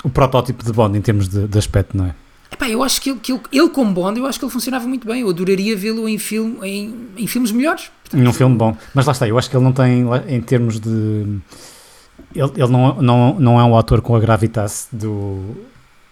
o 0.03 0.09
protótipo 0.09 0.61
de 0.61 0.73
Bond 0.73 0.97
em 0.97 1.01
termos 1.01 1.29
de, 1.29 1.47
de 1.47 1.57
aspecto, 1.57 1.95
não 1.95 2.07
é? 2.07 2.15
Epá, 2.51 2.67
eu 2.67 2.83
acho 2.83 3.01
que 3.01 3.11
ele, 3.11 3.19
que 3.21 3.31
ele, 3.31 3.41
ele 3.49 3.69
como 3.69 3.93
Bond, 3.93 4.19
eu 4.19 4.25
acho 4.25 4.37
que 4.37 4.43
ele 4.43 4.51
funcionava 4.51 4.85
muito 4.85 5.07
bem. 5.07 5.21
Eu 5.21 5.29
adoraria 5.29 5.73
vê-lo 5.77 6.09
em, 6.09 6.17
filme, 6.17 6.57
em, 6.67 7.07
em 7.15 7.27
filmes 7.27 7.53
melhores. 7.53 7.89
Num 8.11 8.33
filme 8.33 8.57
bom. 8.57 8.75
Mas 8.93 9.05
lá 9.05 9.13
está, 9.13 9.25
eu 9.25 9.37
acho 9.37 9.49
que 9.49 9.55
ele 9.55 9.63
não 9.63 9.71
tem, 9.71 10.03
em 10.27 10.41
termos 10.41 10.81
de. 10.81 10.89
Ele, 12.35 12.51
ele 12.57 12.67
não, 12.67 13.01
não, 13.01 13.39
não 13.39 13.57
é 13.57 13.63
um 13.63 13.77
ator 13.77 14.01
com 14.01 14.17
a 14.17 14.19
gravitas 14.19 14.89
do, 14.91 15.55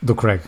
do 0.02 0.16
Craig. 0.16 0.40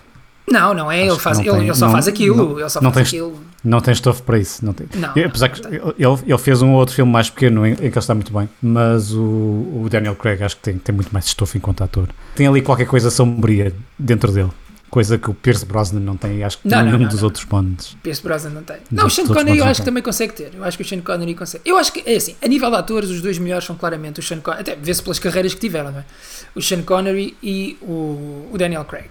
Não, 0.49 0.73
não 0.73 0.91
é. 0.91 1.05
Ele, 1.07 1.17
faz, 1.19 1.39
ele, 1.39 1.49
tem- 1.49 1.61
ele 1.63 1.73
só 1.73 1.85
não- 1.85 1.93
faz 1.93 2.07
aquilo. 2.07 2.35
não- 2.35 2.59
ele 2.59 2.69
só 2.69 2.81
não 2.81 2.91
faz 2.91 3.09
tens- 3.09 3.21
aquilo. 3.21 3.39
Não 3.63 3.79
tem 3.79 3.93
estofo 3.93 4.21
para 4.23 4.37
isso. 4.37 4.65
Não 4.65 4.73
tem. 4.73 4.87
Não, 4.95 5.11
E, 5.15 5.19
não, 5.21 5.27
apesar 5.27 5.47
que 5.49 5.65
ele, 5.65 5.83
ele 6.27 6.37
fez 6.37 6.61
um 6.61 6.71
ou 6.71 6.79
outro 6.79 6.93
filme 6.93 7.11
mais 7.11 7.29
pequeno 7.29 7.65
em, 7.65 7.71
em 7.71 7.75
que 7.75 7.83
ele 7.85 7.97
está 7.97 8.13
muito 8.13 8.33
bem, 8.33 8.49
mas 8.61 9.13
o, 9.13 9.21
o 9.21 9.87
Daniel 9.89 10.15
Craig 10.15 10.43
acho 10.43 10.57
que 10.57 10.61
tem, 10.63 10.77
tem 10.77 10.93
muito 10.93 11.09
mais 11.11 11.25
estofo 11.25 11.57
enquanto 11.57 11.81
ator. 11.83 12.09
Tem 12.35 12.45
ali 12.45 12.61
qualquer 12.61 12.85
coisa 12.87 13.09
sombria 13.09 13.73
dentro 13.97 14.33
dele, 14.33 14.49
coisa 14.89 15.17
que 15.17 15.29
o 15.29 15.33
Pierce 15.33 15.65
Brosnan 15.65 16.01
não 16.01 16.17
tem, 16.17 16.43
acho 16.43 16.57
que 16.57 16.67
Não, 16.67 16.83
nenhum 16.83 17.07
dos 17.07 17.19
não. 17.19 17.23
outros 17.23 17.45
Bonds. 17.45 17.95
Pierce 18.03 18.21
Brosnan 18.21 18.49
não 18.49 18.63
tem. 18.63 18.75
Dos 18.77 18.85
Não, 18.91 19.07
o 19.07 19.09
Sean 19.09 19.25
Connery 19.27 19.57
eu 19.59 19.65
acho 19.65 19.79
que 19.79 19.85
também 19.85 20.03
consegue 20.03 20.33
ter. 20.33 20.51
Eu 20.53 20.63
acho 20.65 20.75
que 20.77 20.83
o 20.83 20.87
Sean 20.87 20.99
Connery 20.99 21.33
consegue. 21.33 21.63
Eu 21.65 21.77
acho 21.77 21.93
que, 21.93 22.03
é 22.05 22.15
assim, 22.17 22.35
a 22.43 22.47
nível 22.49 22.69
de 22.69 22.75
atores, 22.75 23.09
os 23.09 23.21
dois 23.21 23.39
melhores 23.39 23.63
são 23.65 23.77
claramente 23.77 24.19
o 24.19 24.23
Sean 24.23 24.41
Connery. 24.41 24.61
Até 24.61 24.75
vê-se 24.75 25.01
pelas 25.01 25.19
carreiras 25.19 25.53
que 25.53 25.61
tiveram, 25.61 25.91
não 25.93 25.99
é? 25.99 26.05
O 26.53 26.61
Sean 26.61 26.81
Connery 26.81 27.35
e 27.41 27.77
o, 27.81 28.49
o 28.51 28.55
Daniel 28.57 28.83
Craig. 28.83 29.07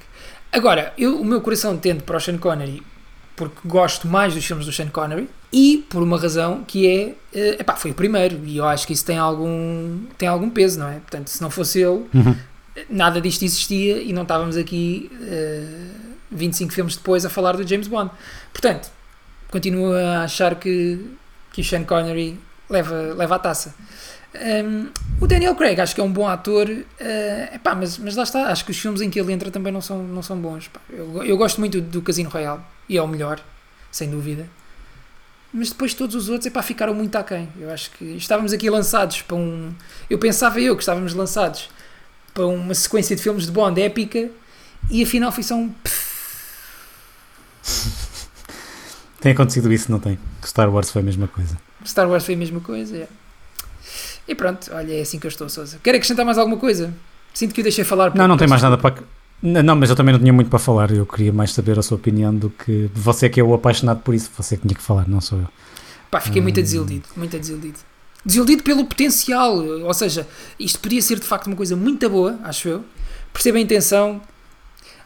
Agora, 0.53 0.93
eu, 0.99 1.19
o 1.21 1.25
meu 1.25 1.41
coração 1.41 1.77
tende 1.79 2.03
para 2.03 2.17
o 2.17 2.21
Sean 2.21 2.37
Connery 2.39 2.83
porque 3.35 3.57
gosto 3.67 4.07
mais 4.07 4.35
dos 4.35 4.45
filmes 4.45 4.67
do 4.67 4.73
Sean 4.73 4.89
Connery 4.89 5.29
e 5.51 5.85
por 5.89 6.03
uma 6.03 6.19
razão 6.21 6.63
que 6.65 6.87
é, 6.87 7.15
eh, 7.35 7.57
epá, 7.61 7.75
foi 7.77 7.91
o 7.91 7.95
primeiro 7.95 8.39
e 8.45 8.59
eu 8.59 8.67
acho 8.67 8.87
que 8.87 8.93
isso 8.93 9.05
tem 9.05 9.17
algum, 9.17 10.01
tem 10.19 10.29
algum 10.29 10.51
peso, 10.51 10.79
não 10.79 10.89
é? 10.89 10.95
Portanto, 11.01 11.29
se 11.29 11.41
não 11.41 11.51
fosse 11.51 11.81
ele, 11.81 12.05
Uhum. 12.15 12.37
nada 12.91 13.21
disto 13.21 13.43
existia 13.43 14.03
e 14.03 14.13
não 14.13 14.23
estávamos 14.23 14.57
aqui 14.57 15.11
eh, 15.23 15.67
25 16.31 16.73
filmes 16.73 16.97
depois 16.97 17.25
a 17.25 17.31
falar 17.31 17.57
do 17.57 17.67
James 17.67 17.89
Bond. 17.89 18.11
Portanto, 18.53 18.91
continuo 19.51 19.93
a 19.95 20.25
achar 20.25 20.55
que, 20.57 21.05
que 21.53 21.63
o 21.63 21.65
Sean 21.65 21.85
Connery 21.85 22.39
leva, 22.69 22.95
leva 23.17 23.35
a 23.35 23.39
taça. 23.39 23.75
Um, 24.35 24.89
o 25.21 25.27
Daniel 25.27 25.55
Craig 25.55 25.79
acho 25.79 25.95
que 25.95 26.01
é 26.01 26.05
um 26.05 26.11
bom 26.13 26.27
ator, 26.27 26.69
eh, 26.99 27.51
epá, 27.55 27.75
mas, 27.75 27.99
mas 27.99 28.17
lá 28.17 28.23
está, 28.23 28.47
acho 28.47 28.65
que 28.65 28.71
os 28.71 28.79
filmes 28.79 29.03
em 29.03 29.11
que 29.11 29.21
ele 29.21 29.31
entra 29.33 29.51
também 29.51 29.73
não 29.73 29.81
são, 29.81 30.03
não 30.03 30.23
são 30.23 30.39
bons. 30.39 30.69
pá. 30.69 30.81
Eu, 30.91 31.23
eu 31.23 31.37
gosto 31.37 31.59
muito 31.61 31.81
do 31.81 32.01
Casino 32.01 32.31
Royale 32.31 32.61
e 32.89 32.97
é 32.97 33.03
o 33.03 33.07
melhor, 33.07 33.41
sem 33.91 34.11
dúvida. 34.11 34.49
Mas 35.53 35.69
depois 35.69 35.93
todos 35.93 36.17
os 36.17 36.29
outros 36.31 36.47
epá, 36.47 36.63
ficaram 36.63 36.95
muito 36.95 37.15
aquém. 37.17 37.49
Eu 37.61 37.71
acho 37.71 37.91
que 37.91 38.05
estávamos 38.17 38.55
aqui 38.55 38.71
lançados 38.71 39.21
para 39.21 39.37
um. 39.37 39.73
Eu 40.09 40.19
pensava 40.19 40.59
eu 40.61 40.75
que 40.75 40.83
estávamos 40.83 41.13
lançados 41.13 41.69
para 42.33 42.47
uma 42.47 42.75
sequência 42.75 43.15
de 43.15 43.23
filmes 43.23 43.45
de 43.45 43.53
Bond 43.53 43.79
épica 43.81 44.31
e 44.91 45.03
afinal 45.03 45.31
foi 45.31 45.43
só 45.43 45.57
um. 45.57 45.73
Tem 49.21 49.33
acontecido 49.33 49.73
isso, 49.73 49.93
não 49.93 50.01
tem? 50.01 50.19
Que 50.41 50.49
Star 50.49 50.69
Wars 50.69 50.91
foi 50.91 51.01
a 51.01 51.05
mesma 51.05 51.29
coisa. 51.29 51.57
Star 51.87 52.09
Wars 52.11 52.25
foi 52.25 52.35
a 52.35 52.39
mesma 52.39 52.59
coisa. 52.59 52.97
é. 52.97 53.09
E 54.27 54.35
pronto, 54.35 54.71
olha, 54.73 54.93
é 54.95 55.01
assim 55.03 55.19
que 55.19 55.27
eu 55.27 55.29
estou, 55.31 55.49
Sousa. 55.49 55.79
Quer 55.83 55.91
acrescentar 55.95 56.25
mais 56.25 56.39
alguma 56.39 56.57
coisa? 56.57 56.93
Sinto 57.35 57.55
que 57.55 57.61
o 57.61 57.65
deixei 57.65 57.85
falar. 57.85 58.15
Não, 58.15 58.29
não 58.29 58.37
tem 58.37 58.47
mais 58.49 58.63
nada 58.63 58.79
para. 58.79 58.97
Não, 59.43 59.75
mas 59.75 59.91
eu 59.91 59.97
também 59.97 60.13
não 60.13 60.21
tinha 60.21 60.33
muito 60.33 60.49
para 60.49 60.59
falar. 60.59 60.91
Eu 60.93 61.05
queria 61.05 61.33
mais 61.33 61.53
saber 61.53 61.79
a 61.79 61.83
sua 61.83 61.97
opinião 61.97 62.35
do 62.35 62.49
que 62.51 62.89
você 62.95 63.29
que 63.29 63.41
é 63.41 63.43
o 63.45 63.53
apaixonado 63.55 64.01
por 64.03 64.15
isso. 64.15 64.31
Você 64.37 64.57
que 64.57 64.63
tinha 64.63 64.75
que 64.77 64.83
falar, 64.83 65.09
não 65.09 65.21
sou 65.21 65.39
eu. 65.41 65.49
Pá, 66.11 66.21
fiquei 66.21 66.41
muito 66.43 66.61
Hum. 66.61 66.63
desiludido, 66.63 67.09
muito 67.17 67.37
desiludido. 67.39 67.79
Desiludido 68.25 68.63
pelo 68.63 68.85
potencial, 68.85 69.57
ou 69.57 69.95
seja, 69.95 70.29
isto 70.61 70.79
podia 70.79 71.03
ser 71.03 71.19
de 71.19 71.27
facto 71.27 71.49
uma 71.49 71.57
coisa 71.57 71.75
muito 71.75 72.09
boa, 72.09 72.39
acho 72.45 72.69
eu. 72.69 72.85
Percebo 73.33 73.59
a 73.59 73.61
intenção, 73.61 74.21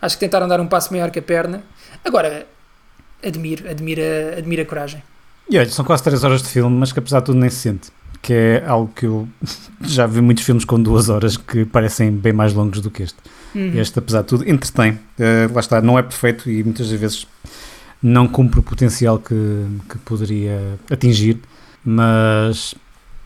acho 0.03 0.17
que 0.17 0.21
tentaram 0.21 0.47
dar 0.47 0.61
um 0.61 0.67
passo 0.67 0.93
maior 0.93 1.11
que 1.11 1.19
a 1.19 1.23
perna. 1.23 1.63
Agora, 2.05 2.47
admiro, 3.25 3.71
admiro, 3.71 4.03
admiro 4.37 4.61
a 4.63 4.65
coragem. 4.67 5.03
E 5.49 5.57
olha, 5.59 5.71
são 5.71 5.85
quase 5.85 6.03
3 6.03 6.25
horas 6.25 6.43
de 6.43 6.49
filme, 6.49 6.77
mas 6.77 6.93
que 6.93 6.99
apesar 6.99 7.21
de 7.21 7.27
tudo 7.27 7.39
nem 7.39 7.49
se 7.49 7.57
sente. 7.57 7.89
Que 8.23 8.33
é 8.33 8.65
algo 8.67 8.91
que 8.95 9.07
eu 9.07 9.29
já 9.83 10.07
vi 10.07 10.21
muitos 10.21 10.45
filmes 10.45 10.65
com 10.65 10.81
duas 10.83 11.09
horas 11.09 11.37
que 11.37 11.65
parecem 11.65 12.11
bem 12.11 12.33
mais 12.33 12.53
longos 12.55 12.81
do 12.81 12.91
que 12.91 13.03
este. 13.03 13.17
Uhum. 13.55 13.73
Este, 13.81 13.99
apesar 13.99 14.23
de 14.23 14.27
tudo, 14.29 14.49
entretém. 14.49 14.99
Eh, 15.19 15.49
lá 15.53 15.61
está, 15.61 15.81
não 15.81 15.99
é 15.99 16.03
perfeito 16.03 16.51
e 16.51 16.63
muitas 16.65 16.89
das 16.91 16.99
vezes 17.01 17.27
não 18.03 18.27
cumpre 18.29 18.61
o 18.61 18.63
potencial 18.63 19.19
que, 19.19 19.35
que 19.89 19.99
poderia 19.99 20.79
atingir, 20.91 21.41
mas 21.85 22.75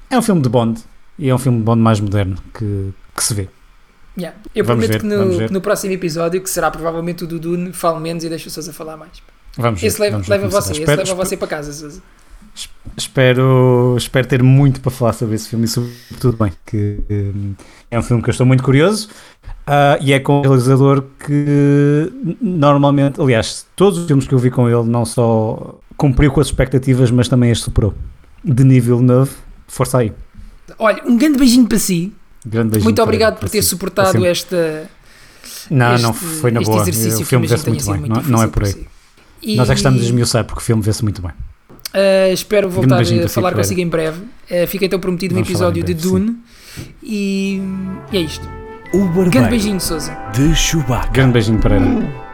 é 0.08 0.16
um 0.18 0.22
filme 0.22 0.40
de 0.42 0.48
Bond 0.48 0.80
e 1.18 1.28
é 1.28 1.34
um 1.34 1.38
filme 1.38 1.58
de 1.58 1.64
Bond 1.64 1.80
mais 1.82 1.98
moderno 1.98 2.36
que, 2.56 2.90
que 3.16 3.24
se 3.24 3.34
vê. 3.34 3.48
Yeah. 4.18 4.36
Eu 4.54 4.64
Vamos 4.64 4.86
prometo 4.86 5.02
ver, 5.02 5.08
que, 5.08 5.16
no, 5.24 5.38
ver. 5.38 5.50
no 5.50 5.60
próximo 5.60 5.92
episódio, 5.94 6.40
que 6.42 6.50
será 6.50 6.70
provavelmente 6.70 7.24
o 7.24 7.26
Dudu, 7.26 7.72
fale 7.72 8.00
menos 8.00 8.22
e 8.22 8.28
deixa 8.28 8.48
o 8.48 8.50
Sousa 8.50 8.72
falar 8.72 8.96
mais. 8.96 9.22
Vamos 9.56 9.80
ver, 9.80 9.86
Esse 9.86 10.00
leva, 10.00 10.12
vamos 10.16 10.28
ver 10.28 10.34
leva 10.34 10.48
como 10.48 10.62
você, 10.62 10.72
Espero- 10.72 11.02
leva 11.02 11.14
você 11.14 11.36
para 11.36 11.48
casa, 11.48 11.72
Sousa. 11.72 12.02
Espero, 12.96 13.94
espero 13.96 14.26
ter 14.26 14.42
muito 14.42 14.80
para 14.80 14.90
falar 14.90 15.12
sobre 15.12 15.34
esse 15.34 15.48
filme 15.48 15.64
e 15.64 15.68
sobretudo 15.68 16.36
bem, 16.36 16.52
que 16.66 17.00
hum, 17.10 17.54
é 17.90 17.98
um 17.98 18.02
filme 18.02 18.22
que 18.22 18.30
eu 18.30 18.32
estou 18.32 18.46
muito 18.46 18.62
curioso 18.62 19.08
ah, 19.66 19.98
e 20.00 20.12
é 20.12 20.18
com 20.18 20.40
um 20.40 20.42
realizador 20.42 21.04
que 21.24 22.12
normalmente, 22.40 23.20
aliás, 23.20 23.66
todos 23.76 24.00
os 24.00 24.06
filmes 24.06 24.26
que 24.26 24.34
eu 24.34 24.38
vi 24.38 24.50
com 24.50 24.68
ele 24.68 24.82
não 24.88 25.04
só 25.04 25.78
cumpriu 25.96 26.32
com 26.32 26.40
as 26.40 26.48
expectativas, 26.48 27.10
mas 27.10 27.28
também 27.28 27.50
as 27.50 27.60
superou. 27.60 27.94
De 28.42 28.64
nível 28.64 29.00
9, 29.00 29.30
força 29.68 29.98
aí. 29.98 30.12
Olha, 30.78 31.02
um 31.04 31.16
grande 31.16 31.38
beijinho 31.38 31.68
para 31.68 31.78
si. 31.78 32.12
Grande 32.44 32.70
beijinho 32.70 32.84
Muito 32.84 33.02
obrigado 33.02 33.38
por 33.38 33.48
ter 33.48 33.62
si. 33.62 33.68
suportado 33.68 34.18
si. 34.18 34.26
esta. 34.26 34.90
Não, 35.70 35.94
este, 35.94 36.02
não 36.02 36.14
foi 36.14 36.50
na 36.50 36.62
boa. 36.62 36.82
O 36.82 37.24
filme 37.24 37.46
vê-se 37.46 37.68
muito 37.68 37.84
bem. 37.84 38.00
muito 38.00 38.14
Não, 38.14 38.22
não 38.22 38.42
é 38.42 38.48
por 38.48 38.64
aí. 38.64 38.72
si. 38.72 38.88
E, 39.42 39.56
Nós 39.56 39.68
é 39.70 39.72
que 39.74 39.78
estamos 39.78 40.00
a 40.00 40.04
esmiuçar 40.04 40.44
porque 40.44 40.60
o 40.60 40.64
filme 40.64 40.82
vê-se 40.82 41.02
muito 41.02 41.22
bem. 41.22 41.32
Uh, 41.94 42.32
espero 42.32 42.68
voltar 42.68 43.00
a 43.00 43.04
para 43.04 43.28
falar 43.28 43.52
consigo 43.52 43.80
em 43.80 43.88
breve. 43.88 44.20
Uh, 44.50 44.66
fica 44.66 44.84
então 44.84 44.98
prometido 44.98 45.34
um 45.34 45.36
Vamos 45.36 45.48
em 45.48 45.52
episódio 45.52 45.82
de 45.84 45.94
breve, 45.94 46.08
Dune. 46.08 46.36
E, 47.02 47.60
e 48.12 48.16
é 48.16 48.20
isto. 48.20 48.48
O 48.92 49.06
Grande 49.30 49.50
beijinho, 49.50 49.80
Souza. 49.80 50.16
de 50.32 50.54
Chewbacca. 50.54 51.12
Grande 51.12 51.32
beijinho, 51.32 51.58
Pereira. 51.60 52.29